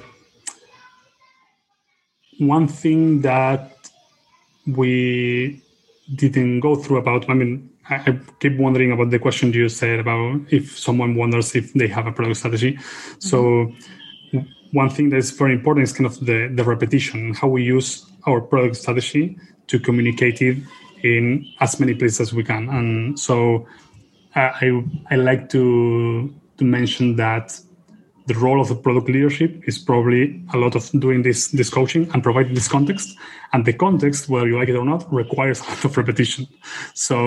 one 2.41 2.67
thing 2.67 3.21
that 3.21 3.71
we 4.65 5.61
didn't 6.15 6.59
go 6.59 6.75
through 6.75 6.97
about 6.97 7.29
i 7.29 7.33
mean 7.33 7.69
I, 7.89 8.17
keep 8.39 8.57
wondering 8.57 8.91
about 8.91 9.09
the 9.09 9.19
question 9.19 9.53
you 9.53 9.69
said 9.69 9.99
about 9.99 10.41
if 10.49 10.77
someone 10.77 11.15
wonders 11.15 11.55
if 11.55 11.73
they 11.73 11.87
have 11.87 12.07
a 12.07 12.11
product 12.11 12.37
strategy 12.37 12.73
mm-hmm. 12.73 13.19
so 13.19 13.71
one 14.71 14.89
thing 14.89 15.09
that's 15.09 15.31
very 15.31 15.53
important 15.53 15.83
is 15.83 15.93
kind 15.93 16.05
of 16.05 16.19
the, 16.25 16.49
the 16.55 16.63
repetition 16.63 17.33
how 17.35 17.47
we 17.47 17.63
use 17.63 18.05
our 18.25 18.41
product 18.41 18.75
strategy 18.77 19.37
to 19.67 19.79
communicate 19.79 20.41
it 20.41 20.57
in 21.03 21.45
as 21.59 21.79
many 21.79 21.93
places 21.93 22.21
as 22.21 22.33
we 22.33 22.43
can 22.43 22.69
and 22.69 23.19
so 23.19 23.67
i 24.35 24.83
i 25.11 25.15
like 25.15 25.47
to 25.49 26.33
to 26.57 26.63
mention 26.63 27.15
that 27.17 27.59
the 28.31 28.39
role 28.39 28.61
of 28.61 28.69
the 28.69 28.75
product 28.75 29.07
leadership 29.07 29.61
is 29.67 29.77
probably 29.77 30.41
a 30.53 30.57
lot 30.57 30.73
of 30.75 30.89
doing 31.05 31.21
this 31.23 31.49
this 31.49 31.69
coaching 31.69 32.09
and 32.13 32.23
providing 32.23 32.53
this 32.53 32.67
context. 32.67 33.17
And 33.53 33.65
the 33.65 33.73
context 33.73 34.29
whether 34.29 34.47
you 34.47 34.57
like 34.57 34.69
it 34.69 34.75
or 34.75 34.85
not 34.85 35.01
requires 35.11 35.59
a 35.59 35.65
lot 35.65 35.83
of 35.85 35.97
repetition. 35.97 36.47
So 36.93 37.17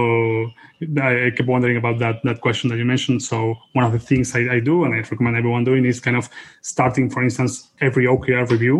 i 1.00 1.30
kept 1.36 1.48
wondering 1.48 1.76
about 1.76 1.98
that 1.98 2.16
that 2.24 2.40
question 2.40 2.70
that 2.70 2.78
you 2.78 2.86
mentioned. 2.94 3.22
So 3.22 3.36
one 3.74 3.84
of 3.84 3.92
the 3.92 3.98
things 3.98 4.34
I, 4.34 4.42
I 4.56 4.60
do 4.60 4.84
and 4.84 4.94
i 4.94 4.98
recommend 4.98 5.36
everyone 5.36 5.64
doing 5.64 5.84
is 5.84 6.00
kind 6.00 6.16
of 6.16 6.28
starting 6.62 7.10
for 7.10 7.22
instance 7.22 7.52
every 7.80 8.04
okr 8.06 8.44
review 8.54 8.78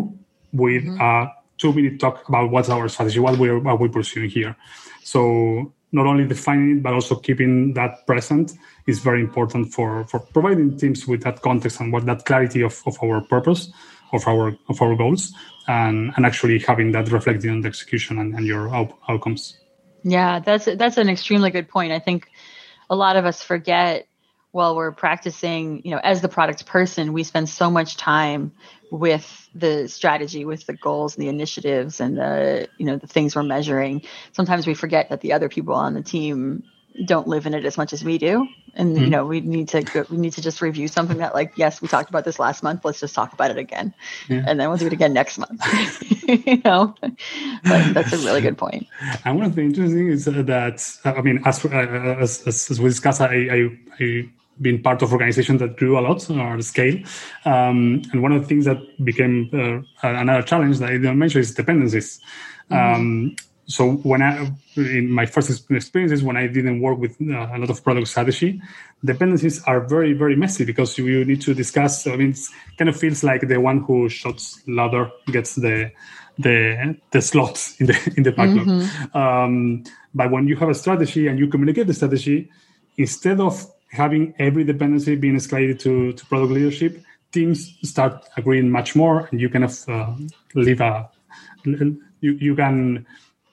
with 0.53 0.85
mm-hmm. 0.85 1.01
a 1.01 1.33
two 1.59 1.73
minute 1.73 2.01
talk 2.01 2.17
about 2.29 2.51
what's 2.51 2.71
our 2.71 2.89
strategy 2.89 3.21
what 3.27 3.39
we're 3.39 3.59
what 3.59 3.79
we're 3.81 3.95
pursuing 4.01 4.31
here. 4.31 4.57
So 5.03 5.21
not 5.95 6.07
only 6.07 6.27
defining 6.27 6.79
it 6.79 6.83
but 6.83 6.93
also 6.93 7.15
keeping 7.15 7.73
that 7.75 8.07
present 8.07 8.53
is 8.87 8.99
very 8.99 9.21
important 9.21 9.73
for 9.73 10.05
for 10.09 10.19
providing 10.19 10.77
teams 10.77 11.07
with 11.07 11.23
that 11.23 11.41
context 11.41 11.81
and 11.81 11.93
what 11.93 12.05
that 12.05 12.25
clarity 12.25 12.63
of, 12.63 12.83
of 12.87 12.99
our 13.03 13.21
purpose 13.23 13.73
of 14.13 14.27
our 14.27 14.49
of 14.69 14.83
our 14.83 14.95
goals 14.97 15.33
and 15.69 16.13
and 16.17 16.27
actually 16.27 16.59
having 16.59 16.93
that 16.93 17.11
reflected 17.11 17.51
on 17.51 17.61
the 17.61 17.69
execution 17.69 18.19
and, 18.19 18.35
and 18.35 18.45
your 18.47 18.75
out, 18.75 18.93
outcomes. 19.09 19.57
Yeah 20.03 20.41
that's 20.41 20.67
that's 20.77 20.99
an 20.99 21.09
extremely 21.09 21.51
good 21.51 21.69
point. 21.69 21.93
I 21.93 22.01
think 22.01 22.29
a 22.91 22.97
lot 22.97 23.17
of 23.17 23.25
us 23.25 23.43
forget 23.43 24.07
while 24.55 24.77
we're 24.77 24.93
practicing 24.93 25.83
you 25.85 25.91
know 25.91 26.01
as 26.05 26.21
the 26.21 26.29
product 26.29 26.65
person 26.65 27.13
we 27.13 27.25
spend 27.25 27.49
so 27.49 27.69
much 27.69 27.97
time 27.97 28.53
with 28.93 29.51
the 29.53 29.89
strategy 29.89 30.45
with 30.45 30.65
the 30.67 30.75
goals 30.75 31.17
and 31.17 31.25
the 31.25 31.29
initiatives 31.29 32.01
and 32.01 32.17
the 32.17 32.69
you 32.79 32.87
know 32.87 32.97
the 32.97 33.09
things 33.09 33.35
we're 33.35 33.43
measuring 33.43 34.01
sometimes 34.31 34.65
we 34.65 34.73
forget 34.73 35.09
that 35.09 35.23
the 35.23 35.33
other 35.33 35.49
people 35.49 35.75
on 35.75 35.95
the 35.95 36.03
team 36.03 36.63
don't 37.05 37.27
live 37.27 37.47
in 37.47 37.55
it 37.55 37.65
as 37.65 37.77
much 37.77 37.93
as 37.93 38.05
we 38.05 38.17
do 38.17 38.47
and 38.75 38.95
mm-hmm. 38.95 39.03
you 39.03 39.11
know 39.11 39.27
we 39.27 39.41
need 39.41 39.67
to 39.67 39.83
go, 39.83 40.07
we 40.09 40.17
need 40.17 40.33
to 40.33 40.41
just 40.41 40.63
review 40.63 40.87
something 40.87 41.19
that 41.19 41.35
like 41.35 41.53
yes 41.57 41.83
we 41.83 41.89
talked 41.89 42.09
about 42.09 42.25
this 42.25 42.39
last 42.39 42.63
month 42.63 42.85
let's 42.85 43.01
just 43.01 43.13
talk 43.13 43.33
about 43.33 43.51
it 43.51 43.59
again 43.59 43.93
yeah. 44.29 44.45
and 44.47 44.61
then 44.61 44.69
we'll 44.69 44.79
do 44.79 44.87
it 44.87 44.93
again 44.93 45.13
next 45.13 45.37
month 45.37 45.61
you 46.29 46.63
know 46.65 46.95
but 47.03 47.93
that's 47.93 48.13
a 48.13 48.19
really 48.19 48.41
good 48.41 48.57
point. 48.57 48.87
point 49.01 49.21
and 49.25 49.37
one 49.37 49.47
of 49.47 49.57
the 49.57 49.63
interesting 49.63 50.07
is 50.07 50.27
that 50.27 51.01
i 51.05 51.21
mean 51.21 51.43
as 51.45 51.65
uh, 51.65 51.69
as, 52.21 52.47
as, 52.47 52.81
we 52.81 52.89
discussed 52.89 53.21
i 53.21 53.27
i, 53.27 53.79
I 53.99 54.29
been 54.61 54.83
part 54.83 55.03
of 55.03 55.13
organizations 55.13 55.61
that 55.61 55.77
grew 55.77 55.99
a 55.99 56.01
lot 56.01 56.29
or 56.31 56.61
scale. 56.63 57.03
Um, 57.45 58.03
and 58.13 58.23
one 58.23 58.33
of 58.33 58.43
the 58.43 58.49
things 58.49 58.65
that 58.67 58.79
became 59.05 59.51
uh, 59.53 59.81
another 60.03 60.43
challenge 60.43 60.79
that 60.79 60.91
I 60.91 60.93
didn't 60.93 61.19
mention 61.19 61.41
is 61.41 61.55
dependencies. 61.55 62.21
Mm-hmm. 62.71 62.95
Um, 62.95 63.37
so 63.67 63.93
when 63.93 64.21
I, 64.23 64.53
in 64.77 65.11
my 65.11 65.27
first 65.27 65.71
experiences, 65.71 66.23
when 66.23 66.37
I 66.37 66.47
didn't 66.47 66.81
work 66.81 66.99
with 66.99 67.17
uh, 67.21 67.49
a 67.53 67.59
lot 67.59 67.71
of 67.71 67.83
product 67.83 68.09
strategy, 68.09 68.61
dependencies 69.05 69.63
are 69.65 69.81
very, 69.81 70.13
very 70.13 70.37
messy 70.37 70.65
because 70.65 70.99
you 70.99 71.25
need 71.25 71.41
to 71.43 71.55
discuss. 71.55 72.07
I 72.07 72.17
mean, 72.17 72.31
it 72.31 72.39
kind 72.77 72.89
of 72.91 72.97
feels 72.97 73.25
like 73.25 73.49
the 73.49 73.59
one 73.59 73.81
who 73.81 74.09
shots 74.09 74.63
louder 74.67 75.11
gets 75.27 75.55
the 75.55 75.91
the 76.39 76.97
the 77.13 77.23
slots 77.23 77.77
in 77.81 77.87
the 77.87 78.15
in 78.17 78.23
the 78.23 78.33
backlog. 78.33 78.67
Mm-hmm. 78.67 79.17
Um, 79.17 79.85
but 80.15 80.31
when 80.31 80.47
you 80.47 80.57
have 80.57 80.69
a 80.69 80.75
strategy 80.75 81.27
and 81.29 81.39
you 81.39 81.49
communicate 81.49 81.87
the 81.87 81.95
strategy, 81.95 82.51
instead 82.99 83.41
of 83.41 83.67
having 83.95 84.35
every 84.39 84.65
dependency 84.65 85.15
being 85.17 85.37
escalated 85.37 85.79
to, 85.81 86.13
to 86.13 86.27
product 86.27 86.53
leadership, 86.53 87.03
teams 87.33 87.77
start 87.83 88.25
agreeing 88.37 88.71
much 88.71 88.95
more, 88.95 89.29
and 89.31 89.41
you 89.41 89.49
kind 89.49 89.65
of 89.65 89.89
uh, 89.89 90.15
leave 90.55 90.81
a 90.81 91.11
you 91.65 92.33
you 92.41 92.55
can 92.55 93.07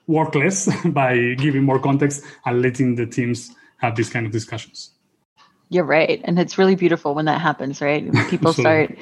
work 0.08 0.36
less 0.36 0.70
by 0.86 1.34
giving 1.36 1.64
more 1.64 1.80
context 1.80 2.24
and 2.46 2.62
letting 2.62 2.96
the 2.96 3.06
teams 3.06 3.56
have 3.78 3.96
these 3.96 4.10
kind 4.10 4.26
of 4.26 4.32
discussions. 4.32 4.92
You're 5.70 5.86
right, 5.86 6.20
and 6.26 6.38
it's 6.38 6.58
really 6.58 6.76
beautiful 6.76 7.16
when 7.16 7.26
that 7.26 7.40
happens, 7.40 7.82
right? 7.82 8.04
When 8.06 8.30
people 8.30 8.52
start, 8.52 8.98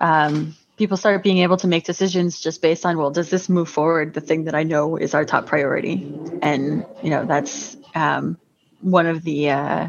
um, 0.00 0.56
people 0.76 0.96
start 0.96 1.22
being 1.22 1.38
able 1.38 1.56
to 1.58 1.68
make 1.68 1.84
decisions 1.84 2.40
just 2.40 2.60
based 2.60 2.84
on, 2.84 2.98
well, 2.98 3.12
does 3.12 3.30
this 3.30 3.48
move 3.48 3.68
forward? 3.68 4.14
The 4.14 4.20
thing 4.20 4.44
that 4.44 4.56
I 4.56 4.64
know 4.64 4.96
is 4.96 5.14
our 5.14 5.24
top 5.24 5.46
priority, 5.46 6.12
and 6.42 6.84
you 7.02 7.10
know 7.10 7.24
that's 7.24 7.76
um, 7.94 8.38
one 8.80 9.06
of 9.06 9.22
the 9.22 9.50
uh, 9.50 9.88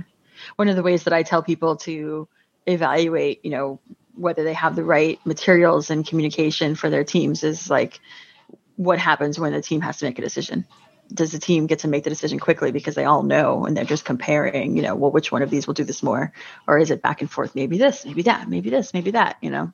one 0.55 0.69
of 0.69 0.75
the 0.75 0.83
ways 0.83 1.03
that 1.03 1.13
I 1.13 1.23
tell 1.23 1.43
people 1.43 1.77
to 1.77 2.27
evaluate, 2.65 3.43
you 3.43 3.51
know, 3.51 3.79
whether 4.15 4.43
they 4.43 4.53
have 4.53 4.75
the 4.75 4.83
right 4.83 5.19
materials 5.25 5.89
and 5.89 6.05
communication 6.05 6.75
for 6.75 6.89
their 6.89 7.03
teams 7.03 7.43
is 7.43 7.69
like 7.69 7.99
what 8.75 8.99
happens 8.99 9.39
when 9.39 9.53
the 9.53 9.61
team 9.61 9.81
has 9.81 9.97
to 9.97 10.05
make 10.05 10.19
a 10.19 10.21
decision 10.21 10.65
does 11.11 11.31
the 11.31 11.39
team 11.39 11.67
get 11.67 11.79
to 11.79 11.87
make 11.87 12.03
the 12.03 12.09
decision 12.09 12.39
quickly 12.39 12.71
because 12.71 12.95
they 12.95 13.05
all 13.05 13.23
know 13.23 13.65
and 13.65 13.75
they're 13.75 13.83
just 13.83 14.05
comparing, 14.05 14.75
you 14.75 14.83
know, 14.83 14.95
well, 14.95 15.11
which 15.11 15.31
one 15.31 15.41
of 15.41 15.49
these 15.49 15.67
will 15.67 15.73
do 15.73 15.83
this 15.83 16.01
more? 16.01 16.31
Or 16.67 16.77
is 16.77 16.91
it 16.91 17.01
back 17.01 17.21
and 17.21 17.29
forth? 17.29 17.55
Maybe 17.55 17.77
this, 17.77 18.05
maybe 18.05 18.23
that, 18.23 18.49
maybe 18.49 18.69
this, 18.69 18.93
maybe 18.93 19.11
that, 19.11 19.37
you 19.41 19.49
know, 19.49 19.71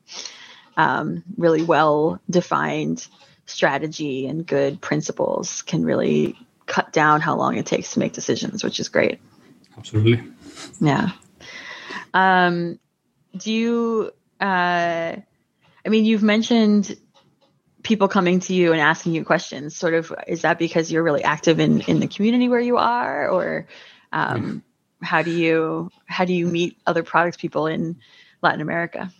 um, 0.76 1.24
really 1.38 1.62
well 1.62 2.20
defined 2.30 3.08
strategy 3.46 4.28
and 4.28 4.46
good 4.46 4.82
principles 4.82 5.62
can 5.62 5.84
really 5.84 6.38
cut 6.66 6.94
down 6.94 7.22
how 7.22 7.36
long 7.36 7.58
it 7.58 7.66
takes 7.66 7.94
to 7.94 8.00
make 8.00 8.14
decisions, 8.14 8.64
which 8.64 8.80
is 8.80 8.90
great. 8.90 9.20
Absolutely. 9.78 10.24
Yeah. 10.80 11.12
Um, 12.14 12.80
do 13.38 13.52
you, 13.52 14.12
uh, 14.42 15.16
I 15.86 15.90
mean, 15.90 16.06
you've 16.06 16.24
mentioned 16.24 16.98
people 17.84 18.08
coming 18.08 18.40
to 18.42 18.54
you 18.54 18.72
and 18.72 18.82
asking 18.82 19.14
you 19.14 19.24
questions. 19.24 19.76
Sort 19.76 19.94
of 19.94 20.14
is 20.28 20.42
that 20.42 20.60
because 20.60 20.92
you're 20.92 21.04
really 21.04 21.24
active 21.24 21.60
in 21.60 21.82
in 21.82 22.00
the 22.00 22.08
community 22.08 22.50
where 22.50 22.60
you 22.60 22.78
are? 22.78 23.30
Or 23.30 23.68
um, 24.12 24.64
how 25.02 25.22
do 25.22 25.32
you 25.32 25.92
how 26.06 26.26
do 26.26 26.34
you 26.34 26.48
meet 26.48 26.78
other 26.86 27.04
products 27.04 27.38
people 27.38 27.68
in 27.68 27.98
latin 28.42 28.62
america? 28.62 29.12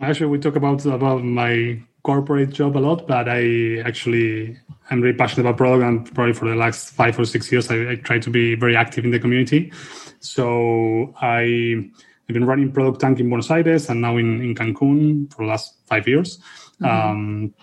Actually 0.00 0.26
we 0.26 0.38
talk 0.38 0.56
about 0.56 0.84
about 0.86 1.22
my 1.22 1.82
corporate 2.02 2.50
job 2.50 2.76
a 2.76 2.80
lot 2.80 3.06
but 3.06 3.28
i 3.28 3.78
actually 3.84 4.58
i'm 4.90 5.00
very 5.00 5.14
passionate 5.14 5.46
about 5.46 5.56
product 5.56 5.84
and 5.84 6.14
probably 6.14 6.32
for 6.32 6.48
the 6.48 6.54
last 6.54 6.90
five 6.90 7.18
or 7.18 7.24
six 7.24 7.50
years 7.52 7.70
i, 7.70 7.92
I 7.92 7.94
try 7.96 8.18
to 8.18 8.30
be 8.30 8.54
very 8.54 8.76
active 8.76 9.04
in 9.04 9.10
the 9.10 9.20
community 9.20 9.72
so 10.20 11.14
i 11.20 11.90
I've 12.28 12.34
been 12.34 12.46
running 12.46 12.72
Product 12.72 13.00
Tank 13.00 13.20
in 13.20 13.28
Buenos 13.28 13.50
Aires 13.50 13.90
and 13.90 14.00
now 14.00 14.16
in, 14.16 14.40
in 14.40 14.54
Cancun 14.54 15.30
for 15.32 15.44
the 15.44 15.50
last 15.50 15.74
five 15.86 16.06
years. 16.08 16.38
Mm-hmm. 16.80 16.84
Um, 16.86 17.54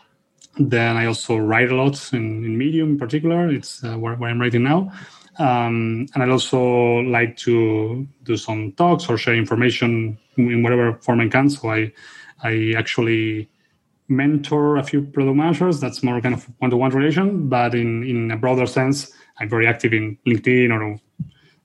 then 0.59 0.97
I 0.97 1.05
also 1.05 1.37
write 1.37 1.71
a 1.71 1.75
lot 1.75 2.13
in, 2.13 2.43
in 2.45 2.57
Medium 2.57 2.91
in 2.91 2.99
particular. 2.99 3.49
It's 3.49 3.83
uh, 3.83 3.95
where, 3.95 4.15
where, 4.15 4.29
I'm 4.29 4.39
writing 4.39 4.63
now. 4.63 4.91
Um, 5.37 6.07
and 6.13 6.21
I 6.21 6.29
also 6.29 6.59
like 6.59 7.37
to 7.37 8.05
do 8.23 8.35
some 8.35 8.73
talks 8.73 9.09
or 9.09 9.17
share 9.17 9.35
information 9.35 10.19
in 10.35 10.61
whatever 10.61 10.93
form 10.97 11.21
I 11.21 11.29
can. 11.29 11.49
So 11.49 11.71
I, 11.71 11.93
I 12.43 12.73
actually 12.77 13.49
mentor 14.09 14.77
a 14.77 14.83
few 14.83 15.03
product 15.03 15.37
managers. 15.37 15.79
That's 15.79 16.03
more 16.03 16.19
kind 16.19 16.35
of 16.35 16.49
one-to-one 16.57 16.91
relation. 16.91 17.47
But 17.47 17.75
in, 17.75 18.03
in 18.03 18.31
a 18.31 18.37
broader 18.37 18.65
sense, 18.65 19.11
I'm 19.39 19.49
very 19.49 19.67
active 19.67 19.93
in 19.93 20.17
LinkedIn 20.25 20.71
or 20.71 20.99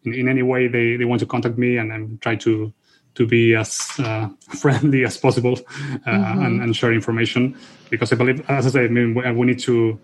in, 0.04 0.14
in 0.14 0.28
any 0.28 0.42
way 0.42 0.68
they, 0.68 0.96
they 0.96 1.04
want 1.04 1.20
to 1.20 1.26
contact 1.26 1.58
me 1.58 1.78
and 1.78 1.92
I'm 1.92 2.18
trying 2.18 2.38
to 2.40 2.72
to 3.14 3.26
be 3.26 3.54
as 3.54 3.92
uh, 4.00 4.28
friendly 4.58 5.04
as 5.04 5.16
possible 5.16 5.52
uh, 5.52 6.10
mm-hmm. 6.10 6.42
and, 6.42 6.62
and, 6.62 6.74
share 6.74 6.92
information 6.92 7.56
because 7.88 8.12
I 8.12 8.16
believe, 8.16 8.40
as 8.50 8.66
I 8.66 8.70
said, 8.70 8.84
I 8.86 8.88
mean, 8.88 9.14
we 9.14 9.46
need 9.46 9.60
to 9.60 10.00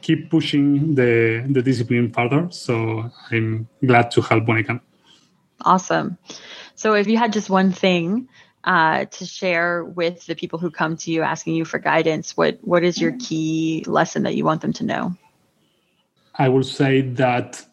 keep 0.00 0.30
pushing 0.30 0.94
the 0.94 1.44
the 1.50 1.62
discipline 1.62 2.12
further. 2.12 2.48
So 2.50 3.10
I'm 3.30 3.68
glad 3.84 4.10
to 4.12 4.20
help 4.20 4.46
when 4.46 4.58
I 4.58 4.62
can. 4.62 4.80
Awesome. 5.62 6.18
So 6.74 6.94
if 6.94 7.06
you 7.06 7.16
had 7.18 7.32
just 7.32 7.50
one 7.50 7.72
thing 7.72 8.28
uh, 8.64 9.06
to 9.06 9.26
share 9.26 9.84
with 9.84 10.26
the 10.26 10.34
people 10.34 10.58
who 10.58 10.70
come 10.70 10.96
to 10.96 11.10
you 11.10 11.22
asking 11.22 11.54
you 11.54 11.64
for 11.64 11.78
guidance, 11.78 12.36
what 12.36 12.58
what 12.62 12.84
is 12.84 13.00
your 13.00 13.12
key 13.18 13.84
lesson 13.86 14.22
that 14.22 14.34
you 14.34 14.44
want 14.44 14.60
them 14.60 14.72
to 14.74 14.84
know? 14.84 15.16
I 16.36 16.48
would 16.48 16.66
say 16.66 17.00
that 17.00 17.64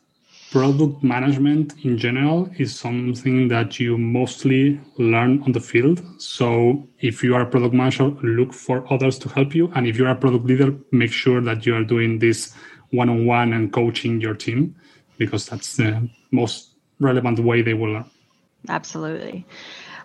product 0.51 1.03
management 1.03 1.73
in 1.83 1.97
general 1.97 2.49
is 2.57 2.77
something 2.77 3.47
that 3.49 3.79
you 3.79 3.97
mostly 3.97 4.79
learn 4.97 5.43
on 5.43 5.51
the 5.51 5.59
field. 5.59 6.01
So 6.17 6.87
if 6.99 7.23
you 7.23 7.35
are 7.35 7.41
a 7.41 7.45
product 7.45 7.73
manager, 7.73 8.09
look 8.23 8.53
for 8.53 8.91
others 8.91 9.19
to 9.19 9.29
help 9.29 9.53
you. 9.53 9.71
And 9.75 9.85
if 9.85 9.95
you're 9.95 10.09
a 10.09 10.15
product 10.15 10.45
leader, 10.45 10.75
make 10.91 11.11
sure 11.11 11.39
that 11.41 11.65
you 11.65 11.75
are 11.75 11.83
doing 11.83 12.19
this 12.19 12.53
one 12.91 13.09
on 13.09 13.27
one 13.27 13.53
and 13.53 13.71
coaching 13.71 14.19
your 14.19 14.33
team 14.33 14.75
because 15.19 15.45
that's 15.45 15.77
the 15.77 16.09
most 16.31 16.71
relevant 16.99 17.39
way 17.39 17.61
they 17.61 17.75
will 17.75 17.93
learn. 17.93 18.09
Absolutely. 18.67 19.45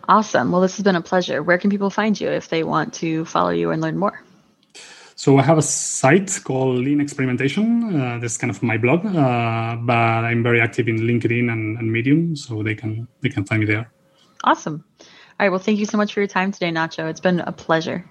Awesome. 0.09 0.53
Well, 0.53 0.61
this 0.61 0.77
has 0.77 0.85
been 0.85 0.97
a 0.97 1.01
pleasure. 1.01 1.43
Where 1.43 1.59
can 1.59 1.71
people 1.71 1.91
find 1.91 2.19
you 2.21 2.29
if 2.29 2.49
they 2.49 2.63
want 2.63 2.95
to 2.95 3.25
follow 3.25 3.51
you 3.51 3.71
and 3.71 3.81
learn 3.81 3.99
more? 3.99 4.23
So 5.17 5.39
I 5.39 5.43
have 5.43 5.59
a 5.59 5.63
site 5.63 6.41
called 6.43 6.79
Lean 6.79 7.01
Experimentation. 7.01 8.01
Uh, 8.01 8.19
that's 8.19 8.37
kind 8.37 8.51
of 8.51 8.63
my 8.63 8.77
blog, 8.77 9.07
uh, 9.07 9.77
but 9.77 9.95
I'm 9.95 10.43
very 10.43 10.61
active 10.61 10.89
in 10.89 10.97
LinkedIn 10.97 11.51
and, 11.53 11.79
and, 11.79 11.93
Medium, 11.93 12.35
so 12.35 12.63
they 12.63 12.75
can 12.75 13.07
they 13.21 13.29
can 13.29 13.45
find 13.45 13.61
me 13.61 13.67
there. 13.67 13.91
Awesome. 14.43 14.85
All 15.01 15.07
right. 15.39 15.51
Well, 15.51 15.61
thank 15.61 15.79
you 15.79 15.87
so 15.87 15.97
much 15.97 16.13
for 16.13 16.21
your 16.21 16.27
time 16.27 16.51
today, 16.51 16.71
Nacho. 16.71 17.09
It's 17.09 17.21
been 17.21 17.41
a 17.41 17.53
pleasure. 17.53 18.05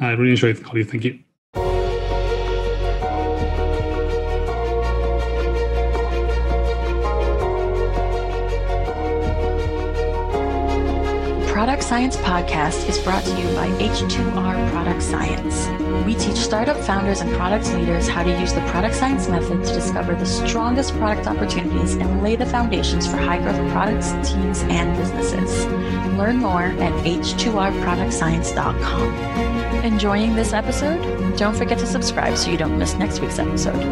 I 0.00 0.10
really 0.12 0.30
enjoyed 0.30 0.58
it, 0.58 0.62
Holly. 0.62 0.84
Thank 0.84 1.04
you. 1.04 1.18
Science 11.90 12.16
Podcast 12.18 12.86
is 12.88 13.00
brought 13.00 13.24
to 13.24 13.30
you 13.30 13.52
by 13.56 13.66
H2R 13.80 14.70
Product 14.70 15.02
Science. 15.02 15.66
We 16.06 16.14
teach 16.14 16.36
startup 16.36 16.76
founders 16.76 17.20
and 17.20 17.32
product 17.32 17.66
leaders 17.74 18.06
how 18.06 18.22
to 18.22 18.30
use 18.38 18.52
the 18.52 18.60
product 18.68 18.94
science 18.94 19.26
method 19.26 19.64
to 19.64 19.74
discover 19.74 20.14
the 20.14 20.24
strongest 20.24 20.94
product 20.98 21.26
opportunities 21.26 21.94
and 21.94 22.22
lay 22.22 22.36
the 22.36 22.46
foundations 22.46 23.08
for 23.08 23.16
high 23.16 23.38
growth 23.38 23.56
products, 23.72 24.12
teams, 24.30 24.62
and 24.68 24.96
businesses. 24.96 25.66
Learn 26.16 26.36
more 26.36 26.62
at 26.62 26.92
h2rproductscience.com. 27.04 29.84
Enjoying 29.84 30.36
this 30.36 30.52
episode? 30.52 31.36
Don't 31.36 31.56
forget 31.56 31.80
to 31.80 31.88
subscribe 31.88 32.36
so 32.36 32.52
you 32.52 32.56
don't 32.56 32.78
miss 32.78 32.94
next 32.94 33.18
week's 33.18 33.40
episode. 33.40 33.84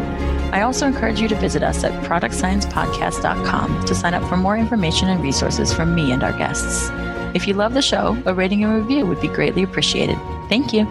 I 0.53 0.61
also 0.61 0.87
encourage 0.87 1.19
you 1.19 1.27
to 1.27 1.35
visit 1.35 1.63
us 1.63 1.83
at 1.83 1.91
productsciencepodcast.com 2.05 3.85
to 3.87 3.93
sign 3.93 4.13
up 4.13 4.23
for 4.29 4.37
more 4.37 4.55
information 4.55 5.09
and 5.09 5.21
resources 5.21 5.73
from 5.73 5.93
me 5.93 6.13
and 6.13 6.23
our 6.23 6.31
guests. 6.31 6.89
If 7.33 7.47
you 7.47 7.53
love 7.53 7.73
the 7.73 7.81
show, 7.81 8.21
a 8.25 8.33
rating 8.33 8.63
and 8.63 8.73
review 8.73 9.05
would 9.05 9.21
be 9.21 9.27
greatly 9.27 9.63
appreciated. 9.63 10.17
Thank 10.49 10.73
you. 10.73 10.87